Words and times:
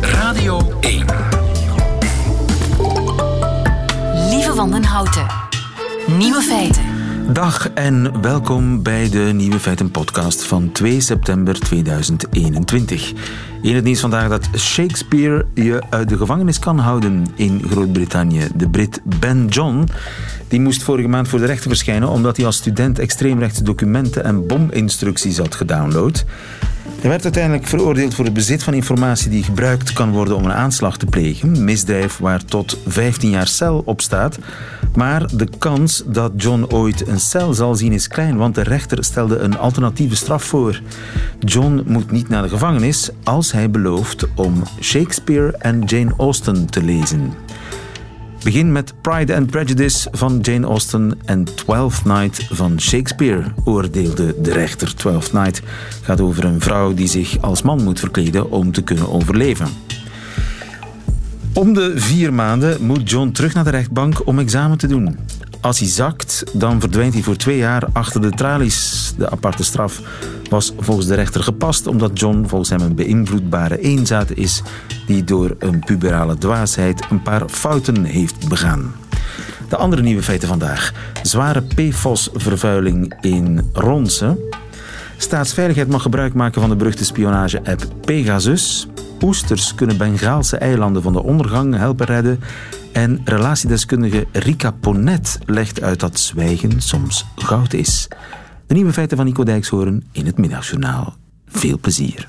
Radio 0.00 0.72
1. 0.80 1.06
Lieve 4.30 4.54
Wandenhouten. 4.54 5.26
Nieuwe 6.18 6.42
feiten. 6.42 6.82
Dag 7.32 7.70
en 7.72 8.20
welkom 8.20 8.82
bij 8.82 9.08
de 9.10 9.18
Nieuwe 9.18 9.58
Feiten 9.60 9.90
podcast 9.90 10.44
van 10.44 10.72
2 10.72 11.00
september 11.00 11.60
2021. 11.60 13.12
In 13.62 13.74
het 13.74 13.84
nieuws 13.84 14.00
vandaag 14.00 14.28
dat 14.28 14.48
Shakespeare 14.56 15.46
je 15.54 15.82
uit 15.90 16.08
de 16.08 16.16
gevangenis 16.16 16.58
kan 16.58 16.78
houden 16.78 17.26
in 17.34 17.62
Groot-Brittannië. 17.70 18.48
De 18.54 18.68
Brit 18.68 19.00
Ben 19.04 19.46
John 19.46 19.88
die 20.48 20.60
moest 20.60 20.82
vorige 20.82 21.08
maand 21.08 21.28
voor 21.28 21.38
de 21.38 21.46
rechter 21.46 21.68
verschijnen 21.68 22.08
omdat 22.08 22.36
hij 22.36 22.46
als 22.46 22.56
student 22.56 22.98
extreemrechtse 22.98 23.62
documenten 23.62 24.24
en 24.24 24.46
bominstructies 24.46 25.38
had 25.38 25.54
gedownload. 25.54 26.24
Hij 27.00 27.10
werd 27.10 27.24
uiteindelijk 27.24 27.66
veroordeeld 27.66 28.14
voor 28.14 28.24
het 28.24 28.34
bezit 28.34 28.62
van 28.62 28.74
informatie 28.74 29.30
die 29.30 29.42
gebruikt 29.42 29.92
kan 29.92 30.10
worden 30.10 30.36
om 30.36 30.44
een 30.44 30.52
aanslag 30.52 30.96
te 30.96 31.06
plegen. 31.06 31.64
Misdrijf 31.64 32.16
waar 32.16 32.44
tot 32.44 32.78
15 32.86 33.30
jaar 33.30 33.46
cel 33.46 33.82
op 33.84 34.00
staat. 34.00 34.38
Maar 34.94 35.36
de 35.36 35.48
kans 35.58 36.02
dat 36.06 36.32
John 36.36 36.66
ooit 36.68 37.08
een 37.08 37.20
cel 37.20 37.54
zal 37.54 37.74
zien 37.74 37.92
is 37.92 38.08
klein, 38.08 38.36
want 38.36 38.54
de 38.54 38.62
rechter 38.62 39.04
stelde 39.04 39.38
een 39.38 39.58
alternatieve 39.58 40.16
straf 40.16 40.44
voor. 40.44 40.80
John 41.38 41.82
moet 41.86 42.10
niet 42.10 42.28
naar 42.28 42.42
de 42.42 42.48
gevangenis 42.48 43.10
als 43.24 43.52
hij 43.52 43.70
belooft 43.70 44.26
om 44.34 44.62
Shakespeare 44.80 45.56
en 45.58 45.82
Jane 45.84 46.12
Austen 46.16 46.66
te 46.66 46.82
lezen. 46.82 47.32
Begin 48.42 48.72
met 48.72 48.94
Pride 49.00 49.36
and 49.36 49.50
Prejudice 49.50 50.08
van 50.12 50.38
Jane 50.42 50.66
Austen 50.66 51.18
en 51.24 51.44
Twelfth 51.44 52.04
Night 52.04 52.46
van 52.50 52.80
Shakespeare, 52.80 53.44
oordeelde 53.64 54.34
de 54.42 54.52
rechter. 54.52 54.94
Twelfth 54.94 55.32
Night 55.32 55.62
gaat 56.02 56.20
over 56.20 56.44
een 56.44 56.60
vrouw 56.60 56.94
die 56.94 57.06
zich 57.06 57.40
als 57.40 57.62
man 57.62 57.82
moet 57.82 57.98
verkleden 57.98 58.50
om 58.50 58.72
te 58.72 58.82
kunnen 58.82 59.12
overleven. 59.12 59.68
Om 61.52 61.74
de 61.74 61.92
vier 61.96 62.34
maanden 62.34 62.86
moet 62.86 63.10
John 63.10 63.30
terug 63.30 63.54
naar 63.54 63.64
de 63.64 63.70
rechtbank 63.70 64.26
om 64.26 64.38
examen 64.38 64.78
te 64.78 64.86
doen. 64.86 65.18
Als 65.60 65.78
hij 65.78 65.88
zakt, 65.88 66.44
dan 66.52 66.80
verdwijnt 66.80 67.14
hij 67.14 67.22
voor 67.22 67.36
twee 67.36 67.56
jaar 67.56 67.82
achter 67.92 68.20
de 68.20 68.30
tralies. 68.30 69.12
De 69.16 69.30
aparte 69.30 69.64
straf 69.64 70.00
was 70.50 70.72
volgens 70.78 71.06
de 71.06 71.14
rechter 71.14 71.42
gepast 71.42 71.86
omdat 71.86 72.18
John 72.18 72.44
volgens 72.46 72.70
hem 72.70 72.80
een 72.80 72.94
beïnvloedbare 72.94 73.80
eenzaad 73.80 74.30
is 74.30 74.62
die 75.06 75.24
door 75.24 75.56
een 75.58 75.78
puberale 75.78 76.38
dwaasheid 76.38 77.06
een 77.10 77.22
paar 77.22 77.48
fouten 77.48 78.04
heeft 78.04 78.48
begaan. 78.48 78.94
De 79.68 79.76
andere 79.76 80.02
nieuwe 80.02 80.22
feiten 80.22 80.48
vandaag. 80.48 80.92
Zware 81.22 81.62
PFOS-vervuiling 81.62 83.14
in 83.20 83.70
Ronse. 83.72 84.38
Staatsveiligheid 85.16 85.88
mag 85.88 86.02
gebruik 86.02 86.34
maken 86.34 86.60
van 86.60 86.70
de 86.70 86.76
beruchte 86.76 87.04
spionage-app 87.04 87.86
Pegasus. 88.04 88.88
Oesters 89.22 89.74
kunnen 89.74 89.96
Bengaalse 89.96 90.56
eilanden 90.56 91.02
van 91.02 91.12
de 91.12 91.22
ondergang 91.22 91.76
helpen 91.76 92.06
redden. 92.06 92.40
En 92.92 93.20
relatiedeskundige 93.24 94.26
Rika 94.32 94.70
Ponet 94.70 95.38
legt 95.46 95.82
uit 95.82 96.00
dat 96.00 96.18
zwijgen 96.18 96.80
soms 96.80 97.26
goud 97.36 97.72
is. 97.72 98.08
De 98.66 98.74
nieuwe 98.74 98.92
feiten 98.92 99.16
van 99.16 99.26
Nico 99.26 99.44
Dijkshoorn 99.44 100.08
in 100.12 100.26
het 100.26 100.38
Middagjournaal. 100.38 101.16
Veel 101.46 101.78
plezier. 101.78 102.26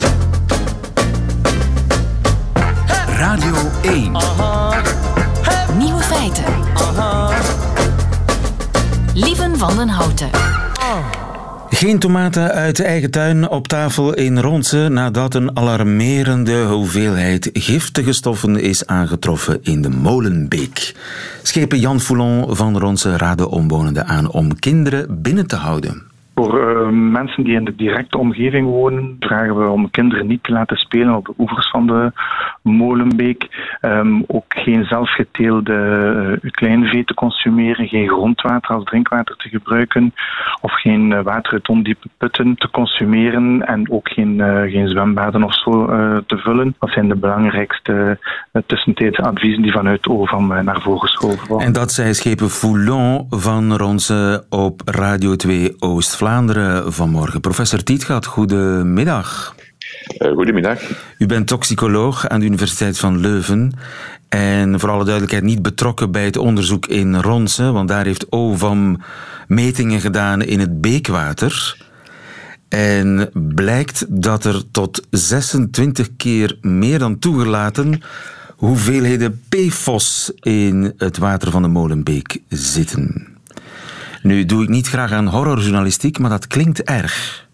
Radio 3.07 3.55
1. 3.81 4.11
Nieuwe 5.77 6.01
feiten. 6.01 6.43
Lieven 9.13 9.57
van 9.57 9.75
den 9.77 9.89
Houten. 9.89 10.29
Geen 11.79 11.99
tomaten 11.99 12.51
uit 12.51 12.75
de 12.75 12.83
eigen 12.83 13.11
tuin 13.11 13.49
op 13.49 13.67
tafel 13.67 14.13
in 14.13 14.39
Ronse 14.39 14.87
nadat 14.89 15.33
een 15.33 15.57
alarmerende 15.57 16.63
hoeveelheid 16.63 17.49
giftige 17.53 18.13
stoffen 18.13 18.61
is 18.61 18.85
aangetroffen 18.85 19.59
in 19.61 19.81
de 19.81 19.89
Molenbeek. 19.89 20.95
Schepen 21.43 21.79
Jan 21.79 21.99
Foulon 21.99 22.55
van 22.55 22.77
Ronse 22.77 23.17
raden 23.17 23.49
omwonenden 23.49 24.05
aan 24.05 24.31
om 24.31 24.59
kinderen 24.59 25.21
binnen 25.21 25.47
te 25.47 25.55
houden. 25.55 26.08
Voor 26.39 26.59
uh, 26.59 26.89
mensen 27.11 27.43
die 27.43 27.55
in 27.55 27.65
de 27.65 27.75
directe 27.75 28.17
omgeving 28.17 28.67
wonen, 28.67 29.15
vragen 29.19 29.59
we 29.63 29.69
om 29.69 29.89
kinderen 29.89 30.27
niet 30.27 30.43
te 30.43 30.51
laten 30.51 30.77
spelen 30.77 31.15
op 31.15 31.25
de 31.25 31.33
oevers 31.37 31.69
van 31.69 31.87
de 31.87 32.11
Molenbeek. 32.61 33.47
Um, 33.81 34.23
ook 34.27 34.45
geen 34.47 34.85
zelfgeteelde 34.85 36.39
uh, 36.41 36.51
kleinvee 36.51 37.03
te 37.03 37.13
consumeren, 37.13 37.87
geen 37.87 38.07
grondwater 38.07 38.75
als 38.75 38.83
drinkwater 38.83 39.35
te 39.35 39.49
gebruiken 39.49 40.13
of 40.61 40.71
geen 40.71 41.11
uh, 41.11 41.21
water 41.21 41.53
uit 41.53 41.69
ondiepe 41.69 42.07
putten 42.17 42.55
te 42.55 42.69
consumeren 42.69 43.67
en 43.67 43.91
ook 43.91 44.09
geen, 44.09 44.41
geen 44.69 44.87
zwembaden 44.87 45.43
of 45.43 45.53
zo 45.53 45.85
te 46.25 46.37
vullen. 46.37 46.75
Dat 46.79 46.89
zijn 46.91 47.07
de 47.07 47.15
belangrijkste 47.15 48.19
tussentijdse 48.65 49.21
adviezen 49.21 49.61
die 49.61 49.71
vanuit 49.71 50.07
OVAM 50.07 50.47
naar 50.47 50.81
voren 50.81 50.99
geschoven 50.99 51.47
worden. 51.47 51.67
En 51.67 51.73
dat 51.73 51.91
zei 51.91 52.13
schepen 52.13 52.49
Foulon 52.49 53.25
van 53.29 53.73
Ronse 53.75 54.45
op 54.49 54.81
Radio 54.85 55.35
2 55.35 55.75
Oost-Vlaanderen. 55.79 56.28
Vlaanderen 56.29 56.93
vanmorgen. 56.93 57.41
Professor 57.41 57.83
Tietgat, 57.83 58.25
goedemiddag. 58.25 59.55
Uh, 60.17 60.31
goedemiddag. 60.31 60.79
U 61.17 61.25
bent 61.25 61.47
toxicoloog 61.47 62.27
aan 62.27 62.39
de 62.39 62.45
Universiteit 62.45 62.97
van 62.97 63.19
Leuven. 63.19 63.73
En 64.27 64.79
voor 64.79 64.89
alle 64.89 65.03
duidelijkheid 65.03 65.43
niet 65.43 65.61
betrokken 65.61 66.11
bij 66.11 66.25
het 66.25 66.37
onderzoek 66.37 66.87
in 66.87 67.15
Ronse, 67.15 67.71
want 67.71 67.87
daar 67.87 68.05
heeft 68.05 68.31
OVAM 68.31 69.01
metingen 69.47 69.99
gedaan 69.99 70.41
in 70.41 70.59
het 70.59 70.81
beekwater. 70.81 71.77
En 72.67 73.29
blijkt 73.33 74.05
dat 74.07 74.45
er 74.45 74.71
tot 74.71 75.07
26 75.09 76.09
keer 76.17 76.57
meer 76.61 76.99
dan 76.99 77.19
toegelaten 77.19 78.01
hoeveelheden 78.55 79.41
PFOS 79.49 80.31
in 80.39 80.93
het 80.97 81.17
water 81.17 81.51
van 81.51 81.61
de 81.61 81.67
Molenbeek 81.67 82.41
zitten. 82.49 83.38
Nu 84.21 84.45
doe 84.45 84.63
ik 84.63 84.69
niet 84.69 84.87
graag 84.87 85.11
aan 85.11 85.27
horrorjournalistiek, 85.27 86.19
maar 86.19 86.29
dat 86.29 86.47
klinkt 86.47 86.83
erg. 86.83 87.47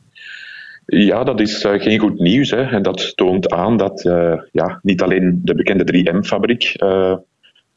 Ja, 0.86 1.24
dat 1.24 1.40
is 1.40 1.64
uh, 1.64 1.82
geen 1.82 2.00
goed 2.00 2.20
nieuws. 2.20 2.50
Hè. 2.50 2.62
En 2.62 2.82
dat 2.82 3.16
toont 3.16 3.52
aan 3.52 3.78
dat 3.78 4.06
uh, 4.06 4.34
ja, 4.52 4.80
niet 4.82 5.02
alleen 5.02 5.42
de 5.44 5.56
bekende 5.56 5.94
3M-fabriek 5.94 6.74
uh, 6.84 7.16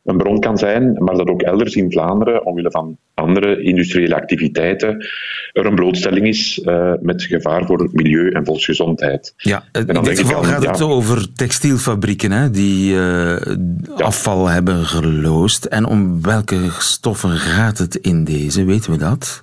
een 0.09 0.17
bron 0.17 0.41
kan 0.41 0.59
zijn, 0.59 0.93
maar 0.99 1.15
dat 1.15 1.29
ook 1.29 1.43
elders 1.43 1.75
in 1.75 1.91
Vlaanderen, 1.91 2.47
omwille 2.47 2.71
van 2.71 2.97
andere 3.15 3.63
industriële 3.63 4.15
activiteiten, 4.15 5.07
er 5.53 5.67
een 5.67 5.75
blootstelling 5.75 6.27
is 6.27 6.61
uh, 6.65 6.93
met 7.01 7.23
gevaar 7.23 7.67
voor 7.67 7.79
het 7.83 7.93
milieu 7.93 8.31
en 8.31 8.45
volksgezondheid. 8.45 9.35
Ja, 9.37 9.65
in 9.73 10.03
dit 10.03 10.19
geval 10.19 10.43
gaat 10.43 10.67
het 10.67 10.83
over 10.83 11.33
textielfabrieken 11.33 12.33
hè, 12.33 12.51
die 12.51 12.93
uh, 12.93 12.99
ja. 12.99 14.05
afval 14.05 14.49
hebben 14.49 14.85
geloosd. 14.85 15.65
En 15.65 15.87
om 15.87 16.23
welke 16.23 16.59
stoffen 16.79 17.31
gaat 17.31 17.79
het 17.79 17.95
in 17.95 18.25
deze, 18.25 18.65
weten 18.65 18.91
we 18.91 18.99
dat? 18.99 19.43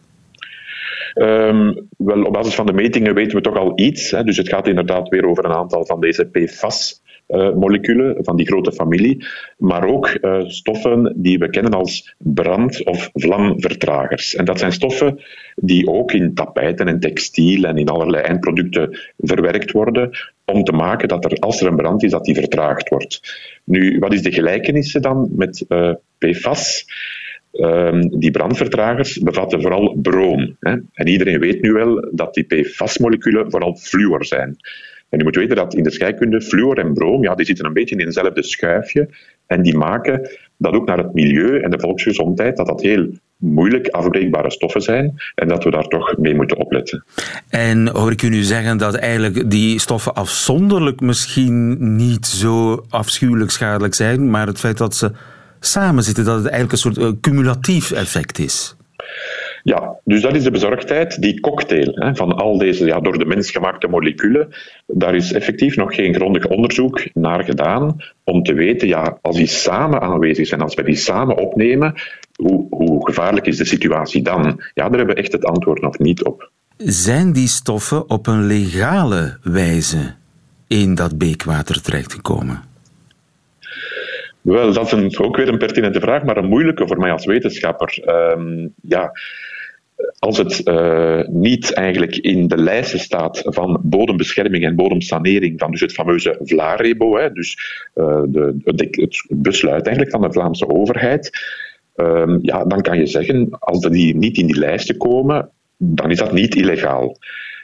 Um, 1.15 1.87
wel, 1.97 2.23
op 2.23 2.33
basis 2.33 2.55
van 2.55 2.65
de 2.65 2.73
metingen 2.73 3.13
weten 3.13 3.37
we 3.37 3.43
toch 3.43 3.57
al 3.57 3.71
iets. 3.75 4.11
Hè. 4.11 4.23
Dus 4.23 4.37
het 4.37 4.49
gaat 4.49 4.67
inderdaad 4.67 5.09
weer 5.09 5.25
over 5.25 5.45
een 5.45 5.51
aantal 5.51 5.85
van 5.85 5.99
deze 5.99 6.25
PFAS 6.25 7.01
moleculen 7.27 8.23
van 8.23 8.35
die 8.35 8.45
grote 8.45 8.71
familie, 8.71 9.25
maar 9.57 9.87
ook 9.87 10.17
uh, 10.21 10.43
stoffen 10.45 11.13
die 11.15 11.37
we 11.37 11.49
kennen 11.49 11.73
als 11.73 12.15
brand- 12.17 12.83
of 12.83 13.09
vlamvertragers. 13.13 14.35
En 14.35 14.45
dat 14.45 14.59
zijn 14.59 14.71
stoffen 14.71 15.19
die 15.55 15.87
ook 15.87 16.11
in 16.11 16.33
tapijten 16.33 16.87
en 16.87 16.99
textiel 16.99 17.63
en 17.63 17.77
in 17.77 17.89
allerlei 17.89 18.23
eindproducten 18.23 18.99
verwerkt 19.17 19.71
worden 19.71 20.09
om 20.45 20.63
te 20.63 20.71
maken 20.71 21.07
dat 21.07 21.25
er, 21.25 21.37
als 21.37 21.61
er 21.61 21.67
een 21.67 21.75
brand 21.75 22.03
is, 22.03 22.11
dat 22.11 22.25
die 22.25 22.35
vertraagd 22.35 22.89
wordt. 22.89 23.21
Nu, 23.63 23.99
wat 23.99 24.13
is 24.13 24.21
de 24.21 24.31
gelijkenis 24.31 24.91
dan 24.91 25.29
met 25.35 25.65
uh, 25.69 25.93
PFAS? 26.17 26.85
Um, 27.51 28.19
die 28.19 28.31
brandvertragers 28.31 29.17
bevatten 29.17 29.61
vooral 29.61 29.97
broom. 30.01 30.55
Hè? 30.59 30.75
En 30.93 31.07
iedereen 31.07 31.39
weet 31.39 31.61
nu 31.61 31.73
wel 31.73 32.07
dat 32.11 32.33
die 32.33 32.43
PFAS-moleculen 32.43 33.51
vooral 33.51 33.75
fluor 33.75 34.25
zijn. 34.25 34.57
En 35.15 35.21
je 35.21 35.27
moet 35.27 35.35
weten 35.35 35.55
dat 35.55 35.73
in 35.73 35.83
de 35.83 35.91
scheikunde 35.91 36.41
fluor 36.41 36.77
en 36.77 36.93
broom, 36.93 37.23
ja, 37.23 37.35
die 37.35 37.45
zitten 37.45 37.65
een 37.65 37.73
beetje 37.73 37.95
in 37.95 38.05
hetzelfde 38.05 38.43
schuifje. 38.43 39.09
En 39.47 39.61
die 39.61 39.77
maken 39.77 40.29
dat 40.57 40.73
ook 40.73 40.87
naar 40.87 40.97
het 40.97 41.13
milieu 41.13 41.59
en 41.59 41.69
de 41.69 41.79
volksgezondheid, 41.79 42.57
dat 42.57 42.67
dat 42.67 42.81
heel 42.81 43.07
moeilijk 43.37 43.87
afbreekbare 43.87 44.51
stoffen 44.51 44.81
zijn 44.81 45.13
en 45.35 45.47
dat 45.47 45.63
we 45.63 45.71
daar 45.71 45.87
toch 45.87 46.17
mee 46.17 46.35
moeten 46.35 46.57
opletten. 46.57 47.03
En 47.49 47.87
hoor 47.87 48.11
ik 48.11 48.21
u 48.21 48.29
nu 48.29 48.41
zeggen 48.41 48.77
dat 48.77 48.95
eigenlijk 48.95 49.49
die 49.49 49.79
stoffen 49.79 50.13
afzonderlijk 50.13 50.99
misschien 50.99 51.95
niet 51.95 52.25
zo 52.25 52.85
afschuwelijk 52.89 53.51
schadelijk 53.51 53.93
zijn, 53.93 54.29
maar 54.29 54.47
het 54.47 54.59
feit 54.59 54.77
dat 54.77 54.95
ze 54.95 55.11
samen 55.59 56.03
zitten, 56.03 56.25
dat 56.25 56.35
het 56.35 56.47
eigenlijk 56.47 56.71
een 56.71 56.93
soort 56.93 56.97
uh, 56.97 57.11
cumulatief 57.21 57.91
effect 57.91 58.39
is? 58.39 58.75
Ja, 59.65 59.99
dus 60.03 60.21
dat 60.21 60.35
is 60.35 60.43
de 60.43 60.51
bezorgdheid. 60.51 61.21
Die 61.21 61.39
cocktail 61.39 61.91
hè, 61.95 62.15
van 62.15 62.35
al 62.35 62.57
deze 62.57 62.85
ja, 62.85 62.99
door 62.99 63.17
de 63.17 63.25
mens 63.25 63.51
gemaakte 63.51 63.87
moleculen, 63.87 64.47
daar 64.87 65.15
is 65.15 65.33
effectief 65.33 65.75
nog 65.75 65.95
geen 65.95 66.13
grondig 66.13 66.47
onderzoek 66.47 67.03
naar 67.13 67.43
gedaan 67.43 67.95
om 68.23 68.43
te 68.43 68.53
weten, 68.53 68.87
ja, 68.87 69.17
als 69.21 69.35
die 69.35 69.47
samen 69.47 70.01
aanwezig 70.01 70.47
zijn, 70.47 70.61
als 70.61 70.73
we 70.73 70.83
die 70.83 70.95
samen 70.95 71.37
opnemen, 71.37 71.93
hoe, 72.35 72.67
hoe 72.69 73.05
gevaarlijk 73.05 73.45
is 73.45 73.57
de 73.57 73.65
situatie 73.65 74.21
dan? 74.21 74.43
Ja, 74.73 74.89
daar 74.89 74.97
hebben 74.97 75.15
we 75.15 75.21
echt 75.21 75.31
het 75.31 75.45
antwoord 75.45 75.81
nog 75.81 75.99
niet 75.99 76.23
op. 76.23 76.51
Zijn 76.77 77.33
die 77.33 77.47
stoffen 77.47 78.09
op 78.09 78.27
een 78.27 78.45
legale 78.45 79.37
wijze 79.43 80.13
in 80.67 80.95
dat 80.95 81.17
beekwater 81.17 81.81
terechtgekomen? 81.81 82.63
Wel, 84.41 84.73
dat 84.73 84.85
is 84.85 84.91
een, 84.91 85.19
ook 85.19 85.37
weer 85.37 85.47
een 85.47 85.57
pertinente 85.57 85.99
vraag, 85.99 86.23
maar 86.23 86.37
een 86.37 86.49
moeilijke 86.49 86.87
voor 86.87 86.97
mij 86.97 87.11
als 87.11 87.25
wetenschapper. 87.25 88.03
Um, 88.37 88.73
ja, 88.81 89.11
als 90.19 90.37
het 90.37 90.61
uh, 90.67 91.21
niet 91.27 91.73
eigenlijk 91.73 92.15
in 92.15 92.47
de 92.47 92.57
lijsten 92.57 92.99
staat 92.99 93.41
van 93.45 93.79
bodembescherming 93.83 94.63
en 94.63 94.75
bodemsanering, 94.75 95.59
van 95.59 95.71
dus 95.71 95.81
het 95.81 95.93
fameuze 95.93 96.39
VLAREBO, 96.41 97.17
hè, 97.17 97.31
dus 97.31 97.57
uh, 97.95 98.21
de, 98.27 98.55
het 98.63 99.25
besluit 99.29 99.85
eigenlijk 99.85 100.11
van 100.11 100.21
de 100.21 100.31
Vlaamse 100.31 100.69
overheid, 100.69 101.29
um, 101.95 102.39
ja, 102.41 102.63
dan 102.63 102.81
kan 102.81 102.97
je 102.97 103.05
zeggen, 103.05 103.47
als 103.59 103.79
die 103.79 104.15
niet 104.15 104.37
in 104.37 104.45
die 104.45 104.59
lijsten 104.59 104.97
komen, 104.97 105.49
dan 105.77 106.11
is 106.11 106.17
dat 106.17 106.33
niet 106.33 106.55
illegaal. 106.55 107.17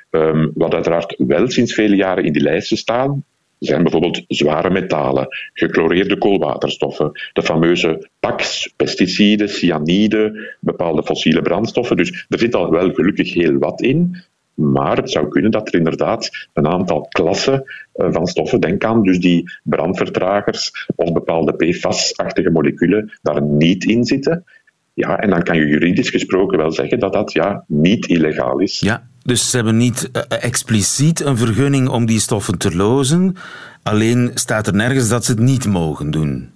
Um, 0.10 0.52
wat 0.54 0.74
uiteraard 0.74 1.16
wel 1.18 1.50
sinds 1.50 1.74
vele 1.74 1.96
jaren 1.96 2.24
in 2.24 2.34
die 2.34 2.42
lijsten 2.42 2.78
staan, 2.78 3.24
zijn 3.68 3.84
bijvoorbeeld 3.84 4.24
zware 4.28 4.70
metalen, 4.70 5.28
gechloreerde 5.54 6.18
koolwaterstoffen, 6.18 7.12
de 7.34 7.44
fameuze 7.44 8.10
PAX, 8.20 8.74
pesticiden, 8.76 9.50
cyanide, 9.50 10.56
bepaalde 10.60 11.04
fossiele 11.04 11.42
brandstoffen. 11.42 11.98
Dus 11.98 12.26
er 12.30 12.40
zit 12.40 12.56
al 12.56 12.72
wel 12.72 12.94
gelukkig 12.94 13.34
heel 13.34 13.58
wat 13.58 13.82
in. 13.82 14.24
Maar 14.54 14.98
het 14.98 15.12
zou 15.12 15.28
kunnen 15.28 15.52
dat 15.52 15.68
er 15.68 15.74
inderdaad 15.74 16.48
een 16.54 16.68
aantal 16.68 17.02
klassen 17.10 17.64
eh, 17.94 18.08
van 18.12 18.28
stoffen, 18.28 18.60
denk 18.60 18.84
aan 18.84 19.04
dus 19.04 19.20
die 19.20 19.52
brandvertragers 19.64 20.88
of 20.96 21.14
bepaalde 21.14 21.54
PFAS-achtige 21.54 22.50
moleculen, 22.50 23.12
daar 23.22 23.42
niet 23.42 23.84
in 23.84 24.06
zitten. 24.06 24.46
Ja, 24.94 25.20
en 25.20 25.30
dan 25.30 25.44
kan 25.44 25.58
je 25.58 25.68
juridisch 25.68 26.10
gesproken 26.10 26.58
wel 26.58 26.72
zeggen 26.72 27.00
dat 27.00 27.14
dat 27.14 27.32
ja, 27.32 27.64
niet 27.68 28.08
illegaal 28.08 28.60
is. 28.60 28.80
Ja, 28.80 29.10
dus 29.24 29.50
ze 29.50 29.56
hebben 29.56 29.78
niet 29.78 30.10
uh, 30.14 30.22
expliciet 30.30 31.20
een 31.20 31.38
vergunning 31.38 31.90
om 31.90 32.06
die 32.06 32.20
stoffen 32.20 32.58
te 32.58 32.76
lozen. 32.76 33.36
Alleen 33.84 34.32
staat 34.34 34.68
er 34.68 34.76
nergens 34.76 35.10
dat 35.10 35.26
ze 35.26 35.32
het 35.32 35.42
niet 35.42 35.66
mogen 35.66 36.12
doen. 36.12 36.50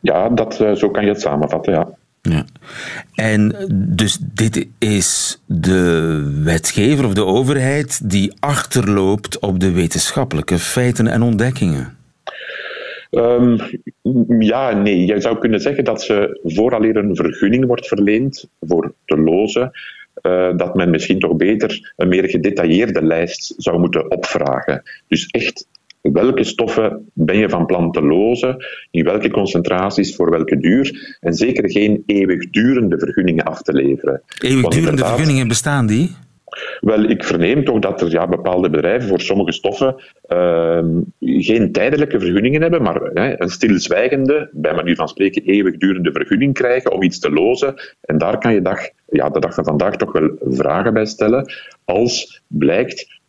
Ja, 0.00 0.28
dat, 0.28 0.60
uh, 0.60 0.74
zo 0.74 0.90
kan 0.90 1.02
je 1.04 1.08
het 1.10 1.20
samenvatten, 1.20 1.72
ja. 1.72 1.88
Ja. 2.22 2.44
En 3.14 3.54
dus 3.96 4.18
dit 4.20 4.66
is 4.78 5.42
de 5.46 6.40
wetgever 6.44 7.04
of 7.04 7.14
de 7.14 7.24
overheid 7.24 8.10
die 8.10 8.32
achterloopt 8.38 9.38
op 9.38 9.60
de 9.60 9.72
wetenschappelijke 9.72 10.58
feiten 10.58 11.06
en 11.06 11.22
ontdekkingen. 11.22 11.96
Um, 13.10 13.58
ja, 14.38 14.72
nee. 14.72 15.06
Je 15.06 15.20
zou 15.20 15.38
kunnen 15.38 15.60
zeggen 15.60 15.84
dat 15.84 16.02
ze 16.02 16.40
vooraleer 16.42 16.96
een 16.96 17.16
vergunning 17.16 17.66
wordt 17.66 17.86
verleend 17.86 18.48
voor 18.60 18.94
te 19.04 19.18
lozen, 19.18 19.70
uh, 20.22 20.56
dat 20.56 20.74
men 20.74 20.90
misschien 20.90 21.18
toch 21.18 21.36
beter 21.36 21.92
een 21.96 22.08
meer 22.08 22.28
gedetailleerde 22.28 23.02
lijst 23.02 23.54
zou 23.56 23.78
moeten 23.78 24.10
opvragen. 24.10 24.82
Dus 25.08 25.26
echt 25.26 25.66
welke 26.00 26.44
stoffen 26.44 27.10
ben 27.12 27.36
je 27.36 27.48
van 27.48 27.66
plan 27.66 27.92
te 27.92 28.02
lozen, 28.02 28.56
in 28.90 29.04
welke 29.04 29.30
concentraties, 29.30 30.16
voor 30.16 30.30
welke 30.30 30.58
duur, 30.58 31.16
en 31.20 31.34
zeker 31.34 31.70
geen 31.70 32.02
eeuwigdurende 32.06 32.98
vergunningen 32.98 33.44
af 33.44 33.62
te 33.62 33.72
leveren. 33.72 34.22
Eeuwigdurende 34.38 35.04
vergunningen 35.04 35.48
bestaan 35.48 35.86
die? 35.86 36.16
Wel, 36.80 37.02
ik 37.02 37.24
verneem 37.24 37.64
toch 37.64 37.78
dat 37.78 38.00
er 38.00 38.10
ja, 38.10 38.26
bepaalde 38.26 38.70
bedrijven 38.70 39.08
voor 39.08 39.20
sommige 39.20 39.52
stoffen 39.52 39.94
uh, 40.28 40.84
geen 41.20 41.72
tijdelijke 41.72 42.20
vergunningen 42.20 42.62
hebben, 42.62 42.82
maar 42.82 43.00
een 43.12 43.48
stilzwijgende, 43.48 44.48
bij 44.52 44.74
manier 44.74 44.96
van 44.96 45.08
spreken, 45.08 45.42
eeuwigdurende 45.42 46.12
vergunning 46.12 46.54
krijgen 46.54 46.92
om 46.92 47.02
iets 47.02 47.18
te 47.18 47.30
lozen. 47.30 47.74
En 48.00 48.18
daar 48.18 48.38
kan 48.38 48.54
je 48.54 48.62
dag, 48.62 48.80
ja, 49.06 49.28
de 49.28 49.40
dag 49.40 49.54
van 49.54 49.64
vandaag 49.64 49.96
toch 49.96 50.12
wel 50.12 50.30
vragen 50.40 50.92
bij 50.92 51.06
stellen. 51.06 51.52
Als 51.84 52.42
blijkt, 52.46 53.20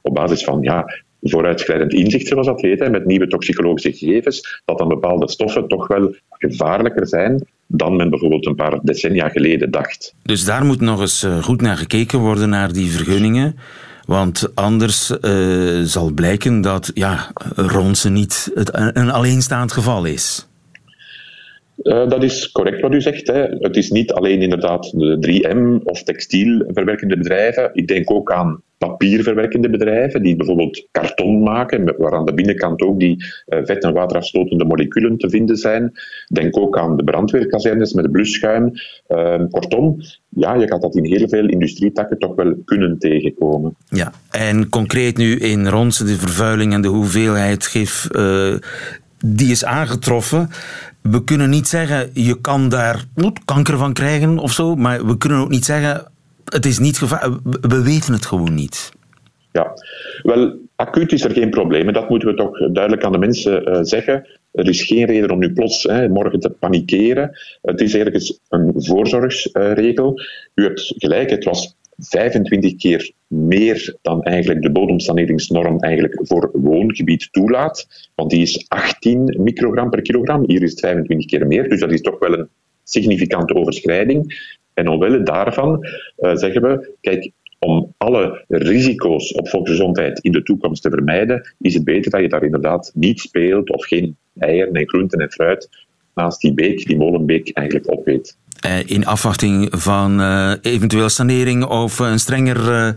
op 0.00 0.14
basis 0.14 0.44
van 0.44 0.62
ja, 0.62 0.84
vooruitschrijdend 1.22 1.92
inzicht, 1.92 2.26
zoals 2.26 2.46
dat 2.46 2.60
heet, 2.60 2.90
met 2.90 3.06
nieuwe 3.06 3.26
toxicologische 3.26 3.92
gegevens, 3.92 4.62
dat 4.64 4.78
dan 4.78 4.88
bepaalde 4.88 5.28
stoffen 5.28 5.68
toch 5.68 5.86
wel 5.86 6.14
gevaarlijker 6.28 7.06
zijn 7.06 7.46
dan 7.68 7.96
men 7.96 8.10
bijvoorbeeld 8.10 8.46
een 8.46 8.54
paar 8.54 8.78
decennia 8.82 9.28
geleden 9.28 9.70
dacht. 9.70 10.14
Dus 10.22 10.44
daar 10.44 10.64
moet 10.64 10.80
nog 10.80 11.00
eens 11.00 11.22
eh, 11.22 11.42
goed 11.42 11.60
naar 11.60 11.76
gekeken 11.76 12.18
worden, 12.18 12.48
naar 12.48 12.72
die 12.72 12.90
vergunningen. 12.90 13.56
Want 14.04 14.50
anders 14.54 15.10
uh, 15.10 15.82
zal 15.82 16.10
blijken 16.10 16.60
dat 16.60 16.90
ja, 16.94 17.32
Ronse 17.54 18.10
niet 18.10 18.50
het, 18.54 18.70
een 18.74 19.10
alleenstaand 19.10 19.72
geval 19.72 20.04
is. 20.04 20.47
Uh, 21.82 22.08
dat 22.08 22.22
is 22.22 22.50
correct 22.50 22.80
wat 22.80 22.94
u 22.94 23.00
zegt. 23.00 23.26
Hè. 23.26 23.42
Het 23.42 23.76
is 23.76 23.90
niet 23.90 24.12
alleen 24.12 24.42
inderdaad 24.42 24.90
de 24.90 25.18
3M 25.20 25.84
of 25.84 26.02
textielverwerkende 26.02 27.16
bedrijven. 27.16 27.70
Ik 27.72 27.88
denk 27.88 28.10
ook 28.10 28.32
aan 28.32 28.62
papierverwerkende 28.78 29.70
bedrijven, 29.70 30.22
die 30.22 30.36
bijvoorbeeld 30.36 30.88
karton 30.90 31.42
maken, 31.42 31.94
waar 31.96 32.12
aan 32.12 32.24
de 32.24 32.34
binnenkant 32.34 32.82
ook 32.82 32.98
die 32.98 33.24
uh, 33.46 33.58
vet- 33.64 33.84
en 33.84 33.92
waterafstotende 33.92 34.64
moleculen 34.64 35.18
te 35.18 35.30
vinden 35.30 35.56
zijn. 35.56 35.92
Denk 36.32 36.58
ook 36.58 36.78
aan 36.78 36.96
de 36.96 37.04
brandweerkazernes 37.04 37.92
met 37.92 38.10
blusschuim. 38.12 38.72
Uh, 39.08 39.42
kortom, 39.50 39.96
ja, 40.28 40.54
je 40.54 40.68
gaat 40.68 40.82
dat 40.82 40.96
in 40.96 41.04
heel 41.04 41.28
veel 41.28 41.48
industrietakken 41.48 42.18
toch 42.18 42.34
wel 42.34 42.54
kunnen 42.64 42.98
tegenkomen. 42.98 43.76
Ja, 43.88 44.12
en 44.30 44.68
concreet 44.68 45.16
nu 45.16 45.36
in 45.36 45.66
Ronse, 45.66 46.04
de 46.04 46.16
vervuiling 46.16 46.72
en 46.72 46.82
de 46.82 46.88
hoeveelheid 46.88 47.66
gif 47.66 48.08
die 49.24 49.50
is 49.50 49.64
aangetroffen. 49.64 50.48
We 51.02 51.24
kunnen 51.24 51.50
niet 51.50 51.68
zeggen, 51.68 52.10
je 52.12 52.40
kan 52.40 52.68
daar 52.68 53.04
kanker 53.44 53.78
van 53.78 53.92
krijgen 53.92 54.38
of 54.38 54.52
zo, 54.52 54.74
maar 54.74 55.06
we 55.06 55.18
kunnen 55.18 55.38
ook 55.38 55.48
niet 55.48 55.64
zeggen, 55.64 56.06
het 56.44 56.66
is 56.66 56.78
niet 56.78 56.98
gevaar. 56.98 57.30
We 57.60 57.82
weten 57.82 58.12
het 58.12 58.26
gewoon 58.26 58.54
niet. 58.54 58.92
Ja, 59.52 59.72
wel, 60.22 60.58
acuut 60.76 61.12
is 61.12 61.24
er 61.24 61.30
geen 61.30 61.50
probleem. 61.50 61.86
En 61.86 61.92
dat 61.92 62.08
moeten 62.08 62.28
we 62.28 62.34
toch 62.34 62.58
duidelijk 62.58 63.04
aan 63.04 63.12
de 63.12 63.18
mensen 63.18 63.68
uh, 63.68 63.78
zeggen. 63.82 64.26
Er 64.52 64.68
is 64.68 64.82
geen 64.82 65.06
reden 65.06 65.30
om 65.30 65.38
nu 65.38 65.52
plots 65.52 65.82
hè, 65.82 66.08
morgen 66.08 66.40
te 66.40 66.50
panikeren. 66.50 67.38
Het 67.62 67.80
is 67.80 67.94
ergens 67.94 68.40
een 68.48 68.72
voorzorgsregel. 68.76 70.20
U 70.54 70.62
hebt 70.62 70.94
gelijk, 70.96 71.30
het 71.30 71.44
was 71.44 71.76
25 71.98 72.76
keer 72.76 73.12
meer 73.26 73.96
dan 74.02 74.22
eigenlijk 74.22 74.62
de 74.62 74.70
bodemsaneringsnorm 74.70 75.78
eigenlijk 75.78 76.18
voor 76.22 76.50
woongebied 76.52 77.28
toelaat. 77.32 78.10
Want 78.14 78.30
die 78.30 78.42
is 78.42 78.64
18 78.68 79.36
microgram 79.38 79.90
per 79.90 80.02
kilogram. 80.02 80.44
Hier 80.46 80.62
is 80.62 80.70
het 80.70 80.80
25 80.80 81.26
keer 81.26 81.46
meer. 81.46 81.68
Dus 81.68 81.80
dat 81.80 81.92
is 81.92 82.00
toch 82.00 82.18
wel 82.18 82.38
een 82.38 82.48
significante 82.82 83.54
overschrijding. 83.54 84.52
En 84.74 84.88
omwille 84.88 85.22
daarvan 85.22 85.86
uh, 86.18 86.36
zeggen 86.36 86.62
we, 86.62 86.94
kijk, 87.00 87.30
om 87.58 87.94
alle 87.96 88.44
risico's 88.48 89.32
op 89.32 89.48
volksgezondheid 89.48 90.18
in 90.18 90.32
de 90.32 90.42
toekomst 90.42 90.82
te 90.82 90.90
vermijden, 90.90 91.54
is 91.60 91.74
het 91.74 91.84
beter 91.84 92.10
dat 92.10 92.20
je 92.20 92.28
daar 92.28 92.44
inderdaad 92.44 92.90
niet 92.94 93.20
speelt 93.20 93.70
of 93.70 93.86
geen 93.86 94.16
eieren 94.38 94.74
en 94.74 94.88
groenten 94.88 95.20
en 95.20 95.30
fruit 95.30 95.68
naast 96.14 96.40
die 96.40 96.54
beek, 96.54 96.86
die 96.86 96.96
molenbeek, 96.96 97.50
eigenlijk 97.50 97.92
opeet. 97.92 98.36
Eh, 98.68 98.78
in 98.84 99.06
afwachting 99.06 99.68
van 99.70 100.20
uh, 100.20 100.52
eventueel 100.62 101.08
sanering 101.08 101.64
of 101.64 101.98
een 101.98 102.20
strenger 102.20 102.94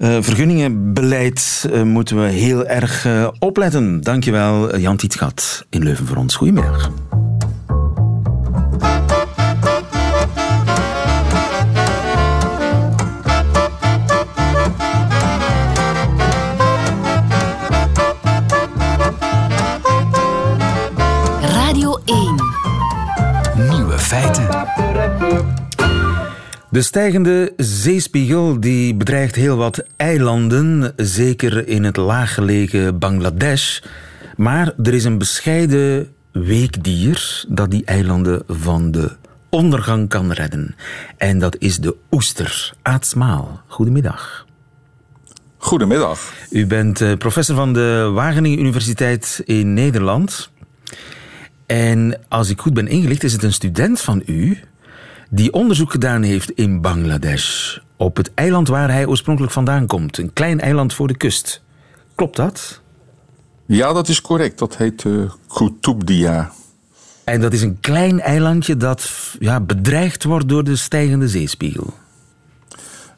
uh, 0.00 0.16
vergunningenbeleid 0.20 1.68
moeten 1.84 2.22
we 2.22 2.28
heel 2.28 2.66
erg 2.66 3.06
opletten. 3.38 4.00
Dankjewel 4.00 4.78
Jan 4.78 4.96
Tietgat 4.96 5.66
in 5.70 5.82
Leuven 5.82 6.06
voor 6.06 6.16
ons. 6.16 6.36
Goedemiddag. 6.36 6.90
De 26.70 26.82
stijgende 26.82 27.52
zeespiegel 27.56 28.60
die 28.60 28.94
bedreigt 28.94 29.34
heel 29.34 29.56
wat 29.56 29.84
eilanden, 29.96 30.92
zeker 30.96 31.68
in 31.68 31.84
het 31.84 31.96
laaggelegen 31.96 32.98
Bangladesh. 32.98 33.80
Maar 34.36 34.72
er 34.82 34.94
is 34.94 35.04
een 35.04 35.18
bescheiden 35.18 36.12
weekdier 36.32 37.44
dat 37.48 37.70
die 37.70 37.84
eilanden 37.84 38.42
van 38.48 38.90
de 38.90 39.16
ondergang 39.48 40.08
kan 40.08 40.32
redden. 40.32 40.74
En 41.16 41.38
dat 41.38 41.56
is 41.58 41.78
de 41.78 41.96
oester. 42.10 42.72
Aad 42.82 43.14
goedemiddag. 43.66 44.46
Goedemiddag. 45.56 46.32
U 46.50 46.66
bent 46.66 47.00
eh, 47.00 47.12
professor 47.16 47.56
van 47.56 47.72
de 47.72 48.10
Wageningen 48.14 48.58
Universiteit 48.58 49.42
in 49.44 49.74
Nederland. 49.74 50.50
En 51.66 52.20
als 52.28 52.50
ik 52.50 52.60
goed 52.60 52.74
ben 52.74 52.88
ingelicht, 52.88 53.22
is 53.22 53.32
het 53.32 53.42
een 53.42 53.52
student 53.52 54.00
van 54.00 54.22
u 54.26 54.58
die 55.30 55.52
onderzoek 55.52 55.90
gedaan 55.90 56.22
heeft 56.22 56.50
in 56.50 56.80
Bangladesh. 56.80 57.78
Op 57.96 58.16
het 58.16 58.34
eiland 58.34 58.68
waar 58.68 58.90
hij 58.90 59.06
oorspronkelijk 59.06 59.52
vandaan 59.52 59.86
komt. 59.86 60.18
Een 60.18 60.32
klein 60.32 60.60
eiland 60.60 60.94
voor 60.94 61.08
de 61.08 61.16
kust. 61.16 61.62
Klopt 62.14 62.36
dat? 62.36 62.80
Ja, 63.66 63.92
dat 63.92 64.08
is 64.08 64.20
correct. 64.20 64.58
Dat 64.58 64.76
heet 64.76 65.04
uh, 65.04 65.30
Kutubdia. 65.54 66.50
En 67.24 67.40
dat 67.40 67.52
is 67.52 67.62
een 67.62 67.80
klein 67.80 68.20
eilandje 68.20 68.76
dat 68.76 69.10
ja, 69.38 69.60
bedreigd 69.60 70.24
wordt 70.24 70.48
door 70.48 70.64
de 70.64 70.76
stijgende 70.76 71.28
zeespiegel. 71.28 71.94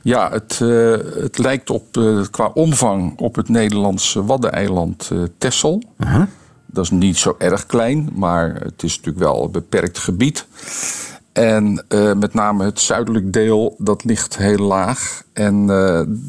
Ja, 0.03 0.31
het, 0.31 0.61
uh, 0.63 0.97
het 1.15 1.39
lijkt 1.39 1.71
op, 1.71 1.97
uh, 1.97 2.25
qua 2.31 2.51
omvang 2.55 3.19
op 3.19 3.35
het 3.35 3.49
Nederlandse 3.49 4.25
waddeneiland 4.25 5.11
uh, 5.13 5.23
Texel. 5.39 5.83
-huh. 5.97 6.23
Dat 6.67 6.85
is 6.85 6.91
niet 6.91 7.17
zo 7.17 7.35
erg 7.39 7.67
klein, 7.67 8.09
maar 8.15 8.55
het 8.55 8.83
is 8.83 8.97
natuurlijk 8.97 9.25
wel 9.25 9.45
een 9.45 9.51
beperkt 9.51 9.99
gebied. 9.99 10.47
En 11.33 11.85
met 12.17 12.35
name 12.35 12.65
het 12.65 12.81
zuidelijk 12.81 13.33
deel, 13.33 13.75
dat 13.79 14.05
ligt 14.05 14.37
heel 14.37 14.59
laag. 14.59 15.23
En 15.33 15.67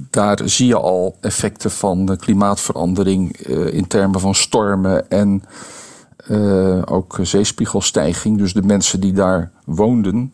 daar 0.09 0.39
zie 0.45 0.67
je 0.67 0.77
al 0.77 1.17
effecten 1.21 1.71
van 1.71 2.05
de 2.05 2.17
klimaatverandering 2.17 3.37
in 3.71 3.87
termen 3.87 4.19
van 4.19 4.35
stormen 4.35 5.09
en 5.09 5.43
ook 6.85 7.19
zeespiegelstijging. 7.21 8.37
Dus 8.37 8.53
de 8.53 8.61
mensen 8.61 8.99
die 8.99 9.13
daar 9.13 9.51
woonden, 9.65 10.33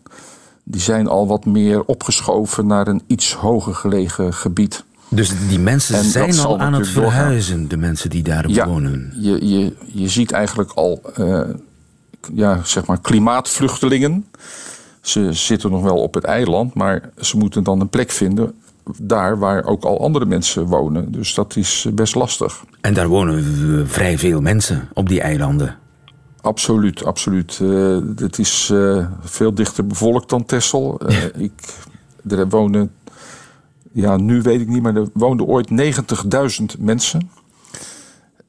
die 0.64 0.82
zijn 0.82 1.08
al 1.08 1.28
wat 1.28 1.46
meer 1.46 1.84
opgeschoven 1.84 2.68
naar 2.68 2.88
een 2.88 3.02
iets 3.08 3.34
hoger 3.34 3.76
gelegen 3.76 4.34
gebied. 4.34 4.84
Dus 5.08 5.32
die 5.48 5.60
mensen 5.60 5.96
en 5.96 6.04
zijn 6.04 6.40
al 6.40 6.60
aan 6.60 6.74
het 6.74 6.88
verhuizen, 6.88 7.52
doorgaan. 7.54 7.70
de 7.70 7.78
mensen 7.88 8.10
die 8.10 8.24
daar 8.24 8.50
ja, 8.50 8.68
wonen? 8.68 9.14
Je, 9.20 9.48
je, 9.48 9.74
je 9.86 10.08
ziet 10.08 10.32
eigenlijk 10.32 10.72
al 10.72 11.02
ja, 12.34 12.60
zeg 12.64 12.86
maar 12.86 13.02
klimaatvluchtelingen. 13.02 14.26
Ze 15.01 15.34
zitten 15.34 15.72
nog 15.72 15.82
wel 15.82 15.98
op 15.98 16.13
het 16.13 16.24
eiland, 16.24 16.74
maar 16.74 17.10
ze 17.18 17.38
moeten 17.38 17.63
dan 17.63 17.82
een 17.82 17.89
plek 17.89 18.12
vinden 18.12 18.56
daar 19.01 19.39
waar 19.39 19.65
ook 19.65 19.84
al 19.84 20.01
andere 20.01 20.25
mensen 20.25 20.65
wonen. 20.65 21.12
Dus 21.12 21.34
dat 21.34 21.56
is 21.56 21.88
best 21.94 22.15
lastig. 22.15 22.63
En 22.82 22.94
daar 22.94 23.08
wonen 23.08 23.88
vrij 23.88 24.18
veel 24.18 24.41
mensen 24.41 24.89
op 24.94 25.10
die 25.10 25.22
eilanden. 25.22 25.77
Absoluut, 26.41 27.06
absoluut. 27.06 27.60
Uh, 27.62 27.98
het 28.15 28.39
is 28.39 28.70
uh, 28.74 29.06
veel 29.22 29.53
dichter 29.53 29.88
bevolkt 29.88 30.29
dan 30.29 30.46
Texel. 30.46 31.01
Uh, 31.08 31.24
ik, 31.36 31.51
er 32.27 32.50
wonen, 32.50 32.91
ja, 33.91 34.18
nu 34.18 34.41
weet 34.41 34.62
ik 34.62 34.68
niet, 34.68 34.82
maar 34.82 34.96
er 34.96 35.10
woonden 35.13 35.46
ooit 35.46 35.70
90.000 36.74 36.79
mensen. 36.79 37.29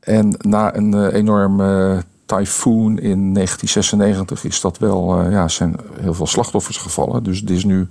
En 0.01 0.37
na 0.39 0.77
een 0.77 1.09
enorme 1.11 2.03
tyfoon 2.37 2.99
in 2.99 3.35
1996 3.35 4.45
is 4.45 4.61
dat 4.61 4.79
wel, 4.79 5.31
ja, 5.31 5.49
zijn 5.49 5.77
heel 6.01 6.15
veel 6.15 6.27
slachtoffers 6.27 6.77
gevallen. 6.77 7.23
Dus 7.23 7.41
het 7.41 7.51
is 7.51 7.65
nu 7.65 7.89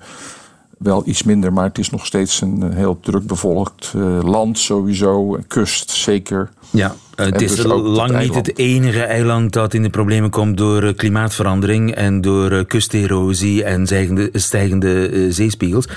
wel 0.77 1.01
iets 1.05 1.23
minder, 1.23 1.53
maar 1.53 1.63
het 1.63 1.77
is 1.77 1.89
nog 1.89 2.05
steeds 2.05 2.41
een 2.41 2.73
heel 2.73 2.99
druk 2.99 3.27
bevolkt 3.27 3.93
land 4.21 4.59
sowieso, 4.59 5.39
kust 5.47 5.91
zeker. 5.91 6.49
Ja, 6.69 6.95
het 7.15 7.41
is 7.41 7.55
dus 7.55 7.65
lang 7.65 8.19
niet 8.19 8.35
het 8.35 8.57
enige 8.57 9.03
eiland 9.03 9.53
dat 9.53 9.73
in 9.73 9.83
de 9.83 9.89
problemen 9.89 10.29
komt 10.29 10.57
door 10.57 10.93
klimaatverandering 10.93 11.95
en 11.95 12.21
door 12.21 12.65
kusterosie 12.65 13.63
en 13.63 13.85
stijgende, 13.85 14.29
stijgende 14.33 15.31
zeespiegels. 15.31 15.87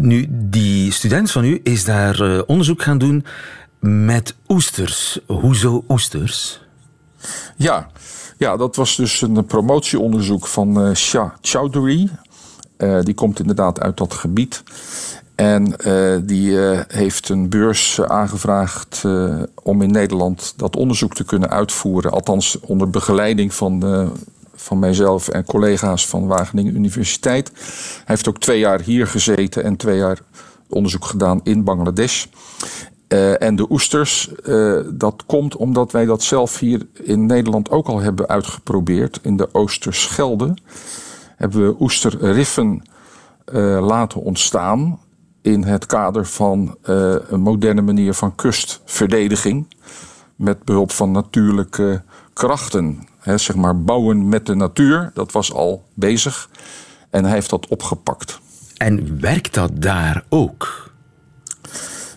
Nu, 0.00 0.26
die 0.30 0.92
student 0.92 1.30
van 1.30 1.44
u 1.44 1.60
is 1.62 1.84
daar 1.84 2.42
onderzoek 2.42 2.82
gaan 2.82 2.98
doen 2.98 3.24
met 3.80 4.34
oesters. 4.48 5.18
Hoezo 5.26 5.84
oesters? 5.88 6.60
Ja, 7.56 7.90
ja 8.38 8.56
dat 8.56 8.76
was 8.76 8.96
dus 8.96 9.22
een 9.22 9.46
promotieonderzoek 9.46 10.46
van 10.46 10.86
uh, 10.86 10.94
Shah 10.94 11.30
Chowdhury. 11.40 12.08
die 13.02 13.14
komt 13.14 13.40
inderdaad 13.40 13.80
uit 13.80 13.96
dat 13.96 14.14
gebied. 14.14 14.62
En 15.34 15.74
uh, 15.86 16.16
die 16.22 16.58
heeft 16.88 17.28
een 17.28 17.48
beurs 17.48 18.00
aangevraagd 18.00 19.04
om 19.62 19.82
in 19.82 19.90
Nederland 19.90 20.54
dat 20.56 20.76
onderzoek 20.76 21.14
te 21.14 21.24
kunnen 21.24 21.50
uitvoeren. 21.50 22.10
Althans 22.10 22.60
onder 22.60 22.90
begeleiding 22.90 23.54
van, 23.54 24.10
van 24.54 24.78
mijzelf 24.78 25.28
en 25.28 25.44
collega's 25.44 26.06
van 26.06 26.26
Wageningen 26.26 26.74
Universiteit. 26.74 27.50
Hij 27.94 28.02
heeft 28.04 28.28
ook 28.28 28.38
twee 28.38 28.58
jaar 28.58 28.80
hier 28.80 29.06
gezeten 29.06 29.64
en 29.64 29.76
twee 29.76 29.96
jaar 29.96 30.18
onderzoek 30.68 31.04
gedaan 31.04 31.40
in 31.42 31.64
Bangladesh. 31.64 32.26
En 33.38 33.56
de 33.56 33.66
oesters, 33.70 34.30
dat 34.94 35.22
komt 35.26 35.56
omdat 35.56 35.92
wij 35.92 36.04
dat 36.04 36.22
zelf 36.22 36.58
hier 36.58 36.86
in 36.92 37.26
Nederland 37.26 37.70
ook 37.70 37.86
al 37.86 38.00
hebben 38.00 38.28
uitgeprobeerd. 38.28 39.18
In 39.22 39.36
de 39.36 39.48
Oosterschelde 39.52 40.54
hebben 41.36 41.66
we 41.66 41.76
oesterriffen 41.80 42.82
laten 43.80 44.20
ontstaan 44.20 45.00
in 45.42 45.64
het 45.64 45.86
kader 45.86 46.26
van 46.26 46.76
een 46.82 47.40
moderne 47.40 47.82
manier 47.82 48.14
van 48.14 48.34
kustverdediging. 48.34 49.74
Met 50.36 50.64
behulp 50.64 50.90
van 50.90 51.10
natuurlijke 51.10 52.02
krachten. 52.32 53.08
He, 53.18 53.38
zeg 53.38 53.56
maar 53.56 53.82
bouwen 53.82 54.28
met 54.28 54.46
de 54.46 54.54
natuur, 54.54 55.10
dat 55.14 55.32
was 55.32 55.52
al 55.52 55.84
bezig. 55.94 56.48
En 57.10 57.24
hij 57.24 57.32
heeft 57.32 57.50
dat 57.50 57.66
opgepakt. 57.66 58.40
En 58.76 59.20
werkt 59.20 59.54
dat 59.54 59.70
daar 59.74 60.24
ook? 60.28 60.90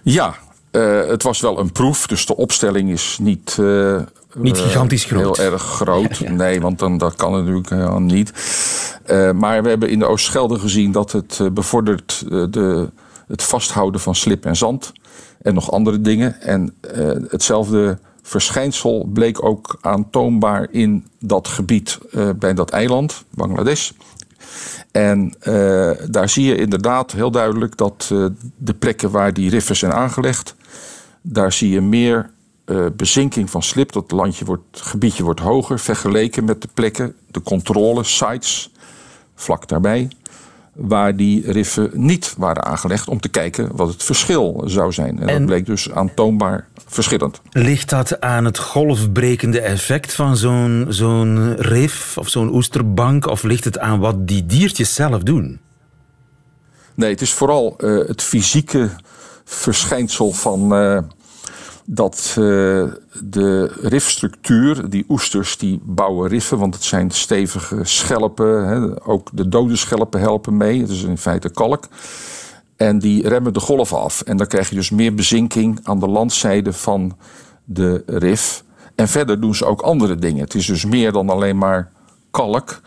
Ja, 0.04 0.36
uh, 0.76 1.08
het 1.08 1.24
was 1.24 1.40
wel 1.40 1.60
een 1.60 1.72
proef, 1.72 2.08
dus 2.08 2.26
de 2.26 2.36
opstelling 2.36 2.92
is 2.92 3.18
niet. 3.22 3.58
Uh, 3.60 4.02
niet 4.36 4.58
gigantisch 4.58 5.06
groot. 5.06 5.38
Heel 5.38 5.52
erg 5.52 5.62
groot. 5.62 6.18
Ja, 6.18 6.30
ja. 6.30 6.36
Nee, 6.36 6.62
want 6.62 6.80
dan, 6.80 6.98
dat 6.98 7.16
kan 7.16 7.32
natuurlijk 7.32 8.00
niet. 8.00 8.32
maar 9.36 9.64
we 9.64 9.70
hebben 9.70 9.90
in 9.90 10.00
de 10.00 10.06
Oostschelde 10.06 10.60
gezien 10.60 10.92
dat 10.92 11.12
het 11.12 11.40
bevordert 11.54 12.26
de 12.30 12.90
het 13.28 13.44
vasthouden 13.44 14.02
van 14.02 14.16
slip 14.16 14.46
en 14.46 14.56
zand 14.56 14.94
en 15.42 15.54
nog 15.54 15.72
andere 15.72 16.02
dingen. 16.02 16.42
En 16.42 16.76
hetzelfde 17.30 17.98
verschijnsel 18.22 19.10
bleek 19.14 19.44
ook 19.44 19.78
aantoonbaar 19.82 20.68
in 20.72 21.06
dat 21.20 21.48
gebied 21.48 21.98
bij 22.36 22.54
dat 22.54 22.70
eiland, 22.70 23.24
Bangladesh. 23.30 23.92
En 24.92 25.34
uh, 25.44 25.92
daar 26.10 26.30
zie 26.30 26.46
je 26.46 26.56
inderdaad 26.56 27.12
heel 27.12 27.32
duidelijk 27.32 27.78
dat 27.78 28.08
de 28.58 28.74
plekken 28.74 29.12
waar 29.12 29.34
die 29.34 29.50
riffen 29.50 29.76
zijn 29.76 29.94
aangelegd, 29.94 30.56
daar 31.28 31.54
zie 31.54 31.70
je 31.70 31.82
meer 31.82 32.34
bezinking 32.96 33.50
van 33.50 33.64
slip. 33.64 33.92
Dat 33.92 34.12
landje 34.12 34.46
wordt, 34.46 34.82
gebiedje 34.82 35.24
wordt 35.24 35.40
hoger 35.40 35.80
vergeleken 35.80 36.46
met 36.46 36.62
de 36.62 36.68
plekken, 36.74 37.16
de 37.32 37.42
controle 37.42 38.04
sites 38.04 38.72
vlak 39.36 39.68
daarbij 39.68 40.10
waar 40.76 41.16
die 41.16 41.52
riffen 41.52 41.90
niet 41.94 42.34
waren 42.38 42.66
aangelegd 42.66 43.08
om 43.08 43.20
te 43.20 43.30
kijken 43.30 43.76
wat 43.76 43.88
het 43.88 44.04
verschil 44.04 44.64
zou 44.66 44.92
zijn. 44.92 45.20
En, 45.20 45.28
en, 45.28 45.38
dat 45.38 45.46
bleek 45.46 45.66
dus 45.66 45.92
aantoonbaar 45.92 46.68
verschillend. 46.86 47.42
Ligt 47.52 47.90
dat 47.90 48.22
aan 48.22 48.46
het 48.46 48.58
golfbrekende 48.58 49.60
effect 49.60 50.14
van 50.14 50.38
zo'n 50.38 50.86
zo'n 50.90 51.56
rif 51.56 52.18
of 52.18 52.30
zo'n 52.30 52.54
oesterbank 52.54 53.28
of 53.28 53.44
ligt 53.44 53.64
het 53.64 53.80
aan 53.80 54.00
wat 54.00 54.28
die 54.28 54.46
diertjes 54.46 54.94
zelf 54.94 55.24
doen? 55.24 55.60
Nee, 56.96 57.10
het 57.10 57.22
is 57.22 57.34
vooral 57.34 57.76
uh, 57.78 58.08
het 58.08 58.22
fysieke 58.22 58.90
verschijnsel 59.46 60.32
van 60.32 60.82
uh, 60.82 61.00
dat 61.86 62.36
uh, 62.40 62.46
de 63.24 63.72
rifstructuur, 63.82 64.90
die 64.90 65.06
oesters, 65.10 65.58
die 65.58 65.80
bouwen 65.84 66.30
riffen, 66.30 66.58
want 66.58 66.74
het 66.74 66.84
zijn 66.84 67.12
stevige 67.12 67.80
schelpen. 67.84 68.68
Hè, 68.68 69.08
ook 69.08 69.30
de 69.34 69.50
dode 69.50 69.76
schelpen 69.76 70.20
helpen 70.20 70.58
mee. 70.58 70.82
Het 70.82 70.90
is 70.90 71.04
in 71.04 71.18
feite 71.18 71.50
kalk. 71.50 71.88
En 72.76 73.00
die 73.00 73.28
remmen 73.28 73.54
de 73.54 73.60
golf 73.60 73.94
af. 73.94 74.22
En 74.22 74.38
dan 74.38 74.48
krijg 74.48 74.70
je 74.70 74.76
dus 74.76 74.90
meer 74.90 75.14
bezinking 75.14 75.80
aan 75.84 76.00
de 76.00 76.08
landzijde 76.08 76.74
van 76.74 77.18
de 77.64 78.04
rif. 78.06 78.64
En 78.96 79.08
verder 79.08 79.42
doen 79.42 79.56
ze 79.56 79.66
ook 79.66 79.82
andere 79.82 80.16
dingen. 80.16 80.44
Het 80.44 80.56
is 80.56 80.66
dus 80.66 80.86
meer 80.86 81.12
dan 81.12 81.30
alleen 81.30 81.58
maar 81.58 81.92
kalk. 82.32 82.82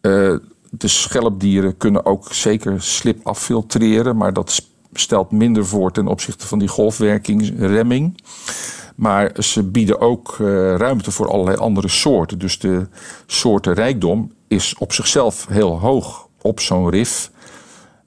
Uh, 0.00 0.36
de 0.70 0.88
schelpdieren 0.88 1.76
kunnen 1.76 2.04
ook 2.04 2.32
zeker 2.32 2.82
slip 2.82 3.26
affiltreren, 3.26 4.16
maar 4.16 4.32
dat 4.32 4.50
stelt 4.92 5.30
minder 5.30 5.66
voor 5.66 5.92
ten 5.92 6.06
opzichte 6.06 6.46
van 6.46 6.58
die 6.58 6.68
golfwerking, 6.68 7.52
remming. 7.58 8.22
Maar 8.96 9.30
ze 9.38 9.62
bieden 9.62 10.00
ook 10.00 10.36
uh, 10.40 10.46
ruimte 10.76 11.10
voor 11.10 11.28
allerlei 11.28 11.56
andere 11.56 11.88
soorten. 11.88 12.38
Dus 12.38 12.58
de 12.58 12.86
soortenrijkdom 13.26 14.32
is 14.48 14.74
op 14.78 14.92
zichzelf 14.92 15.46
heel 15.46 15.78
hoog 15.78 16.28
op 16.42 16.60
zo'n 16.60 16.90
rif. 16.90 17.30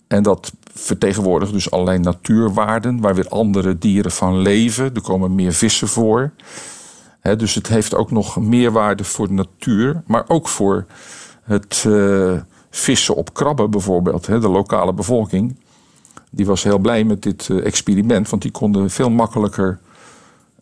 En 0.07 0.23
dat 0.23 0.51
vertegenwoordigt 0.73 1.51
dus 1.51 1.71
allerlei 1.71 1.99
natuurwaarden 1.99 3.01
waar 3.01 3.15
weer 3.15 3.29
andere 3.29 3.77
dieren 3.77 4.11
van 4.11 4.37
leven. 4.37 4.93
Er 4.93 5.01
komen 5.01 5.35
meer 5.35 5.53
vissen 5.53 5.87
voor. 5.87 6.31
Dus 7.37 7.55
het 7.55 7.67
heeft 7.67 7.95
ook 7.95 8.11
nog 8.11 8.37
meerwaarde 8.37 9.03
voor 9.03 9.27
de 9.27 9.33
natuur, 9.33 10.03
maar 10.07 10.23
ook 10.27 10.47
voor 10.47 10.85
het 11.43 11.83
uh, 11.87 12.33
vissen 12.69 13.15
op 13.15 13.33
krabben 13.33 13.71
bijvoorbeeld. 13.71 14.25
De 14.25 14.49
lokale 14.49 14.93
bevolking 14.93 15.55
die 16.35 16.45
was 16.45 16.63
heel 16.63 16.77
blij 16.77 17.03
met 17.03 17.21
dit 17.21 17.47
uh, 17.51 17.65
experiment, 17.65 18.29
want 18.29 18.41
die 18.41 18.51
konden 18.51 18.89
veel 18.89 19.09
makkelijker 19.09 19.79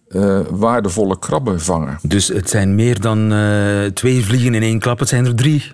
uh, 0.10 0.40
waardevolle 0.50 1.20
krabben 1.20 1.62
vangen. 1.62 2.00
Dus 2.02 2.28
het 2.28 2.50
zijn 2.50 2.76
meer 2.76 3.00
dan 3.00 3.34
uh, 3.34 3.86
twee 3.86 4.26
vliegen 4.26 4.54
in 4.54 4.62
één 4.62 4.80
klap, 4.80 5.00
het 5.00 5.10
zijn 5.10 5.26
er 5.26 5.36
drie. 5.36 5.72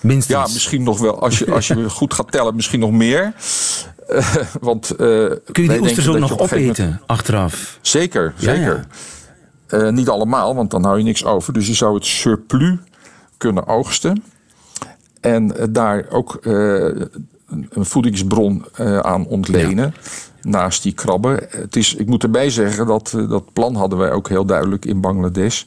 Minstens. 0.00 0.46
Ja, 0.46 0.52
misschien 0.52 0.82
nog 0.82 0.98
wel. 0.98 1.20
Als 1.20 1.38
je, 1.38 1.50
als 1.50 1.66
je 1.66 1.90
goed 2.00 2.14
gaat 2.14 2.32
tellen, 2.32 2.54
misschien 2.54 2.80
nog 2.80 2.90
meer. 2.90 3.32
want, 4.60 4.94
Kun 4.96 5.42
je 5.52 5.68
die 5.68 5.80
oesters 5.80 6.08
ook 6.08 6.18
nog 6.18 6.38
opeten 6.38 6.84
moment... 6.84 7.02
achteraf? 7.06 7.78
Zeker, 7.80 8.34
zeker. 8.36 8.86
Ja, 9.68 9.78
ja. 9.78 9.90
niet 9.90 10.08
allemaal, 10.08 10.54
want 10.54 10.70
dan 10.70 10.84
hou 10.84 10.98
je 10.98 11.04
niks 11.04 11.24
over. 11.24 11.52
Dus 11.52 11.66
je 11.66 11.74
zou 11.74 11.94
het 11.94 12.04
surplus 12.04 12.76
kunnen 13.36 13.66
oogsten. 13.66 14.22
En 15.20 15.54
daar 15.70 16.06
ook 16.10 16.40
een, 17.50 17.84
voedingsbron 17.84 18.64
uh, 18.80 18.98
aan 18.98 19.26
ontlenen. 19.26 19.94
Naast 20.42 20.82
die 20.82 20.92
krabben. 20.92 21.46
Het 21.48 21.76
is, 21.76 21.94
ik 21.94 22.06
moet 22.06 22.22
erbij 22.22 22.50
zeggen 22.50 22.86
dat 22.86 23.12
uh, 23.16 23.28
dat 23.28 23.52
plan 23.52 23.74
hadden 23.74 23.98
wij 23.98 24.10
ook 24.10 24.28
heel 24.28 24.44
duidelijk 24.44 24.84
in 24.84 25.00
Bangladesh. 25.00 25.62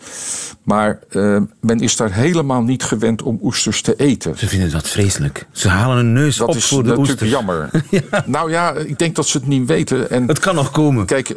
Maar 0.63 1.00
uh, 1.12 1.42
men 1.60 1.80
is 1.80 1.96
daar 1.96 2.13
helemaal 2.13 2.62
niet 2.62 2.84
gewend 2.84 3.22
om 3.22 3.40
oesters 3.42 3.82
te 3.82 3.96
eten. 3.96 4.38
Ze 4.38 4.48
vinden 4.48 4.72
dat 4.72 4.88
vreselijk. 4.88 5.48
Ze 5.52 5.68
halen 5.68 5.98
een 5.98 6.13
neus 6.13 6.38
dat 6.38 6.48
op 6.48 6.56
is 6.56 6.66
voor 6.66 6.84
de 6.84 6.90
natuurlijk 6.90 7.22
oester. 7.22 7.28
jammer. 7.28 7.70
ja. 8.12 8.24
Nou 8.25 8.52
ja, 8.52 8.74
ik 8.74 9.00
denk 9.00 9.16
dat 9.16 9.28
ze 9.28 9.38
het 9.38 9.48
niet 9.48 9.68
weten. 9.68 10.10
En 10.10 10.28
Het 10.28 10.40
kan 10.40 10.56
nog 10.56 10.72
komen. 10.72 11.06
Kijk, 11.06 11.36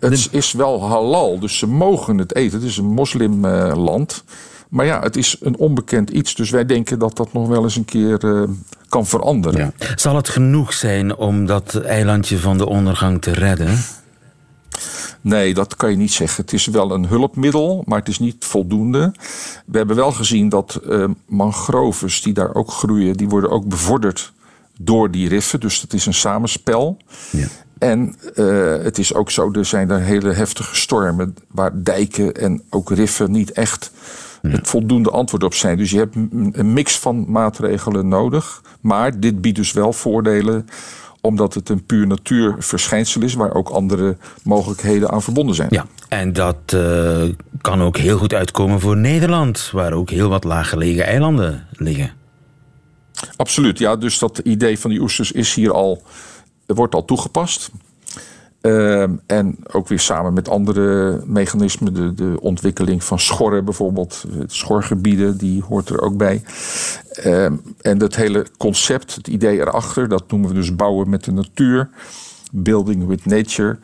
het 0.00 0.28
is 0.30 0.52
wel 0.52 0.88
halal, 0.88 1.38
dus 1.38 1.58
ze 1.58 1.66
mogen 1.66 2.18
het 2.18 2.34
eten. 2.34 2.58
Het 2.58 2.68
is 2.68 2.76
een 2.76 2.92
moslimland. 2.92 4.24
Maar 4.68 4.86
ja, 4.86 5.00
het 5.00 5.16
is 5.16 5.36
een 5.40 5.56
onbekend 5.56 6.10
iets. 6.10 6.34
Dus 6.34 6.50
wij 6.50 6.66
denken 6.66 6.98
dat 6.98 7.16
dat 7.16 7.32
nog 7.32 7.48
wel 7.48 7.62
eens 7.62 7.76
een 7.76 7.84
keer 7.84 8.48
kan 8.88 9.06
veranderen. 9.06 9.72
Ja. 9.78 9.94
Zal 9.94 10.16
het 10.16 10.28
genoeg 10.28 10.72
zijn 10.72 11.16
om 11.16 11.46
dat 11.46 11.74
eilandje 11.74 12.38
van 12.38 12.58
de 12.58 12.66
ondergang 12.66 13.22
te 13.22 13.32
redden? 13.32 13.78
Nee, 15.20 15.54
dat 15.54 15.76
kan 15.76 15.90
je 15.90 15.96
niet 15.96 16.12
zeggen. 16.12 16.42
Het 16.42 16.52
is 16.52 16.66
wel 16.66 16.90
een 16.90 17.06
hulpmiddel, 17.06 17.82
maar 17.86 17.98
het 17.98 18.08
is 18.08 18.18
niet 18.18 18.44
voldoende. 18.44 19.14
We 19.66 19.78
hebben 19.78 19.96
wel 19.96 20.12
gezien 20.12 20.48
dat 20.48 20.80
uh, 20.86 21.04
mangroves 21.26 22.22
die 22.22 22.32
daar 22.32 22.54
ook 22.54 22.70
groeien, 22.70 23.16
die 23.16 23.28
worden 23.28 23.50
ook 23.50 23.68
bevorderd 23.68 24.32
door 24.78 25.10
die 25.10 25.28
riffen. 25.28 25.60
Dus 25.60 25.80
het 25.80 25.92
is 25.92 26.06
een 26.06 26.14
samenspel. 26.14 26.96
Ja. 27.30 27.46
En 27.78 28.16
uh, 28.34 28.82
het 28.82 28.98
is 28.98 29.14
ook 29.14 29.30
zo, 29.30 29.52
er 29.52 29.64
zijn 29.64 29.90
er 29.90 30.00
hele 30.00 30.32
heftige 30.32 30.76
stormen 30.76 31.36
waar 31.48 31.70
dijken 31.74 32.34
en 32.34 32.62
ook 32.70 32.90
riffen 32.90 33.30
niet 33.30 33.52
echt. 33.52 33.90
Het 34.42 34.68
voldoende 34.68 35.10
antwoord 35.10 35.44
op 35.44 35.54
zijn. 35.54 35.76
Dus 35.76 35.90
je 35.90 35.98
hebt 35.98 36.14
een 36.52 36.72
mix 36.72 36.98
van 36.98 37.24
maatregelen 37.30 38.08
nodig. 38.08 38.62
Maar 38.80 39.20
dit 39.20 39.40
biedt 39.40 39.56
dus 39.56 39.72
wel 39.72 39.92
voordelen 39.92 40.66
omdat 41.20 41.54
het 41.54 41.68
een 41.68 41.84
puur 41.84 42.06
natuurverschijnsel 42.06 43.22
is 43.22 43.34
waar 43.34 43.54
ook 43.54 43.68
andere 43.68 44.16
mogelijkheden 44.42 45.10
aan 45.10 45.22
verbonden 45.22 45.54
zijn. 45.54 45.68
Ja, 45.70 45.86
en 46.08 46.32
dat 46.32 46.56
uh, 46.74 47.22
kan 47.60 47.82
ook 47.82 47.96
heel 47.96 48.18
goed 48.18 48.34
uitkomen 48.34 48.80
voor 48.80 48.96
Nederland, 48.96 49.70
waar 49.72 49.92
ook 49.92 50.10
heel 50.10 50.28
wat 50.28 50.44
laaggelegen 50.44 51.06
eilanden 51.06 51.66
liggen. 51.72 52.10
Absoluut, 53.36 53.78
ja. 53.78 53.96
Dus 53.96 54.18
dat 54.18 54.38
idee 54.38 54.78
van 54.78 54.90
die 54.90 55.00
oesters 55.00 55.32
is 55.32 55.54
hier 55.54 55.72
al, 55.72 56.02
wordt 56.66 56.94
al 56.94 57.04
toegepast. 57.04 57.70
Uh, 58.68 59.02
en 59.26 59.56
ook 59.72 59.88
weer 59.88 59.98
samen 60.00 60.32
met 60.32 60.48
andere 60.48 61.20
mechanismen, 61.26 61.94
de, 61.94 62.14
de 62.14 62.36
ontwikkeling 62.40 63.04
van 63.04 63.18
schorren 63.18 63.64
bijvoorbeeld, 63.64 64.24
schorgebieden, 64.46 65.36
die 65.38 65.62
hoort 65.68 65.88
er 65.88 66.00
ook 66.00 66.16
bij. 66.16 66.42
Uh, 67.24 67.44
en 67.80 67.98
dat 67.98 68.16
hele 68.16 68.46
concept, 68.58 69.14
het 69.14 69.28
idee 69.28 69.58
erachter, 69.58 70.08
dat 70.08 70.30
noemen 70.30 70.48
we 70.48 70.54
dus 70.54 70.74
bouwen 70.76 71.10
met 71.10 71.24
de 71.24 71.32
natuur, 71.32 71.88
building 72.52 73.06
with 73.06 73.26
nature. 73.26 73.78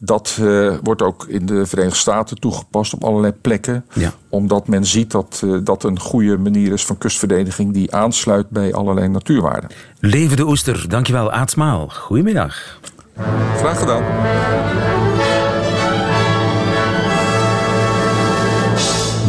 Dat 0.00 0.38
uh, 0.40 0.76
wordt 0.82 1.02
ook 1.02 1.26
in 1.28 1.46
de 1.46 1.66
Verenigde 1.66 1.98
Staten 1.98 2.40
toegepast 2.40 2.94
op 2.94 3.04
allerlei 3.04 3.32
plekken. 3.32 3.84
Ja. 3.92 4.12
Omdat 4.28 4.68
men 4.68 4.86
ziet 4.86 5.10
dat 5.10 5.42
uh, 5.44 5.58
dat 5.64 5.84
een 5.84 6.00
goede 6.00 6.38
manier 6.38 6.72
is 6.72 6.84
van 6.84 6.98
kustverdediging 6.98 7.72
die 7.72 7.94
aansluit 7.94 8.50
bij 8.50 8.74
allerlei 8.74 9.08
natuurwaarden. 9.08 9.70
Leven 10.00 10.36
de 10.36 10.46
oester, 10.46 10.88
dankjewel 10.88 11.32
Aad 11.32 11.54
Goedemiddag. 11.88 12.78
Graag 13.56 13.78
gedaan. 13.78 14.02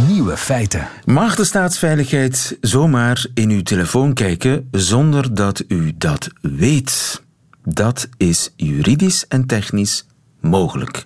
Nieuwe 0.07 0.37
feiten. 0.37 0.87
Mag 1.05 1.35
de 1.35 1.43
staatsveiligheid 1.43 2.57
zomaar 2.61 3.25
in 3.33 3.49
uw 3.49 3.61
telefoon 3.61 4.13
kijken 4.13 4.67
zonder 4.71 5.33
dat 5.33 5.63
u 5.67 5.93
dat 5.97 6.29
weet? 6.41 7.21
Dat 7.63 8.09
is 8.17 8.53
juridisch 8.55 9.27
en 9.27 9.45
technisch 9.45 10.05
mogelijk, 10.39 11.05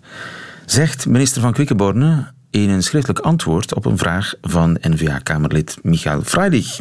zegt 0.66 1.06
minister 1.06 1.42
van 1.42 1.54
Quickenborne 1.54 2.32
in 2.50 2.70
een 2.70 2.84
schriftelijk 2.84 3.20
antwoord 3.20 3.74
op 3.74 3.86
een 3.86 3.98
vraag 3.98 4.34
van 4.42 4.78
N-VA-Kamerlid 4.82 5.78
Michael 5.82 6.22
Freidig. 6.24 6.80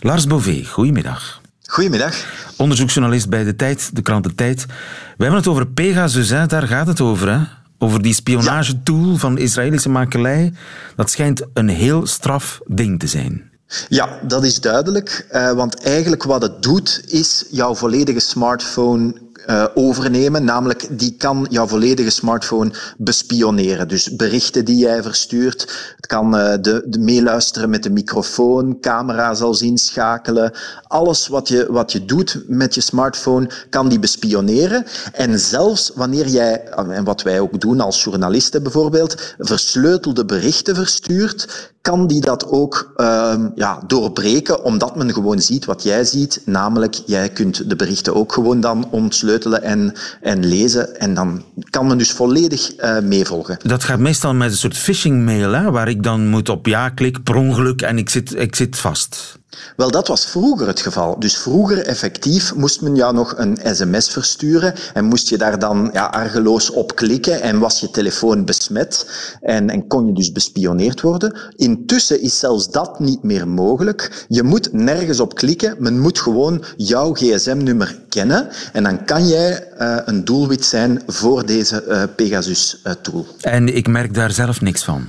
Lars 0.00 0.26
Bové, 0.26 0.64
goedemiddag. 0.64 1.39
Goedemiddag. 1.70 2.14
Onderzoeksjournalist 2.56 3.28
bij 3.28 3.44
De 3.44 3.56
Tijd, 3.56 3.90
de 3.92 4.02
krant 4.02 4.24
De 4.24 4.34
Tijd. 4.34 4.66
We 4.66 5.22
hebben 5.24 5.38
het 5.38 5.48
over 5.48 5.66
Pegasus, 5.66 6.28
hè? 6.28 6.46
daar 6.46 6.66
gaat 6.66 6.86
het 6.86 7.00
over. 7.00 7.32
Hè? 7.32 7.38
Over 7.78 8.02
die 8.02 8.14
spionagetool 8.14 9.10
ja. 9.10 9.16
van 9.16 9.38
Israëlische 9.38 9.88
makelij. 9.88 10.52
Dat 10.96 11.10
schijnt 11.10 11.46
een 11.54 11.68
heel 11.68 12.06
straf 12.06 12.60
ding 12.66 12.98
te 12.98 13.06
zijn. 13.06 13.50
Ja, 13.88 14.18
dat 14.22 14.44
is 14.44 14.60
duidelijk. 14.60 15.26
Uh, 15.32 15.52
want 15.52 15.82
eigenlijk 15.82 16.22
wat 16.22 16.42
het 16.42 16.62
doet, 16.62 17.02
is 17.06 17.44
jouw 17.50 17.74
volledige 17.74 18.20
smartphone 18.20 19.14
uh, 19.46 19.66
overnemen. 19.74 20.44
Namelijk, 20.44 20.86
die 20.90 21.14
kan 21.18 21.46
jouw 21.50 21.66
volledige 21.66 22.10
smartphone 22.10 22.72
bespioneren. 22.96 23.88
Dus 23.88 24.16
berichten 24.16 24.64
die 24.64 24.76
jij 24.76 25.02
verstuurt. 25.02 25.92
Het 25.96 26.06
kan 26.06 26.34
uh, 26.34 26.52
de, 26.60 26.84
de 26.86 26.98
meeluisteren 26.98 27.70
met 27.70 27.82
de 27.82 27.90
microfoon, 27.90 28.80
camera 28.80 29.34
zelfs 29.34 29.62
inschakelen. 29.62 30.52
Alles 30.82 31.28
wat 31.28 31.48
je, 31.48 31.66
wat 31.70 31.92
je 31.92 32.04
doet 32.04 32.42
met 32.46 32.74
je 32.74 32.80
smartphone, 32.80 33.50
kan 33.70 33.88
die 33.88 33.98
bespioneren. 33.98 34.84
En 35.12 35.38
zelfs 35.38 35.90
wanneer 35.94 36.28
jij, 36.28 36.64
en 36.68 37.04
wat 37.04 37.22
wij 37.22 37.40
ook 37.40 37.60
doen 37.60 37.80
als 37.80 38.04
journalisten 38.04 38.62
bijvoorbeeld, 38.62 39.34
versleutelde 39.38 40.24
berichten 40.24 40.74
verstuurt, 40.74 41.70
kan 41.82 42.06
die 42.06 42.20
dat 42.20 42.48
ook 42.48 42.92
uh, 42.96 43.34
ja, 43.54 43.82
doorbreken, 43.86 44.64
omdat 44.64 44.96
men 44.96 45.12
gewoon 45.12 45.40
ziet 45.40 45.64
wat 45.64 45.82
jij 45.82 46.04
ziet. 46.04 46.42
Namelijk, 46.44 47.02
jij 47.06 47.28
kunt 47.28 47.68
de 47.68 47.76
berichten 47.76 48.14
ook 48.14 48.32
gewoon 48.32 48.60
dan 48.60 48.88
ontsleutelen 48.90 49.62
en, 49.62 49.94
en 50.20 50.46
lezen. 50.46 51.00
En 51.00 51.14
dan 51.14 51.44
kan 51.70 51.86
men 51.86 51.98
dus 51.98 52.12
volledig 52.12 52.78
uh, 52.78 53.00
meevolgen. 53.00 53.58
Dat 53.62 53.84
gaat 53.84 53.98
meestal 53.98 54.34
met 54.34 54.50
een 54.50 54.56
soort 54.56 54.76
phishing 54.76 55.24
mail, 55.24 55.70
waar 55.70 55.88
ik 55.88 56.02
dan 56.02 56.28
moet 56.28 56.48
op 56.48 56.66
ja 56.66 56.88
klik, 56.88 57.22
per 57.22 57.34
ongeluk, 57.34 57.82
en 57.82 57.98
ik 57.98 58.08
zit, 58.08 58.34
ik 58.34 58.56
zit 58.56 58.78
vast. 58.78 59.39
Wel, 59.76 59.90
dat 59.90 60.08
was 60.08 60.26
vroeger 60.26 60.66
het 60.66 60.80
geval. 60.80 61.18
Dus 61.18 61.36
vroeger 61.36 61.86
effectief 61.86 62.54
moest 62.54 62.80
men 62.80 62.94
jou 62.94 63.14
nog 63.14 63.34
een 63.36 63.58
sms 63.64 64.08
versturen 64.08 64.74
en 64.94 65.04
moest 65.04 65.28
je 65.28 65.38
daar 65.38 65.58
dan 65.58 65.90
ja, 65.92 66.04
argeloos 66.04 66.70
op 66.70 66.96
klikken 66.96 67.40
en 67.40 67.58
was 67.58 67.80
je 67.80 67.90
telefoon 67.90 68.44
besmet 68.44 69.10
en, 69.40 69.70
en 69.70 69.86
kon 69.86 70.06
je 70.06 70.12
dus 70.12 70.32
bespioneerd 70.32 71.00
worden. 71.00 71.38
Intussen 71.56 72.20
is 72.20 72.38
zelfs 72.38 72.70
dat 72.70 73.00
niet 73.00 73.22
meer 73.22 73.48
mogelijk. 73.48 74.24
Je 74.28 74.42
moet 74.42 74.72
nergens 74.72 75.20
op 75.20 75.34
klikken, 75.34 75.76
men 75.78 76.00
moet 76.00 76.18
gewoon 76.18 76.64
jouw 76.76 77.12
gsm-nummer 77.12 77.98
kennen 78.08 78.48
en 78.72 78.82
dan 78.82 79.04
kan 79.04 79.28
jij 79.28 79.68
uh, 79.78 79.96
een 80.04 80.24
doelwit 80.24 80.64
zijn 80.64 81.02
voor 81.06 81.46
deze 81.46 81.84
uh, 81.88 82.02
Pegasus-tool. 82.16 83.26
En 83.40 83.76
ik 83.76 83.88
merk 83.88 84.14
daar 84.14 84.30
zelf 84.32 84.60
niks 84.60 84.84
van. 84.84 85.08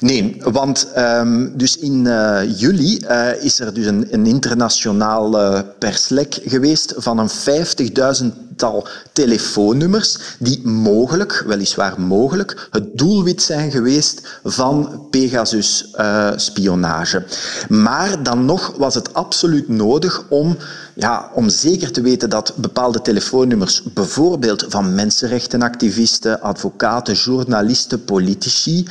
Nee, 0.00 0.36
want 0.38 0.88
um, 0.96 1.56
dus 1.56 1.78
in 1.78 2.04
uh, 2.04 2.40
juli 2.56 3.00
uh, 3.02 3.44
is 3.44 3.60
er 3.60 3.74
dus 3.74 3.86
een, 3.86 4.08
een 4.10 4.26
internationaal 4.26 5.62
perslek 5.78 6.38
geweest 6.44 6.94
van 6.96 7.18
een 7.18 7.30
50.000-tal 7.30 8.86
telefoonnummers 9.12 10.18
die 10.38 10.66
mogelijk, 10.66 11.44
weliswaar 11.46 12.00
mogelijk, 12.00 12.68
het 12.70 12.98
doelwit 12.98 13.42
zijn 13.42 13.70
geweest 13.70 14.40
van 14.44 15.06
Pegasus-spionage. 15.10 17.24
maar 17.68 18.22
dan 18.22 18.44
nog 18.44 18.72
was 18.76 18.94
het 18.94 19.14
absoluut 19.14 19.68
nodig 19.68 20.24
om, 20.28 20.56
ja, 20.94 21.30
om 21.34 21.48
zeker 21.48 21.92
te 21.92 22.00
weten 22.00 22.30
dat 22.30 22.52
bepaalde 22.56 23.02
telefoonnummers, 23.02 23.82
bijvoorbeeld 23.82 24.64
van 24.68 24.94
mensenrechtenactivisten, 24.94 26.40
advocaten, 26.40 27.14
journalisten, 27.14 28.04
politici, 28.04 28.86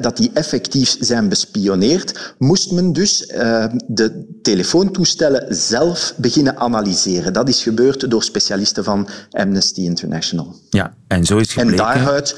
dat 0.00 0.16
die 0.16 0.30
effectief 0.34 0.96
zijn 1.00 1.28
bespioneerd, 1.28 2.34
moest 2.38 2.72
men 2.72 2.92
dus 2.92 3.28
uh, 3.28 3.64
de 3.86 4.38
telefoontoestellen 4.42 5.54
zelf 5.54 6.14
beginnen 6.16 6.56
analyseren. 6.56 7.32
Dat 7.32 7.48
is 7.48 7.62
gebeurd 7.62 8.10
door 8.10 8.22
specialisten 8.22 8.84
van 8.84 9.08
Amnesty 9.30 9.80
International. 9.80 10.54
Ja, 10.70 10.94
en 11.06 11.24
zo 11.24 11.36
is 11.38 11.52
gebleken... 11.52 11.86
En 11.86 11.94
daaruit... 11.94 12.36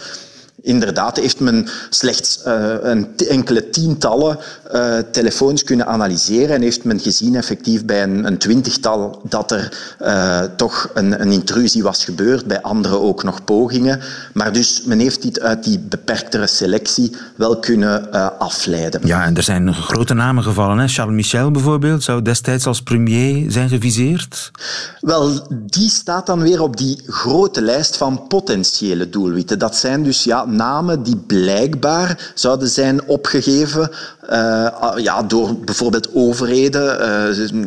Inderdaad, 0.62 1.16
heeft 1.16 1.40
men 1.40 1.68
slechts 1.90 2.40
uh, 2.46 2.74
een 2.82 3.08
enkele 3.28 3.70
tientallen 3.70 4.38
uh, 4.74 4.98
telefoons 5.12 5.64
kunnen 5.64 5.86
analyseren 5.86 6.54
en 6.54 6.62
heeft 6.62 6.84
men 6.84 7.00
gezien 7.00 7.34
effectief 7.34 7.84
bij 7.84 8.02
een, 8.02 8.26
een 8.26 8.38
twintigtal 8.38 9.22
dat 9.28 9.50
er 9.50 9.96
uh, 10.02 10.40
toch 10.56 10.90
een, 10.94 11.20
een, 11.20 11.32
intrusie 11.32 11.82
was 11.82 12.04
gebeurd, 12.04 12.46
bij 12.46 12.62
anderen 12.62 13.00
ook 13.00 13.22
nog 13.22 13.44
pogingen. 13.44 14.00
Maar 14.34 14.52
dus 14.52 14.82
men 14.84 14.98
heeft 14.98 15.22
dit 15.22 15.40
uit 15.40 15.64
die 15.64 15.78
beperktere 15.78 16.46
selectie 16.46 17.16
wel 17.36 17.58
kunnen 17.58 18.10
afleiden. 18.38 19.00
Ja, 19.04 19.24
en 19.24 19.36
er 19.36 19.42
zijn 19.42 19.74
grote 19.74 20.14
namen 20.14 20.42
gevallen. 20.42 20.78
Hè? 20.78 20.88
Charles 20.88 21.14
Michel 21.14 21.50
bijvoorbeeld 21.50 22.02
zou 22.02 22.22
destijds 22.22 22.66
als 22.66 22.82
premier 22.82 23.50
zijn 23.50 23.68
geviseerd. 23.68 24.50
Wel, 25.00 25.46
die 25.50 25.90
staat 25.90 26.26
dan 26.26 26.42
weer 26.42 26.60
op 26.60 26.76
die 26.76 27.02
grote 27.06 27.62
lijst 27.62 27.96
van 27.96 28.26
potentiële 28.28 29.08
doelwitten. 29.08 29.58
Dat 29.58 29.76
zijn 29.76 30.02
dus 30.02 30.24
ja, 30.24 30.44
namen 30.52 31.02
die 31.02 31.16
blijkbaar 31.16 32.32
zouden 32.34 32.68
zijn 32.68 33.04
opgegeven 33.04 33.90
uh, 34.30 34.68
ja, 34.96 35.22
door 35.22 35.58
bijvoorbeeld 35.58 36.14
overheden, 36.14 37.00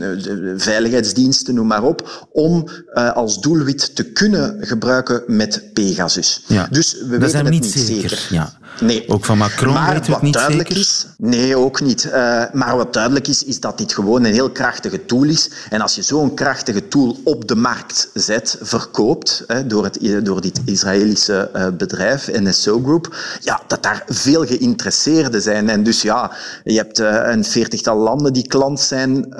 uh, 0.01 0.57
veiligheidsdiensten, 0.57 1.55
noem 1.55 1.67
maar 1.67 1.83
op, 1.83 2.27
om 2.31 2.67
uh, 2.93 3.11
als 3.11 3.41
doelwit 3.41 3.95
te 3.95 4.03
kunnen 4.03 4.57
gebruiken 4.59 5.23
met 5.27 5.63
Pegasus. 5.73 6.43
Ja. 6.47 6.67
Dus 6.71 6.93
we 6.93 7.17
dat 7.17 7.19
weten 7.19 7.39
het 7.39 7.49
niet 7.49 7.65
zeker. 7.65 8.09
zeker. 8.09 8.27
Ja. 8.29 8.53
Nee. 8.81 9.09
Ook 9.09 9.25
van 9.25 9.37
Macron 9.37 9.73
maar 9.73 9.93
weten 9.93 10.05
we 10.05 10.13
het 10.13 10.21
niet 10.21 10.33
duidelijk 10.33 10.67
zeker? 10.67 10.81
Is, 10.81 11.05
nee, 11.17 11.57
ook 11.57 11.81
niet. 11.81 12.05
Uh, 12.05 12.43
maar 12.53 12.75
wat 12.77 12.93
duidelijk 12.93 13.27
is, 13.27 13.43
is 13.43 13.59
dat 13.59 13.77
dit 13.77 13.93
gewoon 13.93 14.23
een 14.23 14.33
heel 14.33 14.49
krachtige 14.49 15.05
tool 15.05 15.23
is. 15.23 15.51
En 15.69 15.81
als 15.81 15.95
je 15.95 16.01
zo'n 16.01 16.33
krachtige 16.33 16.87
tool 16.87 17.17
op 17.23 17.47
de 17.47 17.55
markt 17.55 18.09
zet, 18.13 18.57
verkoopt, 18.61 19.43
hè, 19.47 19.67
door, 19.67 19.83
het, 19.83 20.25
door 20.25 20.41
dit 20.41 20.61
Israëlische 20.65 21.49
uh, 21.55 21.67
bedrijf, 21.77 22.29
NSO 22.31 22.81
Group, 22.83 23.15
ja, 23.39 23.61
dat 23.67 23.83
daar 23.83 24.03
veel 24.07 24.45
geïnteresseerden 24.45 25.41
zijn. 25.41 25.69
En 25.69 25.83
dus 25.83 26.01
ja, 26.01 26.31
je 26.63 26.77
hebt 26.77 26.99
uh, 26.99 27.21
een 27.23 27.43
veertigtal 27.43 27.97
landen 27.97 28.33
die 28.33 28.47
klant 28.47 28.79
zijn 28.79 29.33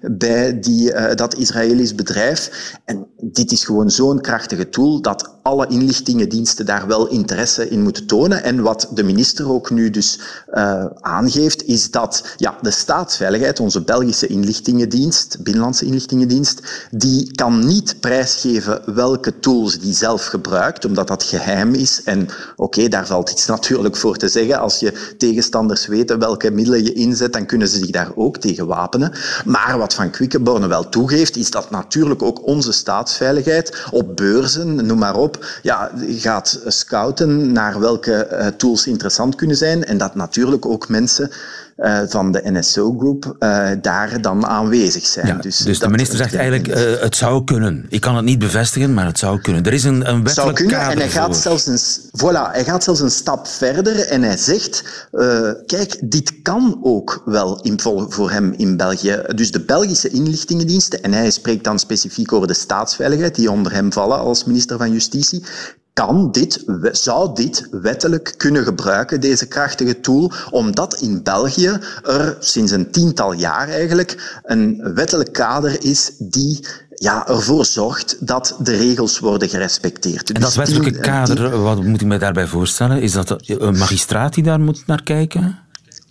bij 0.00 0.60
die, 0.60 1.14
dat 1.14 1.34
Israëlisch 1.34 1.94
bedrijf. 1.94 2.50
En 2.84 3.06
dit 3.22 3.52
is 3.52 3.64
gewoon 3.64 3.90
zo'n 3.90 4.20
krachtige 4.20 4.68
tool 4.68 5.00
dat 5.00 5.38
alle 5.42 5.66
inlichtingendiensten 5.66 6.66
daar 6.66 6.86
wel 6.86 7.08
interesse 7.08 7.68
in 7.68 7.82
moeten 7.82 8.06
tonen. 8.06 8.42
En 8.42 8.62
wat 8.62 8.88
de 8.94 9.02
minister 9.02 9.52
ook 9.52 9.70
nu 9.70 9.90
dus 9.90 10.20
uh, 10.52 10.84
aangeeft, 11.00 11.64
is 11.64 11.90
dat 11.90 12.34
ja, 12.36 12.58
de 12.62 12.70
staatsveiligheid, 12.70 13.60
onze 13.60 13.82
Belgische 13.82 14.26
inlichtingendienst, 14.26 15.36
Binnenlandse 15.42 15.84
inlichtingendienst, 15.84 16.88
die 16.90 17.32
kan 17.34 17.66
niet 17.66 18.00
prijsgeven 18.00 18.94
welke 18.94 19.38
tools 19.38 19.78
die 19.78 19.94
zelf 19.94 20.26
gebruikt, 20.26 20.84
omdat 20.84 21.08
dat 21.08 21.22
geheim 21.22 21.74
is. 21.74 22.02
En 22.04 22.28
oké, 22.56 22.88
daar 22.88 23.06
valt 23.06 23.30
iets 23.30 23.46
natuurlijk 23.46 23.96
voor 23.96 24.16
te 24.16 24.28
zeggen. 24.28 24.58
Als 24.60 24.78
je 24.78 25.14
tegenstanders 25.18 25.86
weten 25.86 26.18
welke 26.18 26.50
middelen 26.50 26.84
je 26.84 26.92
inzet, 26.92 27.32
dan 27.32 27.46
kunnen 27.46 27.68
ze 27.68 27.78
zich 27.78 27.90
daar 27.90 28.10
ook 28.14 28.36
tegen 28.36 28.66
wapenen. 28.66 29.12
Maar 29.44 29.78
wat 29.78 29.94
Van 29.94 30.10
Quickenborne 30.10 30.66
wel 30.66 30.88
toegeeft, 30.88 31.36
is 31.36 31.50
dat 31.50 31.70
natuurlijk 31.70 32.22
ook 32.22 32.46
onze 32.46 32.72
staatsveiligheid 33.10 33.86
op 33.90 34.16
beurzen, 34.16 34.86
noem 34.86 34.98
maar 34.98 35.16
op, 35.16 35.46
ja, 35.62 35.90
gaat 36.08 36.60
scouten 36.66 37.52
naar 37.52 37.80
welke 37.80 38.28
uh, 38.32 38.46
tools 38.46 38.86
interessant 38.86 39.34
kunnen 39.34 39.56
zijn. 39.56 39.84
En 39.84 39.98
dat 39.98 40.14
natuurlijk 40.14 40.66
ook 40.66 40.88
mensen 40.88 41.30
uh, 41.76 42.00
van 42.08 42.32
de 42.32 42.40
NSO-groep 42.44 43.36
uh, 43.38 43.68
daar 43.80 44.20
dan 44.20 44.46
aanwezig 44.46 45.06
zijn. 45.06 45.26
Ja, 45.26 45.34
dus, 45.34 45.56
dus 45.58 45.78
de 45.78 45.88
minister 45.88 46.16
zegt 46.16 46.34
eigenlijk, 46.34 46.68
uh, 46.68 47.00
het 47.00 47.16
zou 47.16 47.44
kunnen. 47.44 47.86
Ik 47.88 48.00
kan 48.00 48.16
het 48.16 48.24
niet 48.24 48.38
bevestigen, 48.38 48.94
maar 48.94 49.06
het 49.06 49.18
zou 49.18 49.40
kunnen. 49.40 49.64
Er 49.64 49.72
is 49.72 49.84
een, 49.84 50.08
een 50.08 50.24
wettelijk 50.24 50.34
zou 50.34 50.52
kunnen, 50.52 50.80
en 50.80 50.98
hij 50.98 51.08
gaat, 51.08 51.36
zelfs 51.36 51.66
een, 51.66 51.78
voilà, 52.18 52.52
hij 52.52 52.64
gaat 52.64 52.84
zelfs 52.84 53.00
een 53.00 53.10
stap 53.10 53.46
verder 53.46 54.06
en 54.06 54.22
hij 54.22 54.36
zegt, 54.36 54.84
kijk, 55.66 55.98
dit 56.02 56.29
kan 56.42 56.78
ook 56.82 57.22
wel 57.24 57.60
in, 57.62 57.80
voor 58.08 58.30
hem 58.30 58.52
in 58.56 58.76
België. 58.76 59.22
Dus 59.34 59.50
de 59.50 59.60
Belgische 59.60 60.08
inlichtingendiensten, 60.08 61.02
en 61.02 61.12
hij 61.12 61.30
spreekt 61.30 61.64
dan 61.64 61.78
specifiek 61.78 62.32
over 62.32 62.46
de 62.46 62.54
staatsveiligheid, 62.54 63.34
die 63.34 63.50
onder 63.50 63.72
hem 63.72 63.92
vallen 63.92 64.18
als 64.18 64.44
minister 64.44 64.78
van 64.78 64.92
Justitie, 64.92 65.44
kan 65.92 66.32
dit, 66.32 66.64
zou 66.92 67.34
dit 67.34 67.68
wettelijk 67.70 68.34
kunnen 68.36 68.64
gebruiken, 68.64 69.20
deze 69.20 69.46
krachtige 69.46 70.00
tool, 70.00 70.32
omdat 70.50 71.00
in 71.00 71.22
België 71.22 71.78
er 72.02 72.36
sinds 72.40 72.72
een 72.72 72.90
tiental 72.90 73.32
jaar 73.32 73.68
eigenlijk 73.68 74.40
een 74.42 74.94
wettelijk 74.94 75.32
kader 75.32 75.84
is 75.84 76.12
die 76.18 76.66
ja, 76.94 77.28
ervoor 77.28 77.64
zorgt 77.64 78.16
dat 78.26 78.56
de 78.62 78.76
regels 78.76 79.18
worden 79.18 79.48
gerespecteerd. 79.48 80.32
En 80.32 80.40
dat 80.40 80.54
dus 80.54 80.56
wettelijke 80.56 80.98
kader, 80.98 81.62
wat 81.62 81.84
moet 81.84 82.00
ik 82.00 82.06
me 82.06 82.18
daarbij 82.18 82.46
voorstellen? 82.46 83.02
Is 83.02 83.12
dat 83.12 83.36
een 83.46 83.78
magistraat 83.78 84.34
die 84.34 84.44
daar 84.44 84.60
moet 84.60 84.86
naar 84.86 85.02
kijken? 85.02 85.58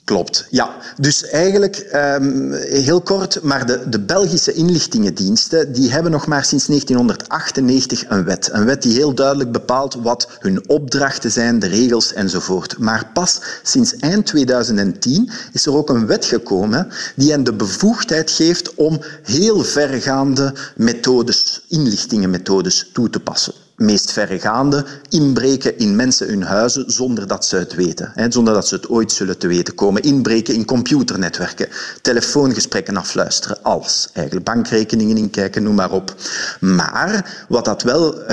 Klopt, 0.09 0.47
ja. 0.49 0.75
Dus 0.97 1.23
eigenlijk, 1.23 1.89
um, 1.93 2.53
heel 2.53 3.01
kort, 3.01 3.41
maar 3.43 3.65
de, 3.65 3.89
de 3.89 3.99
Belgische 3.99 4.53
inlichtingendiensten 4.53 5.71
die 5.71 5.91
hebben 5.91 6.11
nog 6.11 6.27
maar 6.27 6.45
sinds 6.45 6.65
1998 6.65 8.09
een 8.09 8.23
wet. 8.23 8.49
Een 8.51 8.65
wet 8.65 8.81
die 8.81 8.93
heel 8.93 9.13
duidelijk 9.13 9.51
bepaalt 9.51 9.93
wat 9.93 10.27
hun 10.39 10.69
opdrachten 10.69 11.31
zijn, 11.31 11.59
de 11.59 11.67
regels 11.67 12.13
enzovoort. 12.13 12.77
Maar 12.77 13.09
pas 13.13 13.41
sinds 13.63 13.95
eind 13.95 14.25
2010 14.25 15.31
is 15.51 15.65
er 15.65 15.75
ook 15.75 15.89
een 15.89 16.05
wet 16.05 16.25
gekomen 16.25 16.87
die 17.15 17.31
hen 17.31 17.43
de 17.43 17.53
bevoegdheid 17.53 18.31
geeft 18.31 18.75
om 18.75 18.99
heel 19.23 19.63
vergaande 19.63 20.53
methodes, 20.75 21.61
inlichtingenmethodes 21.67 22.89
toe 22.93 23.09
te 23.09 23.19
passen 23.19 23.53
meest 23.79 24.11
verregaande 24.11 24.85
inbreken 25.09 25.77
in 25.77 25.95
mensen 25.95 26.27
hun 26.27 26.43
huizen 26.43 26.91
zonder 26.91 27.27
dat 27.27 27.45
ze 27.45 27.55
het 27.55 27.75
weten. 27.75 28.11
Hè, 28.15 28.31
zonder 28.31 28.53
dat 28.53 28.67
ze 28.67 28.75
het 28.75 28.89
ooit 28.89 29.11
zullen 29.11 29.37
te 29.37 29.47
weten 29.47 29.75
komen. 29.75 30.01
Inbreken 30.01 30.53
in 30.53 30.65
computernetwerken, 30.65 31.67
telefoongesprekken 32.01 32.97
afluisteren, 32.97 33.57
alles. 33.61 34.09
Eigenlijk 34.13 34.45
bankrekeningen 34.45 35.17
inkijken, 35.17 35.63
noem 35.63 35.75
maar 35.75 35.91
op. 35.91 36.15
Maar 36.59 37.45
wat 37.49 37.65
dat 37.65 37.83
wel 37.83 38.21
uh, 38.21 38.27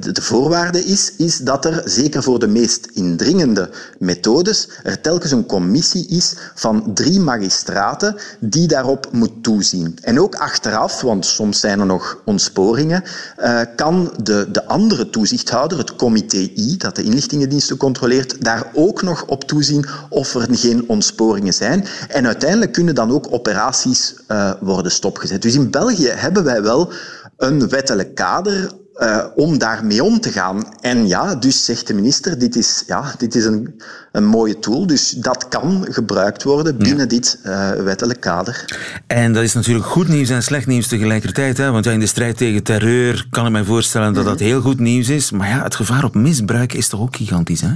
de, 0.00 0.12
de 0.12 0.22
voorwaarde 0.22 0.84
is, 0.84 1.12
is 1.16 1.38
dat 1.38 1.64
er, 1.64 1.82
zeker 1.84 2.22
voor 2.22 2.38
de 2.38 2.48
meest 2.48 2.88
indringende 2.92 3.70
methodes, 3.98 4.68
er 4.82 5.00
telkens 5.00 5.32
een 5.32 5.46
commissie 5.46 6.06
is 6.08 6.34
van 6.54 6.90
drie 6.94 7.20
magistraten 7.20 8.16
die 8.38 8.66
daarop 8.66 9.08
moet 9.12 9.42
toezien. 9.42 9.98
En 10.02 10.20
ook 10.20 10.34
achteraf, 10.34 11.00
want 11.00 11.26
soms 11.26 11.60
zijn 11.60 11.80
er 11.80 11.86
nog 11.86 12.18
ontsporingen, 12.24 13.02
uh, 13.38 13.60
kan 13.76 14.12
de, 14.22 14.48
de 14.50 14.66
andere 14.66 14.85
andere 14.86 15.10
toezichthouder, 15.10 15.78
het 15.78 15.96
comité 15.96 16.36
I, 16.36 16.76
dat 16.76 16.96
de 16.96 17.02
inlichtingendiensten 17.02 17.76
controleert, 17.76 18.44
daar 18.44 18.70
ook 18.74 19.02
nog 19.02 19.24
op 19.26 19.44
toezien 19.44 19.86
of 20.08 20.34
er 20.34 20.46
geen 20.50 20.88
ontsporingen 20.88 21.52
zijn. 21.54 21.84
En 22.08 22.26
uiteindelijk 22.26 22.72
kunnen 22.72 22.94
dan 22.94 23.10
ook 23.10 23.32
operaties 23.32 24.14
uh, 24.28 24.52
worden 24.60 24.92
stopgezet. 24.92 25.42
Dus 25.42 25.54
in 25.54 25.70
België 25.70 26.08
hebben 26.08 26.44
wij 26.44 26.62
wel 26.62 26.92
een 27.36 27.68
wettelijk 27.68 28.14
kader 28.14 28.70
uh, 28.98 29.24
om 29.34 29.58
daarmee 29.58 30.04
om 30.04 30.20
te 30.20 30.30
gaan. 30.30 30.64
En 30.80 31.08
ja, 31.08 31.34
dus 31.34 31.64
zegt 31.64 31.86
de 31.86 31.94
minister, 31.94 32.38
dit 32.38 32.56
is, 32.56 32.82
ja, 32.86 33.14
dit 33.18 33.34
is 33.34 33.44
een, 33.44 33.82
een 34.12 34.24
mooie 34.24 34.58
tool, 34.58 34.86
dus 34.86 35.10
dat 35.10 35.48
kan 35.48 35.86
gebruikt 35.90 36.42
worden 36.42 36.76
binnen 36.76 36.98
ja. 36.98 37.06
dit 37.06 37.38
uh, 37.44 37.70
wettelijk 37.70 38.20
kader. 38.20 38.64
En 39.06 39.32
dat 39.32 39.42
is 39.42 39.54
natuurlijk 39.54 39.86
goed 39.86 40.08
nieuws 40.08 40.28
en 40.28 40.42
slecht 40.42 40.66
nieuws 40.66 40.88
tegelijkertijd, 40.88 41.56
hè? 41.56 41.70
want 41.70 41.84
ja, 41.84 41.92
in 41.92 42.00
de 42.00 42.06
strijd 42.06 42.36
tegen 42.36 42.62
terreur 42.62 43.26
kan 43.30 43.46
ik 43.46 43.52
mij 43.52 43.64
voorstellen 43.64 44.12
dat 44.12 44.24
dat 44.24 44.38
heel 44.38 44.60
goed 44.60 44.80
nieuws 44.80 45.08
is, 45.08 45.30
maar 45.30 45.48
ja, 45.48 45.62
het 45.62 45.74
gevaar 45.74 46.04
op 46.04 46.14
misbruik 46.14 46.72
is 46.72 46.88
toch 46.88 47.00
ook 47.00 47.16
gigantisch, 47.16 47.60
hè? 47.60 47.72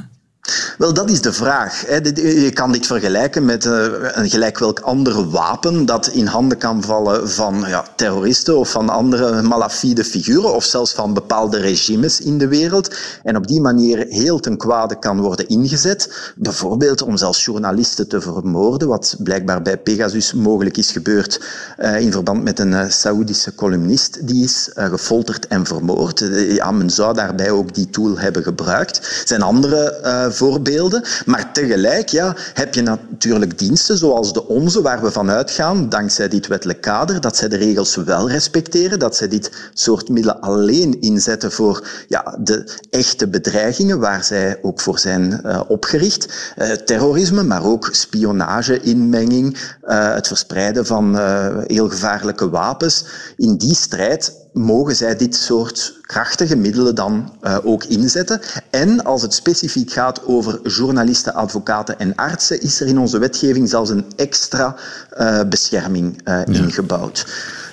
Wel, 0.78 0.94
dat 0.94 1.10
is 1.10 1.20
de 1.20 1.32
vraag. 1.32 1.86
Je 2.14 2.50
kan 2.54 2.72
dit 2.72 2.86
vergelijken 2.86 3.44
met 3.44 3.66
eh, 3.66 3.86
een 4.00 4.30
gelijk 4.30 4.58
welk 4.58 4.80
ander 4.80 5.30
wapen 5.30 5.86
dat 5.86 6.06
in 6.06 6.26
handen 6.26 6.58
kan 6.58 6.82
vallen 6.82 7.30
van 7.30 7.64
ja, 7.66 7.84
terroristen 7.96 8.58
of 8.58 8.70
van 8.70 8.88
andere 8.88 9.42
malafide 9.42 10.04
figuren 10.04 10.54
of 10.54 10.64
zelfs 10.64 10.92
van 10.92 11.14
bepaalde 11.14 11.58
regimes 11.58 12.20
in 12.20 12.38
de 12.38 12.48
wereld 12.48 12.94
en 13.22 13.36
op 13.36 13.46
die 13.46 13.60
manier 13.60 14.06
heel 14.08 14.40
ten 14.40 14.56
kwade 14.56 14.98
kan 14.98 15.20
worden 15.20 15.48
ingezet. 15.48 16.32
Bijvoorbeeld 16.36 17.02
om 17.02 17.16
zelfs 17.16 17.44
journalisten 17.44 18.08
te 18.08 18.20
vermoorden, 18.20 18.88
wat 18.88 19.16
blijkbaar 19.18 19.62
bij 19.62 19.78
Pegasus 19.78 20.32
mogelijk 20.32 20.76
is 20.76 20.90
gebeurd 20.90 21.40
uh, 21.78 22.00
in 22.00 22.12
verband 22.12 22.42
met 22.42 22.58
een 22.58 22.72
uh, 22.72 22.84
Saoedische 22.88 23.54
columnist 23.54 24.26
die 24.26 24.44
is 24.44 24.70
gefolterd 24.74 25.46
en 25.46 25.66
vermoord. 25.66 26.24
ja, 26.48 26.70
men 26.70 26.90
zou 26.90 27.14
daarbij 27.14 27.50
ook 27.50 27.74
die 27.74 27.90
tool 27.90 28.18
hebben 28.18 28.42
gebruikt. 28.42 28.96
Er 28.96 29.22
zijn 29.24 29.42
andere 29.42 30.28
voorbeelden. 30.32 31.04
Maar 31.26 31.52
tegelijk 31.52 32.08
ja, 32.08 32.36
heb 32.54 32.74
je 32.74 32.82
natuurlijk 32.82 33.58
diensten 33.58 33.98
zoals 33.98 34.32
de 34.32 34.46
onze, 34.46 34.82
waar 34.82 35.02
we 35.02 35.10
van 35.10 35.30
uitgaan, 35.30 35.88
dankzij 35.88 36.28
dit 36.28 36.46
wettelijk 36.46 36.80
kader, 36.80 37.20
dat 37.20 37.36
zij 37.36 37.48
de 37.48 37.56
regels 37.56 37.94
wel 37.94 38.30
respecteren, 38.30 38.98
dat 38.98 39.16
zij 39.16 39.28
dit 39.28 39.50
soort 39.74 40.08
middelen 40.08 40.40
alleen 40.40 41.00
inzetten 41.00 41.52
voor 41.52 41.88
ja, 42.08 42.38
de 42.40 42.78
echte 42.90 43.28
bedreigingen 43.28 43.98
waar 43.98 44.24
zij 44.24 44.58
ook 44.62 44.80
voor 44.80 44.98
zijn 44.98 45.40
uh, 45.46 45.60
opgericht. 45.68 46.54
Uh, 46.58 46.70
terrorisme, 46.70 47.42
maar 47.42 47.64
ook 47.64 47.88
spionage, 47.92 48.80
inmenging, 48.80 49.56
uh, 49.84 50.14
het 50.14 50.26
verspreiden 50.26 50.86
van 50.86 51.18
heel 51.66 51.88
gevaarlijke 51.88 52.50
wapens. 52.50 53.04
In 53.36 53.56
die 53.56 53.74
strijd 53.74 54.32
mogen 54.52 54.96
zij 54.96 55.16
dit 55.16 55.34
soort 55.34 55.99
krachtige 56.10 56.56
middelen 56.56 56.94
dan 56.94 57.32
uh, 57.42 57.58
ook 57.62 57.84
inzetten. 57.84 58.40
En 58.70 59.04
als 59.04 59.22
het 59.22 59.34
specifiek 59.34 59.92
gaat 59.92 60.26
over 60.26 60.60
journalisten, 60.62 61.34
advocaten 61.34 61.98
en 61.98 62.14
artsen, 62.14 62.60
is 62.60 62.80
er 62.80 62.86
in 62.86 62.98
onze 62.98 63.18
wetgeving 63.18 63.68
zelfs 63.68 63.90
een 63.90 64.04
extra 64.16 64.76
uh, 65.18 65.40
bescherming 65.48 66.20
uh, 66.24 66.24
ja. 66.24 66.44
ingebouwd. 66.44 67.26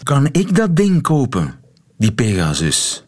Kan 0.03 0.29
ik 0.31 0.55
dat 0.55 0.75
ding 0.75 1.01
kopen, 1.01 1.53
die 1.97 2.13
Pegasus? 2.13 3.05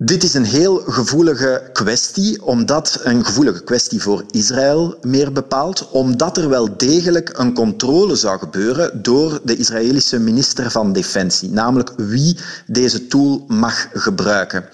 Dit 0.00 0.22
is 0.22 0.34
een 0.34 0.44
heel 0.44 0.76
gevoelige 0.86 1.70
kwestie, 1.72 2.42
omdat 2.44 3.00
een 3.02 3.24
gevoelige 3.24 3.62
kwestie 3.64 4.02
voor 4.02 4.24
Israël 4.30 4.98
meer 5.02 5.32
bepaalt, 5.32 5.90
omdat 5.90 6.36
er 6.36 6.48
wel 6.48 6.76
degelijk 6.76 7.38
een 7.38 7.54
controle 7.54 8.16
zou 8.16 8.38
gebeuren 8.38 9.02
door 9.02 9.40
de 9.44 9.56
Israëlische 9.56 10.18
minister 10.18 10.70
van 10.70 10.92
Defensie, 10.92 11.50
namelijk 11.50 11.92
wie 11.96 12.38
deze 12.66 13.06
tool 13.06 13.44
mag 13.48 13.88
gebruiken. 13.92 14.64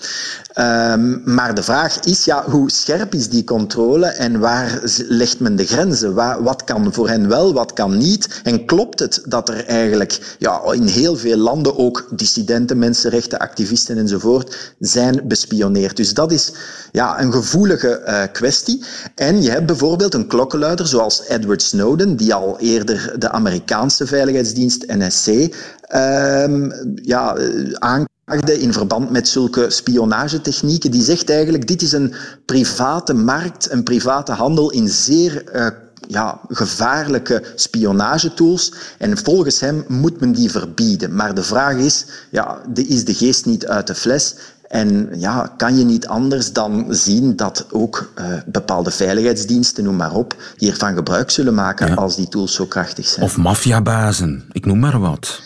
Um, 0.59 1.23
maar 1.25 1.55
de 1.55 1.62
vraag 1.62 2.01
is, 2.01 2.25
ja, 2.25 2.45
hoe 2.51 2.71
scherp 2.71 3.14
is 3.14 3.29
die 3.29 3.45
controle 3.45 4.07
en 4.07 4.38
waar 4.38 4.81
legt 5.09 5.40
men 5.40 5.57
de 5.57 5.67
grenzen? 5.67 6.14
wat 6.43 6.64
kan 6.64 6.93
voor 6.93 7.09
hen 7.09 7.29
wel, 7.29 7.53
wat 7.53 7.73
kan 7.73 7.97
niet? 7.97 8.40
En 8.43 8.64
klopt 8.64 8.99
het 8.99 9.23
dat 9.25 9.49
er 9.49 9.67
eigenlijk 9.67 10.37
ja, 10.38 10.61
in 10.73 10.87
heel 10.87 11.17
veel 11.17 11.37
landen 11.37 11.79
ook 11.79 12.09
dissidenten, 12.11 12.79
mensenrechten, 12.79 13.38
activisten 13.38 13.99
enzovoort 13.99 14.75
zijn 14.79 15.21
bespioneerd? 15.25 15.97
Dus 15.97 16.14
dat 16.14 16.33
is 16.33 16.53
ja, 16.93 17.21
een 17.21 17.33
gevoelige 17.33 18.03
uh, 18.07 18.23
kwestie. 18.33 18.85
En 19.14 19.43
je 19.43 19.51
hebt 19.51 19.67
bijvoorbeeld 19.67 20.14
een 20.14 20.27
klokkenluider 20.27 20.87
zoals 20.87 21.23
Edward 21.29 21.62
Snowden, 21.62 22.17
die 22.17 22.35
al 22.35 22.59
eerder 22.59 23.14
de 23.19 23.31
Amerikaanse 23.31 24.07
veiligheidsdienst 24.07 24.87
NSC 24.87 25.27
um, 25.27 25.51
ehm, 25.88 26.71
ja, 27.03 27.37
aanklaagde 27.79 28.12
in 28.45 28.73
verband 28.73 29.11
met 29.11 29.29
zulke 29.29 29.71
spionagetechnieken. 29.71 30.91
Die 30.91 31.03
zegt 31.03 31.31
eigenlijk, 31.31 31.67
dit 31.67 31.83
is 31.83 31.93
een 31.93 32.15
private 32.47 33.15
markt, 33.15 33.71
een 33.71 33.83
private 33.83 34.33
handel 34.33 34.71
in 34.71 34.89
zeer 34.89 35.45
uh, 35.55 35.67
ja, 36.09 36.41
gevaarlijke 36.49 37.43
spionagetools. 37.55 38.73
En 38.99 39.19
volgens 39.19 39.61
hem 39.61 39.85
moet 39.89 40.21
men 40.21 40.33
die 40.33 40.51
verbieden. 40.51 41.15
Maar 41.15 41.35
de 41.35 41.43
vraag 41.43 41.77
is, 41.77 42.07
ja, 42.31 42.59
is 42.75 43.05
de 43.05 43.15
geest 43.15 43.47
niet 43.47 43.67
uit 43.67 43.87
de 43.87 43.95
fles? 43.95 44.35
En 44.69 45.09
ja, 45.17 45.53
kan 45.57 45.79
je 45.79 45.85
niet 45.85 46.07
anders 46.07 46.53
dan 46.53 46.87
zien 46.89 47.37
dat 47.37 47.67
ook 47.71 48.13
uh, 48.19 48.25
bepaalde 48.47 48.91
veiligheidsdiensten, 48.91 49.85
noem 49.85 49.97
maar 49.97 50.13
op, 50.13 50.37
hiervan 50.57 50.95
gebruik 50.95 51.31
zullen 51.31 51.55
maken 51.55 51.97
als 51.97 52.17
die 52.17 52.29
tools 52.29 52.55
zo 52.55 52.67
krachtig 52.67 53.07
zijn. 53.07 53.25
Of 53.25 53.37
maffiabazen, 53.37 54.45
ik 54.53 54.67
noem 54.67 54.79
maar 54.79 54.99
wat. 54.99 55.41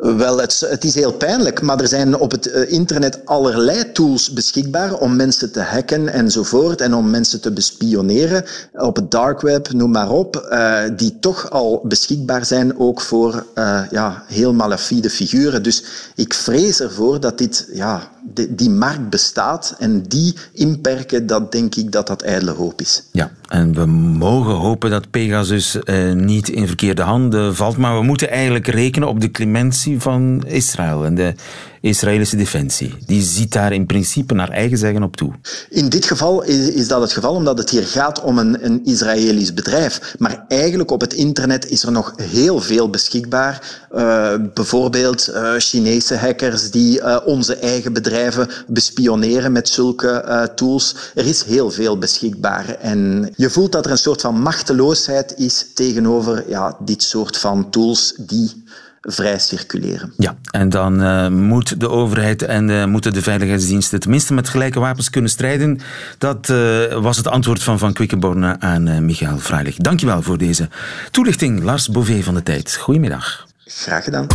Wel, 0.00 0.38
het, 0.38 0.66
het, 0.68 0.84
is 0.84 0.94
heel 0.94 1.12
pijnlijk, 1.12 1.62
maar 1.62 1.80
er 1.80 1.88
zijn 1.88 2.18
op 2.18 2.30
het 2.30 2.50
eh, 2.50 2.72
internet 2.72 3.20
allerlei 3.24 3.92
tools 3.92 4.32
beschikbaar 4.32 4.94
om 4.94 5.16
mensen 5.16 5.52
te 5.52 5.60
hacken 5.60 6.08
enzovoort 6.08 6.80
en 6.80 6.94
om 6.94 7.10
mensen 7.10 7.40
te 7.40 7.52
bespioneren 7.52 8.44
op 8.72 8.96
het 8.96 9.10
dark 9.10 9.40
web, 9.40 9.72
noem 9.72 9.90
maar 9.90 10.10
op, 10.10 10.48
uh, 10.50 10.82
die 10.96 11.18
toch 11.18 11.50
al 11.50 11.80
beschikbaar 11.84 12.44
zijn 12.44 12.78
ook 12.78 13.00
voor 13.00 13.46
uh, 13.54 13.82
ja, 13.90 14.24
heel 14.26 14.54
malafide 14.54 15.10
figuren. 15.10 15.62
Dus 15.62 15.84
ik 16.14 16.34
vrees 16.34 16.80
ervoor 16.80 17.20
dat 17.20 17.38
dit, 17.38 17.68
ja, 17.72 18.10
die, 18.48 18.70
markt 18.70 19.10
bestaat 19.10 19.76
en 19.78 20.02
die 20.02 20.34
inperken, 20.52 21.26
dat 21.26 21.52
denk 21.52 21.74
ik 21.74 21.92
dat 21.92 22.06
dat 22.06 22.22
ijdele 22.22 22.50
hoop 22.50 22.80
is. 22.80 23.02
Ja, 23.12 23.30
en 23.48 23.74
we 23.74 23.86
mogen 23.86 24.52
hopen 24.54 24.90
dat 24.90 25.10
Pegasus 25.10 25.82
eh, 25.82 26.12
niet 26.12 26.48
in 26.48 26.66
verkeerde 26.66 27.02
handen 27.02 27.56
valt, 27.56 27.76
maar 27.76 27.98
we 27.98 28.04
moeten 28.04 28.30
eigenlijk 28.30 28.66
rekenen 28.66 29.08
op 29.08 29.20
de 29.20 29.30
clementie 29.30 30.00
van 30.00 30.44
Israël 30.46 31.04
en 31.04 31.14
de 31.14 31.34
Israëlische 31.80 32.36
defensie. 32.36 32.94
Die 33.06 33.22
ziet 33.22 33.52
daar 33.52 33.72
in 33.72 33.86
principe 33.86 34.34
naar 34.34 34.50
eigen 34.50 34.78
zeggen 34.78 35.02
op 35.02 35.16
toe. 35.16 35.32
In 35.68 35.88
dit 35.88 36.04
geval 36.04 36.42
is, 36.42 36.68
is 36.68 36.88
dat 36.88 37.00
het 37.00 37.12
geval 37.12 37.34
omdat 37.34 37.58
het 37.58 37.70
hier 37.70 37.86
gaat 37.86 38.22
om 38.22 38.38
een, 38.38 38.64
een 38.64 38.84
Israëlisch 38.84 39.54
bedrijf. 39.54 40.14
Maar 40.18 40.44
eigenlijk 40.48 40.90
op 40.90 41.00
het 41.00 41.14
internet 41.14 41.68
is 41.68 41.82
er 41.82 41.92
nog 41.92 42.12
heel 42.16 42.60
veel 42.60 42.90
beschikbaar. 42.90 43.86
Uh, 43.94 44.34
bijvoorbeeld 44.54 45.28
uh, 45.28 45.52
Chinese 45.58 46.16
hackers 46.16 46.70
die 46.70 46.98
uh, 46.98 47.16
onze 47.24 47.56
eigen 47.56 47.92
bedrijven 47.92 48.48
bespioneren 48.66 49.52
met 49.52 49.68
zulke 49.68 50.50
tools. 50.54 50.94
Er 51.14 51.26
is 51.26 51.42
heel 51.42 51.70
veel 51.70 51.98
beschikbaar. 51.98 52.68
En 52.68 53.32
je 53.36 53.50
voelt 53.50 53.72
dat 53.72 53.84
er 53.84 53.90
een 53.90 53.98
soort 53.98 54.20
van 54.20 54.40
machteloosheid 54.40 55.34
is 55.36 55.66
tegenover 55.74 56.44
ja, 56.48 56.76
dit 56.80 57.02
soort 57.02 57.36
van 57.36 57.70
tools 57.70 58.14
die 58.16 58.64
vrij 59.00 59.38
circuleren. 59.38 60.12
Ja, 60.16 60.36
en 60.50 60.68
dan 60.68 61.02
uh, 61.02 61.28
moet 61.28 61.80
de 61.80 61.88
overheid 61.88 62.42
en 62.42 62.68
uh, 62.68 62.84
moeten 62.84 63.12
de 63.12 63.22
veiligheidsdiensten 63.22 64.00
tenminste 64.00 64.34
met 64.34 64.48
gelijke 64.48 64.80
wapens 64.80 65.10
kunnen 65.10 65.30
strijden. 65.30 65.80
Dat 66.18 66.48
uh, 66.48 67.02
was 67.02 67.16
het 67.16 67.28
antwoord 67.28 67.62
van 67.62 67.78
Van 67.78 67.92
Quickenborne 67.92 68.60
aan 68.60 69.04
Michael 69.04 69.38
Freilich. 69.38 69.76
Dankjewel 69.76 70.22
voor 70.22 70.38
deze 70.38 70.68
toelichting, 71.10 71.62
Lars 71.62 71.88
Bouvet 71.88 72.24
van 72.24 72.34
de 72.34 72.42
Tijd. 72.42 72.76
Goedemiddag. 72.76 73.46
Graag 73.64 74.04
gedaan. 74.04 74.26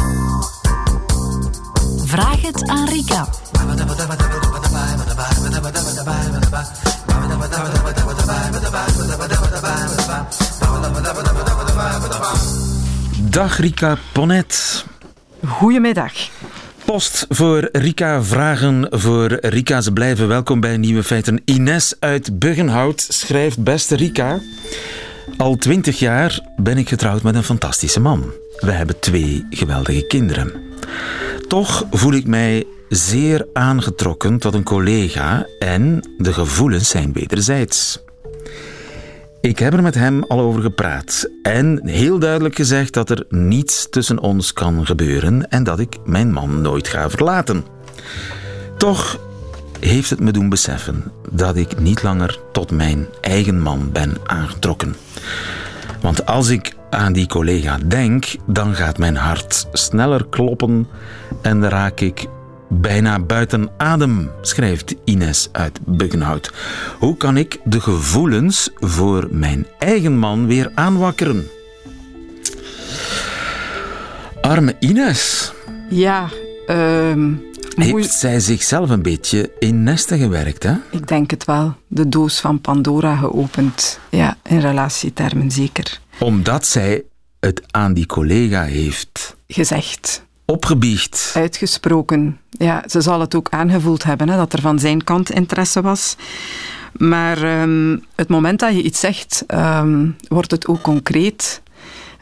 Vraag 2.05 2.41
het 2.41 2.67
aan 2.67 2.87
Rika. 2.87 3.27
Dag 13.35 13.59
Rika 13.59 13.97
Ponet. 14.11 14.85
Goedemiddag. 15.45 16.13
Post 16.85 17.25
voor 17.29 17.69
Rika, 17.71 18.23
vragen 18.23 18.87
voor 18.89 19.37
Rika. 19.41 19.81
Ze 19.81 19.93
blijven 19.93 20.27
welkom 20.27 20.59
bij 20.59 20.77
Nieuwe 20.77 21.03
Feiten. 21.03 21.41
Ines 21.45 21.95
uit 21.99 22.39
Buggenhout 22.39 23.05
schrijft: 23.09 23.63
Beste 23.63 23.95
Rika, 23.95 24.39
al 25.37 25.55
twintig 25.55 25.99
jaar 25.99 26.39
ben 26.57 26.77
ik 26.77 26.89
getrouwd 26.89 27.23
met 27.23 27.35
een 27.35 27.43
fantastische 27.43 27.99
man. 27.99 28.31
We 28.59 28.71
hebben 28.71 28.99
twee 28.99 29.45
geweldige 29.49 30.07
kinderen. 30.07 30.51
Toch 31.47 31.85
voel 31.91 32.13
ik 32.13 32.27
mij 32.27 32.63
zeer 32.89 33.47
aangetrokken 33.53 34.39
tot 34.39 34.53
een 34.53 34.63
collega 34.63 35.45
en 35.59 36.09
de 36.17 36.33
gevoelens 36.33 36.89
zijn 36.89 37.13
wederzijds. 37.13 38.03
Ik 39.41 39.59
heb 39.59 39.73
er 39.73 39.81
met 39.81 39.95
hem 39.95 40.23
al 40.23 40.39
over 40.39 40.61
gepraat 40.61 41.29
en 41.41 41.87
heel 41.87 42.19
duidelijk 42.19 42.55
gezegd 42.55 42.93
dat 42.93 43.09
er 43.09 43.25
niets 43.29 43.89
tussen 43.89 44.19
ons 44.19 44.53
kan 44.53 44.85
gebeuren 44.85 45.49
en 45.49 45.63
dat 45.63 45.79
ik 45.79 45.97
mijn 46.05 46.31
man 46.31 46.61
nooit 46.61 46.87
ga 46.87 47.09
verlaten. 47.09 47.65
Toch 48.77 49.19
heeft 49.79 50.09
het 50.09 50.19
me 50.19 50.31
doen 50.31 50.49
beseffen 50.49 51.03
dat 51.31 51.55
ik 51.55 51.79
niet 51.79 52.03
langer 52.03 52.39
tot 52.51 52.71
mijn 52.71 53.07
eigen 53.21 53.59
man 53.59 53.91
ben 53.91 54.17
aangetrokken. 54.25 54.95
Want 56.01 56.25
als 56.25 56.49
ik 56.49 56.75
aan 56.89 57.13
die 57.13 57.27
collega 57.27 57.77
denk, 57.85 58.25
dan 58.47 58.75
gaat 58.75 58.97
mijn 58.97 59.15
hart 59.15 59.67
sneller 59.71 60.25
kloppen 60.29 60.87
en 61.41 61.69
raak 61.69 61.99
ik 61.99 62.25
bijna 62.69 63.19
buiten 63.19 63.69
adem, 63.77 64.31
schrijft 64.41 64.95
Ines 65.03 65.49
uit 65.51 65.79
Buggenhout. 65.85 66.53
Hoe 66.99 67.17
kan 67.17 67.37
ik 67.37 67.59
de 67.63 67.81
gevoelens 67.81 68.69
voor 68.75 69.27
mijn 69.31 69.67
eigen 69.79 70.17
man 70.17 70.47
weer 70.47 70.71
aanwakkeren? 70.75 71.47
Arme 74.41 74.75
Ines. 74.79 75.53
Ja, 75.89 76.29
uh, 76.67 77.33
heeft 77.75 78.13
zij 78.13 78.39
zichzelf 78.39 78.89
een 78.89 79.01
beetje 79.01 79.51
in 79.59 79.83
nesten 79.83 80.17
gewerkt, 80.17 80.63
hè? 80.63 80.73
Ik 80.91 81.07
denk 81.07 81.31
het 81.31 81.45
wel. 81.45 81.73
De 81.87 82.09
doos 82.09 82.39
van 82.39 82.61
Pandora 82.61 83.15
geopend. 83.15 83.99
Ja, 84.09 84.37
in 84.43 84.59
relatietermen 84.59 85.51
zeker. 85.51 85.99
Omdat 86.19 86.65
zij 86.65 87.03
het 87.39 87.61
aan 87.71 87.93
die 87.93 88.05
collega 88.05 88.63
heeft 88.63 89.35
gezegd 89.47 90.25
opgebiecht. 90.45 91.31
Uitgesproken. 91.35 92.39
Ja, 92.49 92.83
ze 92.87 93.01
zal 93.01 93.19
het 93.19 93.35
ook 93.35 93.49
aangevoeld 93.49 94.03
hebben, 94.03 94.29
hè, 94.29 94.37
dat 94.37 94.53
er 94.53 94.61
van 94.61 94.79
zijn 94.79 95.03
kant 95.03 95.31
interesse 95.31 95.81
was. 95.81 96.15
Maar 96.91 97.61
um, 97.61 98.05
het 98.15 98.27
moment 98.27 98.59
dat 98.59 98.73
je 98.73 98.81
iets 98.81 98.99
zegt, 98.99 99.43
um, 99.47 100.15
wordt 100.27 100.51
het 100.51 100.67
ook 100.67 100.81
concreet. 100.81 101.61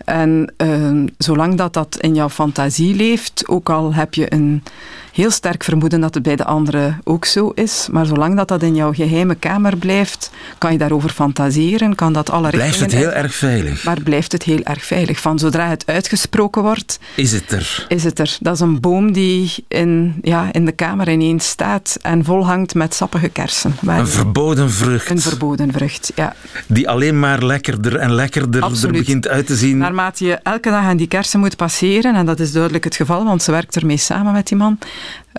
En 0.05 0.53
um, 0.57 1.07
zolang 1.17 1.55
dat 1.55 1.73
dat 1.73 1.97
in 1.99 2.15
jouw 2.15 2.29
fantasie 2.29 2.95
leeft, 2.95 3.47
ook 3.47 3.69
al 3.69 3.93
heb 3.93 4.13
je 4.13 4.33
een 4.33 4.63
heel 5.13 5.31
sterk 5.31 5.63
vermoeden 5.63 6.01
dat 6.01 6.13
het 6.13 6.23
bij 6.23 6.35
de 6.35 6.45
anderen 6.45 7.01
ook 7.03 7.25
zo 7.25 7.49
is. 7.49 7.87
Maar 7.91 8.05
zolang 8.05 8.35
dat 8.35 8.47
dat 8.47 8.63
in 8.63 8.75
jouw 8.75 8.93
geheime 8.93 9.35
kamer 9.35 9.77
blijft, 9.77 10.31
kan 10.57 10.71
je 10.71 10.77
daarover 10.77 11.09
fantaseren, 11.09 11.95
kan 11.95 12.13
dat 12.13 12.29
alle 12.29 12.49
Blijft 12.49 12.79
het 12.79 12.91
heel 12.91 13.11
erg 13.11 13.35
veilig? 13.35 13.83
Maar 13.83 14.01
blijft 14.01 14.31
het 14.31 14.43
heel 14.43 14.63
erg 14.63 14.85
veilig. 14.85 15.19
Van 15.19 15.39
zodra 15.39 15.67
het 15.67 15.85
uitgesproken 15.85 16.61
wordt... 16.61 16.99
Is 17.15 17.31
het 17.31 17.51
er? 17.51 17.85
Is 17.87 18.03
het 18.03 18.19
er. 18.19 18.37
Dat 18.39 18.53
is 18.53 18.59
een 18.59 18.79
boom 18.79 19.11
die 19.11 19.53
in, 19.67 20.15
ja, 20.21 20.49
in 20.51 20.65
de 20.65 20.71
kamer 20.71 21.09
ineens 21.09 21.47
staat 21.47 21.97
en 22.01 22.25
volhangt 22.25 22.73
met 22.73 22.93
sappige 22.93 23.29
kersen. 23.29 23.75
Een 23.85 24.07
verboden 24.07 24.71
vrucht. 24.71 25.09
Een 25.09 25.19
verboden 25.19 25.71
vrucht, 25.71 26.11
ja. 26.15 26.35
Die 26.67 26.89
alleen 26.89 27.19
maar 27.19 27.43
lekkerder 27.43 27.95
en 27.95 28.13
lekkerder 28.13 28.63
er 28.83 28.91
begint 28.91 29.27
uit 29.27 29.47
te 29.47 29.55
zien. 29.55 29.77
Naarmate 29.77 30.25
je 30.25 30.33
elke 30.43 30.69
dag 30.69 30.83
aan 30.83 30.97
die 30.97 31.07
kersen 31.07 31.39
moet 31.39 31.55
passeren, 31.55 32.15
en 32.15 32.25
dat 32.25 32.39
is 32.39 32.51
duidelijk 32.51 32.83
het 32.83 32.95
geval, 32.95 33.23
want 33.23 33.43
ze 33.43 33.51
werkt 33.51 33.75
ermee 33.75 33.97
samen 33.97 34.33
met 34.33 34.47
die 34.47 34.57
man, 34.57 34.77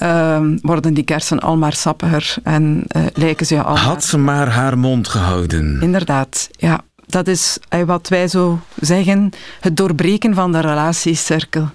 uh, 0.03 0.41
worden 0.61 0.95
die 0.95 1.05
kersen 1.05 1.41
al 1.41 1.57
maar 1.57 1.73
sappiger 1.73 2.35
en 2.43 2.85
uh, 2.97 3.03
lijken 3.15 3.47
ze 3.47 3.63
al. 3.63 3.79
Had 3.79 4.05
ze 4.05 4.19
maar 4.19 4.49
haar 4.49 4.79
mond 4.79 5.09
gehouden. 5.09 5.79
Inderdaad, 5.81 6.49
ja. 6.53 6.81
Dat 7.07 7.29
is 7.29 7.59
eh, 7.69 7.83
wat 7.83 8.09
wij 8.09 8.29
zo 8.29 8.61
zeggen, 8.81 9.31
het 9.61 9.77
doorbreken 9.77 10.35
van 10.35 10.53
de 10.53 10.61
relatiecirkel. 10.61 11.71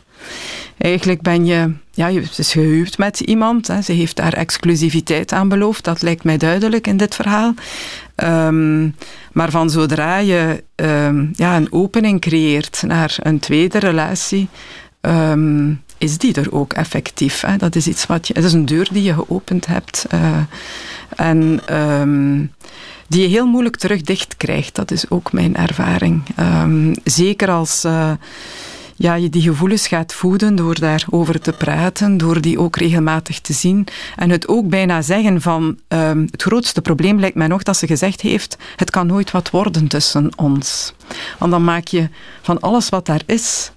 Eigenlijk 0.77 1.21
ben 1.21 1.45
je, 1.45 1.73
ja, 1.91 2.07
je 2.07 2.23
is 2.37 2.51
gehuwd 2.51 2.97
met 2.97 3.19
iemand. 3.19 3.67
Hè. 3.67 3.81
Ze 3.81 3.91
heeft 3.91 4.15
daar 4.15 4.33
exclusiviteit 4.33 5.31
aan 5.31 5.49
beloofd. 5.49 5.83
Dat 5.83 6.01
lijkt 6.01 6.23
mij 6.23 6.37
duidelijk 6.37 6.87
in 6.87 6.97
dit 6.97 7.15
verhaal. 7.15 7.53
Um, 8.15 8.95
maar 9.31 9.49
van 9.51 9.69
zodra 9.69 10.17
je 10.17 10.63
um, 10.75 11.31
ja, 11.35 11.55
een 11.55 11.71
opening 11.71 12.21
creëert 12.21 12.83
naar 12.87 13.15
een 13.19 13.39
tweede 13.39 13.79
relatie, 13.79 14.49
um, 15.01 15.81
is 15.99 16.17
die 16.17 16.33
er 16.33 16.51
ook 16.51 16.73
effectief. 16.73 17.41
Hè? 17.41 17.57
Dat 17.57 17.75
is 17.75 17.87
iets 17.87 18.05
wat 18.05 18.27
je, 18.27 18.33
het 18.33 18.43
is 18.43 18.53
een 18.53 18.65
deur 18.65 18.87
die 18.91 19.03
je 19.03 19.13
geopend 19.13 19.65
hebt. 19.65 20.05
Uh, 20.13 20.37
en 21.15 21.61
ehm, 21.65 22.45
die 23.07 23.21
je 23.21 23.27
heel 23.27 23.45
moeilijk 23.45 23.75
terug 23.75 24.01
dicht 24.01 24.37
krijgt. 24.37 24.75
Dat 24.75 24.91
is 24.91 25.09
ook 25.09 25.31
mijn 25.31 25.55
ervaring. 25.55 26.21
Um, 26.39 26.93
zeker 27.03 27.49
als 27.49 27.85
uh, 27.85 28.11
ja, 28.95 29.13
je 29.13 29.29
die 29.29 29.41
gevoelens 29.41 29.87
gaat 29.87 30.13
voeden 30.13 30.55
door 30.55 30.79
daarover 30.79 31.41
te 31.41 31.51
praten, 31.51 32.17
door 32.17 32.41
die 32.41 32.59
ook 32.59 32.75
regelmatig 32.75 33.39
te 33.39 33.53
zien. 33.53 33.87
En 34.15 34.29
het 34.29 34.47
ook 34.47 34.69
bijna 34.69 35.01
zeggen 35.01 35.41
van 35.41 35.77
um, 35.87 36.27
het 36.31 36.41
grootste 36.41 36.81
probleem 36.81 37.19
lijkt 37.19 37.35
mij 37.35 37.47
nog 37.47 37.63
dat 37.63 37.77
ze 37.77 37.87
gezegd 37.87 38.21
heeft 38.21 38.57
het 38.75 38.89
kan 38.89 39.07
nooit 39.07 39.31
wat 39.31 39.49
worden 39.49 39.87
tussen 39.87 40.29
ons. 40.35 40.93
Want 41.37 41.51
dan 41.51 41.63
maak 41.63 41.87
je 41.87 42.09
van 42.41 42.59
alles 42.59 42.89
wat 42.89 43.05
daar 43.05 43.21
is 43.25 43.71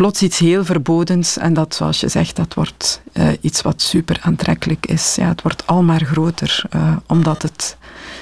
plots 0.00 0.22
iets 0.22 0.38
heel 0.38 0.64
verbodens 0.64 1.38
en 1.38 1.54
dat, 1.54 1.74
zoals 1.74 2.00
je 2.00 2.08
zegt, 2.08 2.36
dat 2.36 2.54
wordt 2.54 3.02
uh, 3.12 3.28
iets 3.40 3.62
wat 3.62 3.82
super 3.82 4.18
aantrekkelijk 4.20 4.86
is. 4.86 5.14
Ja, 5.14 5.28
het 5.28 5.42
wordt 5.42 5.66
al 5.66 5.82
maar 5.82 6.00
groter, 6.00 6.62
uh, 6.74 6.96
omdat 7.06 7.42
het 7.42 7.76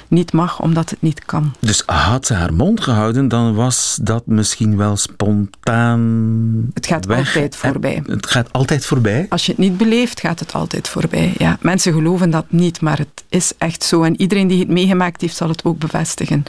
niet 0.09 0.33
mag, 0.33 0.61
omdat 0.61 0.89
het 0.89 1.01
niet 1.01 1.25
kan. 1.25 1.53
Dus 1.59 1.83
had 1.85 2.25
ze 2.25 2.33
haar 2.33 2.53
mond 2.53 2.81
gehouden, 2.81 3.27
dan 3.27 3.55
was 3.55 3.99
dat 4.01 4.25
misschien 4.25 4.77
wel 4.77 4.97
spontaan. 4.97 6.71
Het 6.73 6.87
gaat 6.87 7.05
weg. 7.05 7.17
altijd 7.17 7.55
voorbij. 7.55 8.03
Het 8.05 8.27
gaat 8.27 8.53
altijd 8.53 8.85
voorbij? 8.85 9.25
Als 9.29 9.45
je 9.45 9.51
het 9.51 9.61
niet 9.61 9.77
beleeft, 9.77 10.19
gaat 10.19 10.39
het 10.39 10.53
altijd 10.53 10.87
voorbij. 10.87 11.33
Ja, 11.37 11.57
mensen 11.61 11.93
geloven 11.93 12.29
dat 12.29 12.45
niet, 12.49 12.81
maar 12.81 12.97
het 12.97 13.23
is 13.29 13.53
echt 13.57 13.83
zo. 13.83 14.03
En 14.03 14.21
iedereen 14.21 14.47
die 14.47 14.59
het 14.59 14.69
meegemaakt 14.69 15.21
heeft, 15.21 15.35
zal 15.35 15.49
het 15.49 15.63
ook 15.63 15.77
bevestigen. 15.77 16.43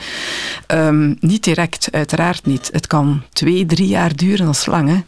Um, 0.69 1.17
niet 1.21 1.45
direct, 1.45 1.89
uiteraard 1.91 2.47
niet. 2.47 2.69
Het 2.73 2.87
kan 2.87 3.23
twee, 3.33 3.67
drie 3.67 3.89
jaar 3.89 4.17
duren, 4.17 4.49
is 4.49 4.67
lang. 4.67 4.89
Hè? 4.89 5.01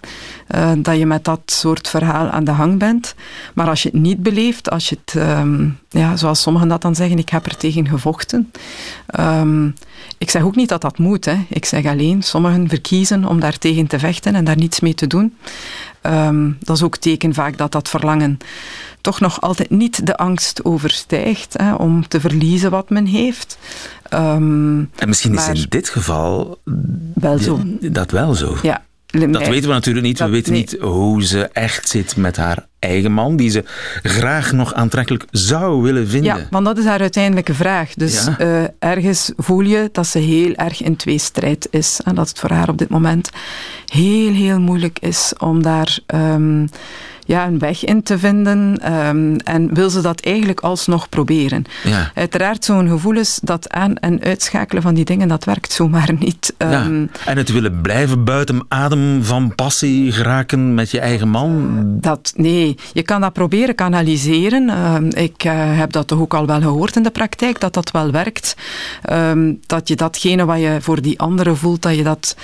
Uh, 0.54 0.72
dat 0.76 0.98
je 0.98 1.06
met 1.06 1.24
dat 1.24 1.40
soort 1.44 1.88
verhaal 1.88 2.28
aan 2.28 2.44
de 2.44 2.50
hang 2.50 2.78
bent. 2.78 3.14
Maar 3.54 3.68
als 3.68 3.82
je 3.82 3.88
het 3.88 4.00
niet 4.00 4.22
beleeft, 4.22 4.70
als 4.70 4.88
je 4.88 4.98
het, 5.04 5.14
um, 5.14 5.78
ja, 5.88 6.16
zoals 6.16 6.42
sommigen 6.42 6.68
dat 6.68 6.82
dan 6.82 6.94
zeggen, 6.94 7.18
ik 7.18 7.28
heb 7.28 7.46
er 7.46 7.56
tegen 7.56 7.88
gevochten. 7.88 8.50
Um, 9.20 9.74
ik 10.18 10.30
zeg 10.30 10.42
ook 10.42 10.56
niet 10.56 10.68
dat 10.68 10.80
dat 10.80 10.98
moet. 10.98 11.24
Hè. 11.24 11.36
Ik 11.48 11.64
zeg 11.64 11.84
alleen, 11.84 12.22
sommigen 12.22 12.68
verkiezen 12.68 13.24
om 13.24 13.40
daar 13.40 13.58
tegen 13.58 13.86
te 13.86 13.98
vechten 13.98 14.34
en 14.34 14.44
daar 14.44 14.56
niets 14.56 14.80
mee 14.80 14.94
te 14.94 15.06
doen. 15.06 15.36
Um, 16.02 16.56
dat 16.60 16.76
is 16.76 16.82
ook 16.82 16.96
teken 16.96 17.34
vaak 17.34 17.58
dat 17.58 17.72
dat 17.72 17.88
verlangen 17.88 18.38
toch 19.00 19.20
nog 19.20 19.40
altijd 19.40 19.70
niet 19.70 20.06
de 20.06 20.16
angst 20.16 20.64
overstijgt 20.64 21.54
hè, 21.56 21.74
om 21.74 22.08
te 22.08 22.20
verliezen 22.20 22.70
wat 22.70 22.90
men 22.90 23.06
heeft. 23.06 23.58
Um, 24.14 24.90
en 24.96 25.08
misschien 25.08 25.34
is 25.34 25.48
in 25.48 25.66
dit 25.68 25.88
geval 25.88 26.58
wel 27.14 27.38
zo. 27.38 27.60
dat 27.80 28.10
wel 28.10 28.34
zo. 28.34 28.56
Ja, 28.62 28.82
dat 29.12 29.48
weten 29.48 29.68
we 29.68 29.74
natuurlijk 29.74 30.06
niet. 30.06 30.18
We 30.18 30.28
weten 30.28 30.52
niet 30.52 30.76
hoe 30.80 31.24
ze 31.24 31.48
echt 31.52 31.88
zit 31.88 32.16
met 32.16 32.36
haar 32.36 32.66
eigen 32.78 33.12
man, 33.12 33.36
die 33.36 33.50
ze 33.50 33.64
graag 34.02 34.52
nog 34.52 34.74
aantrekkelijk 34.74 35.24
zou 35.30 35.82
willen 35.82 36.08
vinden. 36.08 36.36
Ja, 36.36 36.46
want 36.50 36.64
dat 36.64 36.78
is 36.78 36.84
haar 36.84 37.00
uiteindelijke 37.00 37.54
vraag. 37.54 37.94
Dus 37.94 38.24
ja. 38.24 38.40
uh, 38.40 38.64
ergens 38.78 39.32
voel 39.36 39.60
je 39.60 39.88
dat 39.92 40.06
ze 40.06 40.18
heel 40.18 40.54
erg 40.54 40.82
in 40.82 40.96
tweestrijd 40.96 41.68
is. 41.70 42.00
En 42.04 42.14
dat 42.14 42.28
het 42.28 42.38
voor 42.38 42.50
haar 42.50 42.68
op 42.68 42.78
dit 42.78 42.88
moment 42.88 43.30
heel, 43.86 44.32
heel 44.32 44.60
moeilijk 44.60 44.98
is 44.98 45.32
om 45.38 45.62
daar... 45.62 45.98
Um, 46.14 46.68
ja, 47.24 47.46
een 47.46 47.58
weg 47.58 47.84
in 47.84 48.02
te 48.02 48.18
vinden 48.18 48.92
um, 48.92 49.36
en 49.36 49.74
wil 49.74 49.90
ze 49.90 50.00
dat 50.00 50.20
eigenlijk 50.20 50.60
alsnog 50.60 51.08
proberen. 51.08 51.64
Ja. 51.84 52.10
Uiteraard, 52.14 52.64
zo'n 52.64 52.88
gevoel 52.88 53.16
is 53.16 53.38
dat 53.42 53.70
aan- 53.70 53.96
en 53.96 54.22
uitschakelen 54.22 54.82
van 54.82 54.94
die 54.94 55.04
dingen, 55.04 55.28
dat 55.28 55.44
werkt 55.44 55.72
zomaar 55.72 56.10
niet. 56.18 56.54
Um, 56.58 56.68
ja. 56.68 57.08
En 57.24 57.36
het 57.36 57.52
willen 57.52 57.80
blijven 57.80 58.24
buiten 58.24 58.64
adem 58.68 59.24
van 59.24 59.54
passie 59.54 60.12
geraken 60.12 60.74
met 60.74 60.90
je 60.90 61.00
eigen 61.00 61.28
man? 61.28 61.80
Dat, 62.00 62.32
nee, 62.36 62.76
je 62.92 63.02
kan 63.02 63.20
dat 63.20 63.32
proberen 63.32 63.74
kanaliseren. 63.74 64.68
Um, 64.68 65.08
ik 65.10 65.44
uh, 65.44 65.52
heb 65.54 65.92
dat 65.92 66.06
toch 66.06 66.20
ook 66.20 66.34
al 66.34 66.46
wel 66.46 66.60
gehoord 66.60 66.96
in 66.96 67.02
de 67.02 67.10
praktijk, 67.10 67.60
dat 67.60 67.74
dat 67.74 67.90
wel 67.90 68.10
werkt. 68.10 68.56
dat 69.66 69.88
je 69.88 69.96
datgene 69.96 70.44
wat 70.44 70.60
je 70.60 70.76
voor 70.80 71.02
die 71.02 71.18
andere 71.18 71.54
voelt, 71.54 71.82
dat 71.82 71.96
je 71.96 72.02
dat 72.02 72.36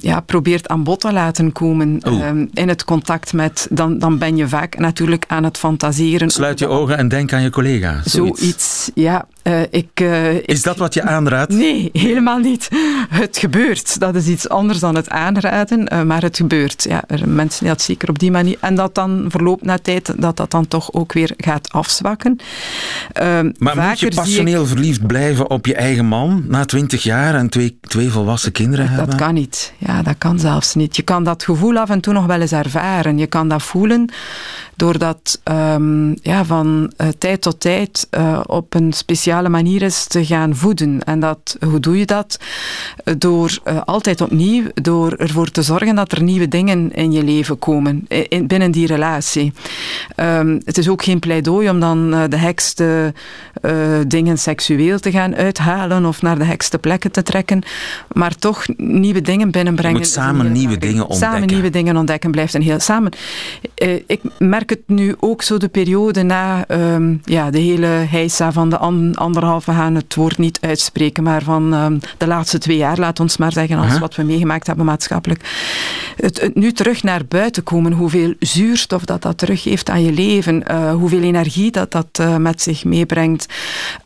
ja, 0.00 0.20
probeert 0.20 0.68
aan 0.68 0.84
bod 0.84 1.00
te 1.00 1.12
laten 1.12 1.52
komen 1.52 2.00
oh. 2.02 2.28
in 2.52 2.68
het 2.68 2.84
contact 2.84 3.32
met 3.32 3.68
dan, 3.84 3.98
dan 3.98 4.18
ben 4.18 4.36
je 4.36 4.48
vaak 4.48 4.78
natuurlijk 4.78 5.24
aan 5.26 5.44
het 5.44 5.58
fantaseren. 5.58 6.30
Sluit 6.30 6.58
je 6.58 6.66
ogen 6.66 6.96
en 6.96 7.08
denk 7.08 7.32
aan 7.32 7.42
je 7.42 7.50
collega. 7.50 8.00
Zoiets, 8.04 8.40
zoiets 8.40 8.90
ja. 8.94 9.26
Uh, 9.44 9.60
ik, 9.70 10.00
uh, 10.00 10.34
is 10.34 10.62
dat 10.62 10.76
wat 10.76 10.94
je 10.94 11.02
aanraadt? 11.02 11.52
Nee, 11.52 11.90
helemaal 11.92 12.38
niet. 12.38 12.68
Het 13.08 13.38
gebeurt. 13.38 14.00
Dat 14.00 14.14
is 14.14 14.26
iets 14.26 14.48
anders 14.48 14.78
dan 14.78 14.94
het 14.94 15.10
aanraden, 15.10 15.92
uh, 15.92 16.02
maar 16.02 16.22
het 16.22 16.36
gebeurt. 16.36 16.82
Ja, 16.88 17.02
er 17.06 17.28
mensen 17.28 17.60
die 17.64 17.68
dat 17.68 17.82
zeker 17.82 18.08
op 18.08 18.18
die 18.18 18.30
manier. 18.30 18.56
En 18.60 18.74
dat 18.74 18.94
dan 18.94 19.24
verloopt 19.28 19.64
na 19.64 19.78
tijd, 19.78 20.14
dat 20.18 20.36
dat 20.36 20.50
dan 20.50 20.68
toch 20.68 20.92
ook 20.92 21.12
weer 21.12 21.32
gaat 21.36 21.72
afzwakken. 21.72 22.38
maar 23.58 23.76
moet 23.76 24.00
je 24.00 24.14
passioneel 24.14 24.62
ik... 24.62 24.68
verliefd 24.68 25.06
blijven 25.06 25.50
op 25.50 25.66
je 25.66 25.74
eigen 25.74 26.06
man 26.06 26.44
na 26.48 26.64
twintig 26.64 27.02
jaar 27.02 27.34
en 27.34 27.48
twee, 27.48 27.78
twee 27.80 28.10
volwassen 28.10 28.52
kinderen 28.52 28.86
dat 28.86 28.94
hebben? 28.94 29.16
Dat 29.16 29.26
kan 29.26 29.34
niet. 29.34 29.72
Ja, 29.78 30.02
dat 30.02 30.18
kan 30.18 30.38
zelfs 30.38 30.74
niet. 30.74 30.96
Je 30.96 31.02
kan 31.02 31.24
dat 31.24 31.44
gevoel 31.44 31.76
af 31.76 31.90
en 31.90 32.00
toe 32.00 32.12
nog 32.12 32.26
wel 32.26 32.40
eens 32.40 32.52
ervaren. 32.52 33.18
Je 33.18 33.26
kan 33.26 33.48
dat 33.48 33.62
voelen 33.62 34.10
doordat 34.76 35.40
um, 35.44 36.16
ja, 36.22 36.44
van 36.44 36.92
uh, 36.98 37.08
tijd 37.18 37.42
tot 37.42 37.60
tijd 37.60 38.08
uh, 38.10 38.40
op 38.46 38.74
een 38.74 38.92
speciale 38.92 39.48
manier 39.48 39.82
is 39.82 40.06
te 40.06 40.24
gaan 40.24 40.56
voeden. 40.56 41.02
En 41.04 41.20
dat, 41.20 41.56
hoe 41.66 41.80
doe 41.80 41.98
je 41.98 42.06
dat? 42.06 42.38
Door 43.18 43.58
uh, 43.64 43.80
altijd 43.84 44.20
opnieuw, 44.20 44.64
door 44.74 45.12
ervoor 45.12 45.50
te 45.50 45.62
zorgen 45.62 45.94
dat 45.94 46.12
er 46.12 46.22
nieuwe 46.22 46.48
dingen 46.48 46.92
in 46.92 47.12
je 47.12 47.22
leven 47.22 47.58
komen, 47.58 48.06
in, 48.28 48.46
binnen 48.46 48.70
die 48.70 48.86
relatie. 48.86 49.52
Um, 50.16 50.60
het 50.64 50.78
is 50.78 50.88
ook 50.88 51.04
geen 51.04 51.18
pleidooi 51.18 51.70
om 51.70 51.80
dan 51.80 52.10
de 52.10 52.36
hekste 52.36 53.12
dingen 54.06 54.38
seksueel 54.38 54.98
te 54.98 55.10
gaan 55.10 55.34
uithalen 55.34 56.04
of 56.04 56.22
naar 56.22 56.38
de 56.38 56.44
hekste 56.44 56.78
plekken 56.78 57.10
te 57.10 57.22
trekken, 57.22 57.62
maar 58.12 58.34
toch 58.36 58.64
nieuwe 58.76 59.20
dingen 59.20 59.50
binnenbrengen. 59.50 59.96
Je 59.96 60.04
moet 60.04 60.12
samen 60.12 60.52
nieuwe 60.52 60.78
dingen 60.78 61.02
ontdekken. 61.02 61.28
Samen 61.28 61.48
nieuwe 61.48 61.70
dingen 61.70 61.96
ontdekken 61.96 62.30
blijft 62.30 62.54
een 62.54 62.62
heel... 62.62 62.80
Samen, 62.80 63.12
ik 64.06 64.20
merk 64.38 64.63
het 64.70 64.82
nu 64.86 65.14
ook 65.20 65.42
zo 65.42 65.58
de 65.58 65.68
periode 65.68 66.22
na 66.22 66.64
um, 66.68 67.20
ja, 67.24 67.50
de 67.50 67.58
hele 67.58 67.86
heisa 67.86 68.52
van 68.52 68.70
de 68.70 68.78
an, 68.78 69.14
anderhalve, 69.14 69.72
gaan 69.72 69.94
het 69.94 70.14
woord 70.14 70.38
niet 70.38 70.58
uitspreken, 70.60 71.22
maar 71.22 71.42
van 71.42 71.72
um, 71.72 72.00
de 72.18 72.26
laatste 72.26 72.58
twee 72.58 72.76
jaar, 72.76 72.98
laat 72.98 73.20
ons 73.20 73.36
maar 73.36 73.52
zeggen, 73.52 73.76
als 73.76 73.86
uh 73.86 73.92
-huh. 73.92 74.00
wat 74.00 74.14
we 74.14 74.22
meegemaakt 74.22 74.66
hebben 74.66 74.84
maatschappelijk. 74.84 75.40
Het, 76.16 76.40
het, 76.40 76.54
nu 76.54 76.72
terug 76.72 77.02
naar 77.02 77.26
buiten 77.28 77.62
komen, 77.62 77.92
hoeveel 77.92 78.34
zuurstof 78.38 79.04
dat 79.04 79.22
dat 79.22 79.38
teruggeeft 79.38 79.90
aan 79.90 80.02
je 80.02 80.12
leven, 80.12 80.62
uh, 80.70 80.92
hoeveel 80.92 81.22
energie 81.22 81.70
dat 81.70 81.92
dat 81.92 82.18
uh, 82.20 82.36
met 82.36 82.62
zich 82.62 82.84
meebrengt. 82.84 83.46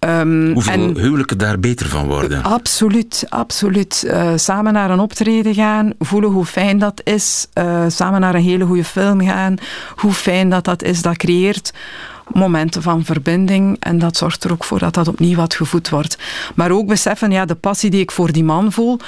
Um, 0.01 0.53
hoeveel 0.53 0.73
en, 0.73 0.99
huwelijken 0.99 1.39
daar 1.39 1.61
beter 1.61 1.87
van 1.89 2.07
worden? 2.07 2.43
Absoluut, 2.43 3.25
absoluut. 3.29 4.05
Uh, 4.07 4.33
samen 4.37 4.73
naar 4.73 4.91
een 4.91 5.01
optreden 5.01 5.55
gaan, 5.55 5.93
voelen 5.99 6.31
hoe 6.31 6.45
fijn 6.45 6.79
dat 6.79 7.01
is, 7.05 7.47
samen 7.89 8.21
naar 8.21 8.35
een 8.35 8.43
hele 8.43 8.65
goede 8.65 8.85
film 8.85 9.27
gaan, 9.27 9.57
hoe 9.97 10.13
fijn 10.13 10.48
dat 10.49 10.65
dat 10.65 10.83
is, 10.83 11.03
dat 11.03 11.17
creëert 11.17 11.73
momenten 12.33 12.83
van 12.83 13.05
verbinding 13.05 13.77
en 13.81 13.99
dat 13.99 14.17
zorgt 14.17 14.45
er 14.45 14.53
ook 14.53 14.65
voor 14.65 14.79
dat 14.79 14.95
dat 14.95 15.09
opnieuw 15.09 15.37
wat 15.37 15.55
gevoed 15.55 15.89
wordt. 15.89 16.19
Maar 16.55 16.71
ook 16.71 16.87
beseffen, 16.87 17.31
ja, 17.31 17.45
de 17.45 17.55
passie 17.55 17.91
die 17.91 18.01
ik 18.01 18.11
voor 18.11 18.33
die 18.33 18.45
man 18.45 18.73
voel, 18.73 18.99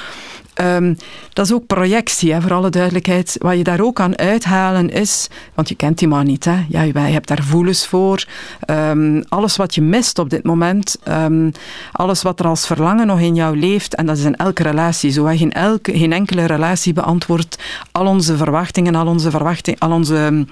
Um, 0.61 0.97
dat 1.33 1.47
is 1.47 1.53
ook 1.53 1.67
projectie, 1.67 2.41
voor 2.41 2.53
alle 2.53 2.71
duidelijkheid. 2.71 3.37
Wat 3.39 3.57
je 3.57 3.65
daar 3.65 3.81
ook 3.81 3.95
kan 3.95 4.19
uithalen 4.19 4.91
is, 4.91 5.29
want 5.55 5.69
je 5.69 5.75
kent 5.75 5.99
die 5.99 6.09
man 6.09 6.27
niet, 6.27 6.45
hè. 6.45 6.65
Ja, 6.69 6.83
je 6.83 6.99
hebt 6.99 7.29
daar 7.29 7.43
gevoelens 7.43 7.87
voor. 7.87 8.25
Um, 8.71 9.25
alles 9.29 9.57
wat 9.57 9.75
je 9.75 9.83
mist 9.83 10.19
op 10.19 10.31
dit 10.31 10.45
moment, 10.45 10.97
um, 11.09 11.53
alles 11.93 12.23
wat 12.23 12.41
er 12.41 12.47
als 12.47 12.67
verlangen 12.67 13.07
nog 13.07 13.21
in 13.21 13.35
jou 13.35 13.59
leeft, 13.59 13.95
en 13.95 14.07
dat 14.07 14.17
is 14.19 14.25
in 14.25 14.37
elke 14.37 14.63
relatie 14.63 15.11
zo. 15.11 15.27
Hè. 15.27 15.37
Geen, 15.37 15.53
elke, 15.53 15.99
geen 15.99 16.13
enkele 16.13 16.45
relatie 16.45 16.93
beantwoordt 16.93 17.59
al 17.93 18.07
onze 18.07 18.37
verwachtingen, 18.37 18.95
al 18.95 19.07
onze, 19.07 19.31
verwachtingen, 19.31 19.79
al 19.79 19.93
onze 19.93 20.47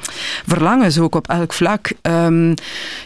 verlangens 0.47 0.99
ook 0.99 1.15
op 1.15 1.29
elk 1.29 1.53
vlak. 1.53 1.93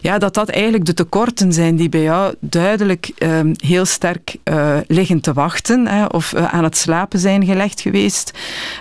ja, 0.01 0.19
dat 0.19 0.35
dat 0.35 0.49
eigenlijk 0.49 0.85
de 0.85 0.95
tekorten 0.95 1.53
zijn 1.53 1.77
die 1.77 1.89
bij 1.89 2.03
jou 2.03 2.35
duidelijk 2.41 3.13
heel 3.57 3.85
sterk 3.85 4.37
uh, 4.45 4.77
liggen 4.87 5.21
te 5.21 5.33
wachten, 5.33 5.87
hè, 5.87 6.05
of 6.05 6.33
uh, 6.33 6.55
aan 6.55 6.65
het 6.65 6.77
slapen 6.77 6.91
zijn 7.19 7.45
gelegd 7.45 7.81
geweest. 7.81 8.31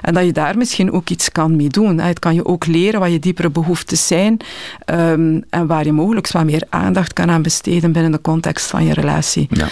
En 0.02 0.14
dat 0.14 0.26
je 0.26 0.32
daar 0.32 0.58
misschien 0.58 0.92
ook 0.92 1.10
iets 1.10 1.32
kan 1.32 1.56
mee 1.56 1.70
doen. 1.70 2.00
Het 2.00 2.20
kan 2.20 2.34
je 2.34 2.46
ook 2.46 2.66
leren 2.66 3.00
wat 3.00 3.12
je 3.12 3.20
diepere 3.20 3.50
behoeftes 3.50 4.08
zijn 4.08 4.38
um, 4.86 5.44
en 5.50 5.68
waar 5.68 5.86
je 5.86 5.92
mogelijk 5.92 6.32
wat 6.32 6.46
meer 6.46 6.64
aandacht 6.70 7.14
kan 7.14 7.30
aan 7.30 7.42
besteden 7.42 7.92
binnen 7.92 8.12
de 8.12 8.22
context 8.22 8.68
van 8.68 8.86
je 8.86 8.94
relatie. 8.94 9.48
Ja. 9.50 9.68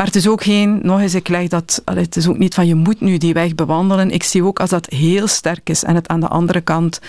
Maar 0.00 0.08
het 0.08 0.18
is 0.18 0.28
ook 0.28 0.42
geen, 0.42 0.80
nog 0.82 1.00
eens, 1.00 1.14
ik 1.14 1.28
leg 1.28 1.48
dat, 1.48 1.82
het 1.84 2.16
is 2.16 2.28
ook 2.28 2.38
niet 2.38 2.54
van 2.54 2.66
je 2.66 2.74
moet 2.74 3.00
nu 3.00 3.18
die 3.18 3.32
weg 3.32 3.54
bewandelen. 3.54 4.10
Ik 4.10 4.22
zie 4.22 4.44
ook 4.44 4.60
als 4.60 4.70
dat 4.70 4.86
heel 4.86 5.26
sterk 5.26 5.68
is 5.68 5.84
en 5.84 5.94
het 5.94 6.08
aan 6.08 6.20
de 6.20 6.28
andere 6.28 6.60
kant 6.60 7.00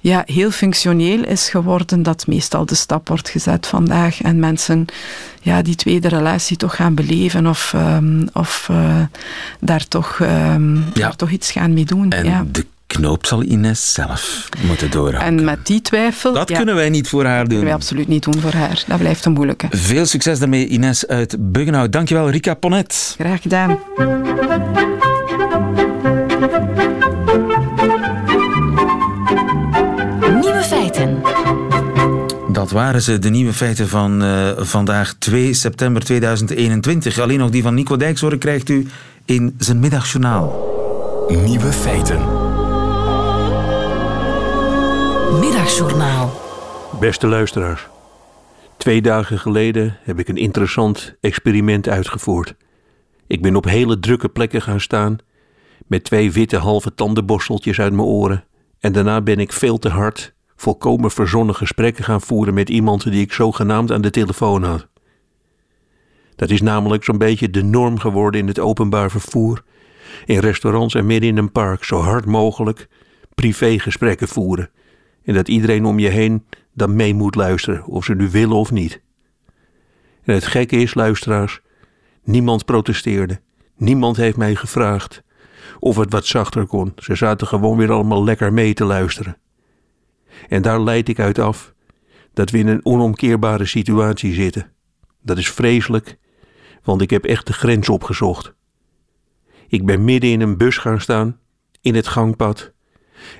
ja, 0.00 0.22
heel 0.26 0.50
functioneel 0.50 1.24
is 1.24 1.48
geworden, 1.48 2.02
dat 2.02 2.26
meestal 2.26 2.66
de 2.66 2.74
stap 2.74 3.08
wordt 3.08 3.28
gezet 3.28 3.66
vandaag 3.66 4.22
en 4.22 4.38
mensen 4.38 4.86
ja, 5.40 5.62
die 5.62 5.74
tweede 5.74 6.08
relatie 6.08 6.56
toch 6.56 6.76
gaan 6.76 6.94
beleven 6.94 7.46
of, 7.46 7.72
um, 7.76 8.28
of 8.32 8.68
uh, 8.70 9.00
daar, 9.60 9.88
toch, 9.88 10.18
um, 10.18 10.76
ja. 10.76 10.90
daar 10.92 11.16
toch 11.16 11.30
iets 11.30 11.50
gaan 11.50 11.72
mee 11.72 11.84
doen. 11.84 12.10
En 12.10 12.24
ja. 12.24 12.44
de 12.50 12.66
knoop 12.92 13.26
zal 13.26 13.42
Ines 13.42 13.92
zelf 13.92 14.48
moeten 14.66 14.90
doorhakken. 14.90 15.38
En 15.38 15.44
met 15.44 15.66
die 15.66 15.82
twijfel... 15.82 16.32
Dat 16.32 16.48
ja, 16.48 16.56
kunnen 16.56 16.74
wij 16.74 16.90
niet 16.90 17.08
voor 17.08 17.24
haar 17.24 17.38
doen. 17.38 17.48
kunnen 17.48 17.64
wij 17.64 17.74
absoluut 17.74 18.08
niet 18.08 18.22
doen 18.22 18.40
voor 18.40 18.52
haar. 18.52 18.84
Dat 18.86 18.98
blijft 18.98 19.24
een 19.24 19.32
moeilijke. 19.32 19.66
Veel 19.70 20.06
succes 20.06 20.38
daarmee, 20.38 20.66
Ines 20.66 21.06
uit 21.06 21.36
Buggenhout. 21.38 21.92
Dankjewel, 21.92 22.30
Rika 22.30 22.54
Ponet. 22.54 23.14
Graag 23.18 23.42
gedaan. 23.42 23.78
Nieuwe 30.40 30.62
feiten. 30.62 31.22
Dat 32.52 32.70
waren 32.70 33.02
ze, 33.02 33.18
de 33.18 33.30
nieuwe 33.30 33.52
feiten 33.52 33.88
van 33.88 34.22
eh, 34.22 34.50
vandaag 34.56 35.14
2 35.18 35.54
september 35.54 36.04
2021. 36.04 37.18
Alleen 37.18 37.38
nog 37.38 37.50
die 37.50 37.62
van 37.62 37.74
Nico 37.74 37.96
Dijkshoorn 37.96 38.38
krijgt 38.38 38.68
u 38.68 38.86
in 39.24 39.54
zijn 39.58 39.80
middagjournaal. 39.80 40.70
Nieuwe 41.28 41.72
feiten. 41.72 42.41
Middagjournaal. 45.40 46.32
Beste 47.00 47.26
luisteraars, 47.26 47.88
twee 48.76 49.02
dagen 49.02 49.38
geleden 49.38 49.98
heb 50.02 50.18
ik 50.18 50.28
een 50.28 50.36
interessant 50.36 51.14
experiment 51.20 51.88
uitgevoerd. 51.88 52.54
Ik 53.26 53.42
ben 53.42 53.56
op 53.56 53.64
hele 53.64 53.98
drukke 53.98 54.28
plekken 54.28 54.62
gaan 54.62 54.80
staan 54.80 55.18
met 55.86 56.04
twee 56.04 56.32
witte 56.32 56.56
halve 56.56 56.94
tandenborsteltjes 56.94 57.80
uit 57.80 57.92
mijn 57.92 58.06
oren 58.06 58.44
en 58.80 58.92
daarna 58.92 59.20
ben 59.20 59.38
ik 59.38 59.52
veel 59.52 59.78
te 59.78 59.88
hard, 59.88 60.34
volkomen 60.56 61.10
verzonnen 61.10 61.54
gesprekken 61.54 62.04
gaan 62.04 62.20
voeren 62.20 62.54
met 62.54 62.68
iemand 62.68 63.02
die 63.02 63.22
ik 63.22 63.32
zogenaamd 63.32 63.90
aan 63.92 64.02
de 64.02 64.10
telefoon 64.10 64.62
had. 64.62 64.88
Dat 66.36 66.50
is 66.50 66.60
namelijk 66.62 67.04
zo'n 67.04 67.18
beetje 67.18 67.50
de 67.50 67.62
norm 67.62 67.98
geworden 67.98 68.40
in 68.40 68.46
het 68.46 68.58
openbaar 68.58 69.10
vervoer, 69.10 69.62
in 70.24 70.38
restaurants 70.38 70.94
en 70.94 71.06
midden 71.06 71.28
in 71.28 71.36
een 71.36 71.52
park, 71.52 71.84
zo 71.84 71.98
hard 72.00 72.26
mogelijk 72.26 72.88
privégesprekken 73.34 74.28
voeren. 74.28 74.70
En 75.24 75.34
dat 75.34 75.48
iedereen 75.48 75.84
om 75.84 75.98
je 75.98 76.08
heen 76.08 76.44
dan 76.72 76.96
mee 76.96 77.14
moet 77.14 77.34
luisteren, 77.34 77.86
of 77.86 78.04
ze 78.04 78.14
nu 78.14 78.30
willen 78.30 78.56
of 78.56 78.70
niet. 78.70 79.00
En 80.24 80.34
het 80.34 80.46
gekke 80.46 80.76
is, 80.76 80.94
luisteraars, 80.94 81.60
niemand 82.24 82.64
protesteerde. 82.64 83.40
Niemand 83.76 84.16
heeft 84.16 84.36
mij 84.36 84.54
gevraagd 84.54 85.22
of 85.78 85.96
het 85.96 86.12
wat 86.12 86.26
zachter 86.26 86.66
kon. 86.66 86.92
Ze 86.96 87.14
zaten 87.14 87.46
gewoon 87.46 87.76
weer 87.76 87.90
allemaal 87.90 88.24
lekker 88.24 88.52
mee 88.52 88.74
te 88.74 88.84
luisteren. 88.84 89.36
En 90.48 90.62
daar 90.62 90.80
leid 90.80 91.08
ik 91.08 91.18
uit 91.18 91.38
af 91.38 91.74
dat 92.32 92.50
we 92.50 92.58
in 92.58 92.66
een 92.66 92.84
onomkeerbare 92.84 93.66
situatie 93.66 94.32
zitten. 94.32 94.72
Dat 95.22 95.38
is 95.38 95.50
vreselijk, 95.50 96.18
want 96.82 97.00
ik 97.00 97.10
heb 97.10 97.24
echt 97.24 97.46
de 97.46 97.52
grens 97.52 97.88
opgezocht. 97.88 98.54
Ik 99.68 99.86
ben 99.86 100.04
midden 100.04 100.30
in 100.30 100.40
een 100.40 100.56
bus 100.56 100.78
gaan 100.78 101.00
staan, 101.00 101.38
in 101.80 101.94
het 101.94 102.06
gangpad, 102.06 102.71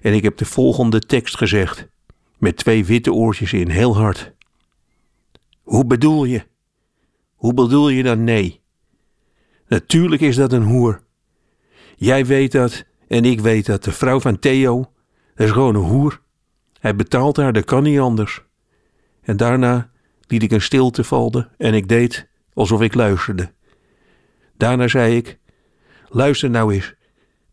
en 0.02 0.14
ik 0.14 0.22
heb 0.22 0.36
de 0.36 0.44
volgende 0.44 0.98
tekst 0.98 1.36
gezegd, 1.36 1.88
met 2.38 2.56
twee 2.56 2.84
witte 2.84 3.12
oortjes 3.12 3.52
in, 3.52 3.68
heel 3.68 3.96
hard. 3.96 4.32
Hoe 5.62 5.86
bedoel 5.86 6.24
je? 6.24 6.46
Hoe 7.34 7.54
bedoel 7.54 7.88
je 7.88 8.02
dan 8.02 8.24
nee? 8.24 8.60
Natuurlijk 9.66 10.22
is 10.22 10.36
dat 10.36 10.52
een 10.52 10.62
hoer. 10.62 11.02
Jij 11.96 12.26
weet 12.26 12.52
dat 12.52 12.84
en 13.08 13.24
ik 13.24 13.40
weet 13.40 13.66
dat. 13.66 13.84
De 13.84 13.92
vrouw 13.92 14.20
van 14.20 14.38
Theo, 14.38 14.92
dat 15.34 15.46
is 15.46 15.52
gewoon 15.52 15.74
een 15.74 15.82
hoer. 15.82 16.20
Hij 16.80 16.96
betaalt 16.96 17.36
haar, 17.36 17.52
dat 17.52 17.64
kan 17.64 17.82
niet 17.82 17.98
anders. 17.98 18.42
En 19.22 19.36
daarna 19.36 19.90
liet 20.26 20.42
ik 20.42 20.50
een 20.50 20.60
stilte 20.60 21.04
vallen 21.04 21.50
en 21.58 21.74
ik 21.74 21.88
deed 21.88 22.28
alsof 22.54 22.80
ik 22.80 22.94
luisterde. 22.94 23.52
Daarna 24.56 24.88
zei 24.88 25.16
ik: 25.16 25.38
Luister 26.08 26.50
nou 26.50 26.74
eens. 26.74 26.94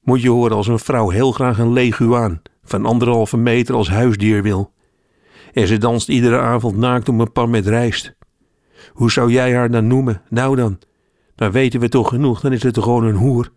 Moet 0.02 0.22
je 0.22 0.30
horen 0.30 0.56
als 0.56 0.68
een 0.68 0.80
vrouw 0.80 1.10
heel 1.10 1.32
graag 1.32 1.60
een 1.60 1.74
leguaan 1.74 2.42
van 2.64 2.86
anderhalve 2.86 3.38
meter 3.38 3.76
als 3.76 3.90
huisdier 3.90 4.44
wil. 4.44 4.74
En 5.54 5.68
ze 5.68 5.78
danst 5.78 6.10
iedere 6.10 6.40
avond 6.40 6.78
naakt 6.78 7.10
om 7.10 7.20
een 7.20 7.32
pan 7.32 7.50
met 7.50 7.68
rijst. 7.68 8.16
Hoe 8.94 9.12
zou 9.12 9.32
jij 9.32 9.56
haar 9.56 9.72
dan 9.72 9.88
noemen? 9.88 10.22
Nou 10.30 10.56
dan, 10.56 10.80
dan 11.36 11.52
weten 11.52 11.80
we 11.80 11.90
toch 11.90 12.10
genoeg, 12.10 12.40
dan 12.40 12.54
is 12.54 12.64
het 12.64 12.78
gewoon 12.80 13.04
een 13.04 13.16
hoer. 13.16 13.52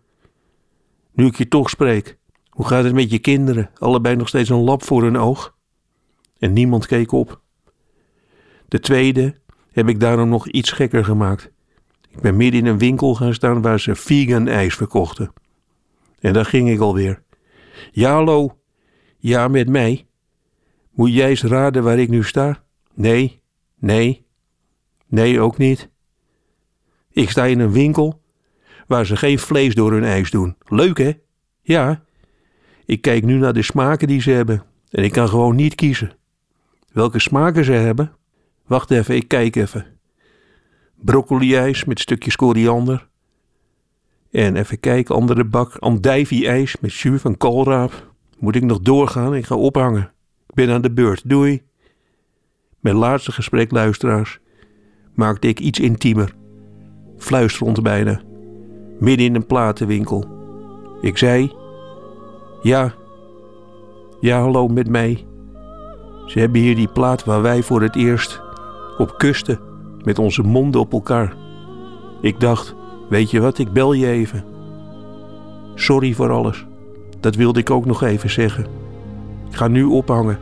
Nu 1.13 1.25
ik 1.25 1.35
je 1.35 1.47
toch 1.47 1.69
spreek, 1.69 2.17
hoe 2.49 2.67
gaat 2.67 2.83
het 2.83 2.93
met 2.93 3.11
je 3.11 3.19
kinderen? 3.19 3.69
Allebei 3.77 4.15
nog 4.15 4.27
steeds 4.27 4.49
een 4.49 4.63
lap 4.63 4.83
voor 4.83 5.03
hun 5.03 5.17
oog? 5.17 5.55
En 6.37 6.53
niemand 6.53 6.85
keek 6.85 7.11
op. 7.11 7.41
De 8.67 8.79
tweede 8.79 9.35
heb 9.71 9.89
ik 9.89 9.99
daarom 9.99 10.29
nog 10.29 10.47
iets 10.47 10.71
gekker 10.71 11.05
gemaakt. 11.05 11.51
Ik 12.09 12.21
ben 12.21 12.37
midden 12.37 12.59
in 12.59 12.65
een 12.65 12.77
winkel 12.77 13.15
gaan 13.15 13.33
staan 13.33 13.61
waar 13.61 13.79
ze 13.79 13.95
vegan 13.95 14.47
ijs 14.47 14.75
verkochten. 14.75 15.33
En 16.23 16.33
daar 16.33 16.45
ging 16.45 16.69
ik 16.69 16.79
alweer. 16.79 17.23
Ja, 17.91 18.13
hallo. 18.13 18.57
Ja, 19.17 19.47
met 19.47 19.69
mij. 19.69 20.07
Moet 20.91 21.13
jij 21.13 21.29
eens 21.29 21.43
raden 21.43 21.83
waar 21.83 21.99
ik 21.99 22.09
nu 22.09 22.23
sta? 22.23 22.63
Nee, 22.93 23.41
nee, 23.79 24.25
nee, 25.07 25.39
ook 25.39 25.57
niet. 25.57 25.89
Ik 27.11 27.29
sta 27.29 27.45
in 27.45 27.59
een 27.59 27.71
winkel 27.71 28.21
waar 28.87 29.05
ze 29.05 29.15
geen 29.15 29.39
vlees 29.39 29.75
door 29.75 29.91
hun 29.91 30.03
ijs 30.03 30.31
doen. 30.31 30.55
Leuk, 30.67 30.97
hè? 30.97 31.11
Ja. 31.61 32.03
Ik 32.85 33.01
kijk 33.01 33.23
nu 33.23 33.37
naar 33.37 33.53
de 33.53 33.61
smaken 33.61 34.07
die 34.07 34.21
ze 34.21 34.31
hebben 34.31 34.63
en 34.89 35.03
ik 35.03 35.11
kan 35.11 35.29
gewoon 35.29 35.55
niet 35.55 35.75
kiezen. 35.75 36.15
Welke 36.91 37.19
smaken 37.19 37.65
ze 37.65 37.71
hebben? 37.71 38.15
Wacht 38.65 38.91
even, 38.91 39.15
ik 39.15 39.27
kijk 39.27 39.55
even. 39.55 39.85
Broccoli-ijs 40.95 41.85
met 41.85 41.99
stukjes 41.99 42.35
koriander. 42.35 43.11
En 44.33 44.55
even 44.55 44.79
kijken, 44.79 45.15
andere 45.15 45.43
bak. 45.43 45.75
Andijvie-ijs 45.77 46.75
met 46.79 46.93
jus 46.93 47.21
van 47.21 47.37
koolraap. 47.37 48.11
Moet 48.39 48.55
ik 48.55 48.63
nog 48.63 48.79
doorgaan? 48.79 49.35
Ik 49.35 49.45
ga 49.45 49.55
ophangen. 49.55 50.11
Ik 50.47 50.55
ben 50.55 50.69
aan 50.69 50.81
de 50.81 50.91
beurt. 50.91 51.29
Doei. 51.29 51.61
Mijn 52.79 52.95
laatste 52.95 53.31
gesprek, 53.31 53.71
luisteraars, 53.71 54.39
maakte 55.15 55.47
ik 55.47 55.59
iets 55.59 55.79
intiemer. 55.79 56.35
Fluisterend 57.17 57.83
bijna. 57.83 58.21
Midden 58.99 59.25
in 59.25 59.35
een 59.35 59.45
platenwinkel. 59.45 60.25
Ik 61.01 61.17
zei: 61.17 61.51
Ja. 62.61 62.93
Ja, 64.19 64.39
hallo 64.39 64.67
met 64.67 64.89
mij. 64.89 65.25
Ze 66.25 66.39
hebben 66.39 66.61
hier 66.61 66.75
die 66.75 66.91
plaat 66.91 67.23
waar 67.23 67.41
wij 67.41 67.63
voor 67.63 67.81
het 67.81 67.95
eerst 67.95 68.41
op 68.97 69.17
kusten 69.17 69.59
met 70.03 70.19
onze 70.19 70.41
monden 70.41 70.81
op 70.81 70.93
elkaar. 70.93 71.35
Ik 72.21 72.39
dacht, 72.39 72.75
weet 73.09 73.31
je 73.31 73.39
wat, 73.39 73.57
ik 73.57 73.71
bel 73.73 73.93
je 73.93 74.07
even. 74.07 74.43
Sorry 75.75 76.13
voor 76.13 76.31
alles. 76.31 76.65
Dat 77.19 77.35
wilde 77.35 77.59
ik 77.59 77.69
ook 77.69 77.85
nog 77.85 78.03
even 78.03 78.29
zeggen. 78.29 78.65
Ik 79.49 79.55
ga 79.55 79.67
nu 79.67 79.83
ophangen. 79.83 80.39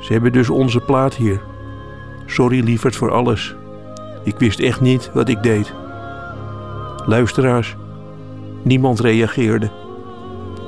Ze 0.00 0.12
hebben 0.12 0.32
dus 0.32 0.50
onze 0.50 0.80
plaat 0.80 1.14
hier. 1.14 1.40
Sorry 2.26 2.64
lieverd 2.64 2.96
voor 2.96 3.10
alles. 3.10 3.54
Ik 4.24 4.38
wist 4.38 4.60
echt 4.60 4.80
niet 4.80 5.10
wat 5.14 5.28
ik 5.28 5.42
deed. 5.42 5.72
Luisteraars, 7.06 7.76
niemand 8.62 9.00
reageerde. 9.00 9.70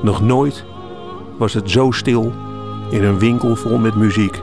Nog 0.03 0.21
nooit 0.21 0.65
was 1.39 1.55
het 1.55 1.71
zo 1.71 1.91
stil 1.91 2.33
in 2.91 3.05
een 3.05 3.19
winkel 3.19 3.57
vol 3.57 3.79
met 3.79 3.95
muziek. 3.95 4.43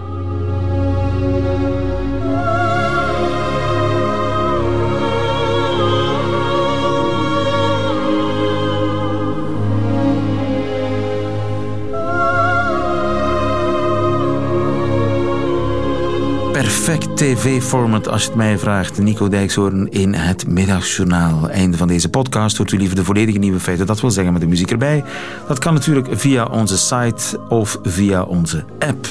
Perfect 16.86 17.18
tv-format 17.18 18.08
als 18.08 18.22
je 18.22 18.28
het 18.28 18.38
mij 18.38 18.58
vraagt. 18.58 18.98
Nico 18.98 19.28
Dijkshoorn 19.28 19.92
in 19.92 20.14
het 20.14 20.48
Middagjournaal. 20.48 21.50
Einde 21.50 21.78
van 21.78 21.88
deze 21.88 22.10
podcast. 22.10 22.58
Hoort 22.58 22.72
u 22.72 22.78
liever 22.78 22.96
de 22.96 23.04
volledige 23.04 23.38
nieuwe 23.38 23.60
feiten. 23.60 23.86
Dat 23.86 24.02
wil 24.02 24.12
zeggen 24.12 24.34
met 24.34 24.42
de 24.42 24.48
muziek 24.48 24.72
erbij. 24.72 25.04
Dat 25.48 25.60
kan 25.60 25.74
natuurlijk 25.74 26.08
via 26.12 26.46
onze 26.46 26.78
site 26.78 27.40
of 27.50 27.80
via 27.84 28.24
onze 28.24 28.64
app. 28.80 29.08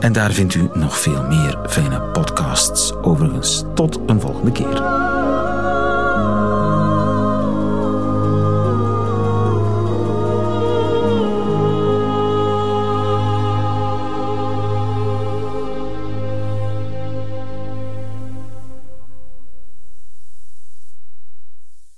En 0.00 0.12
daar 0.12 0.32
vindt 0.32 0.54
u 0.54 0.68
nog 0.72 0.98
veel 0.98 1.22
meer 1.28 1.58
fijne 1.66 2.00
podcasts. 2.00 2.94
Overigens, 3.02 3.64
tot 3.74 3.98
een 4.06 4.20
volgende 4.20 4.52
keer. 4.52 4.95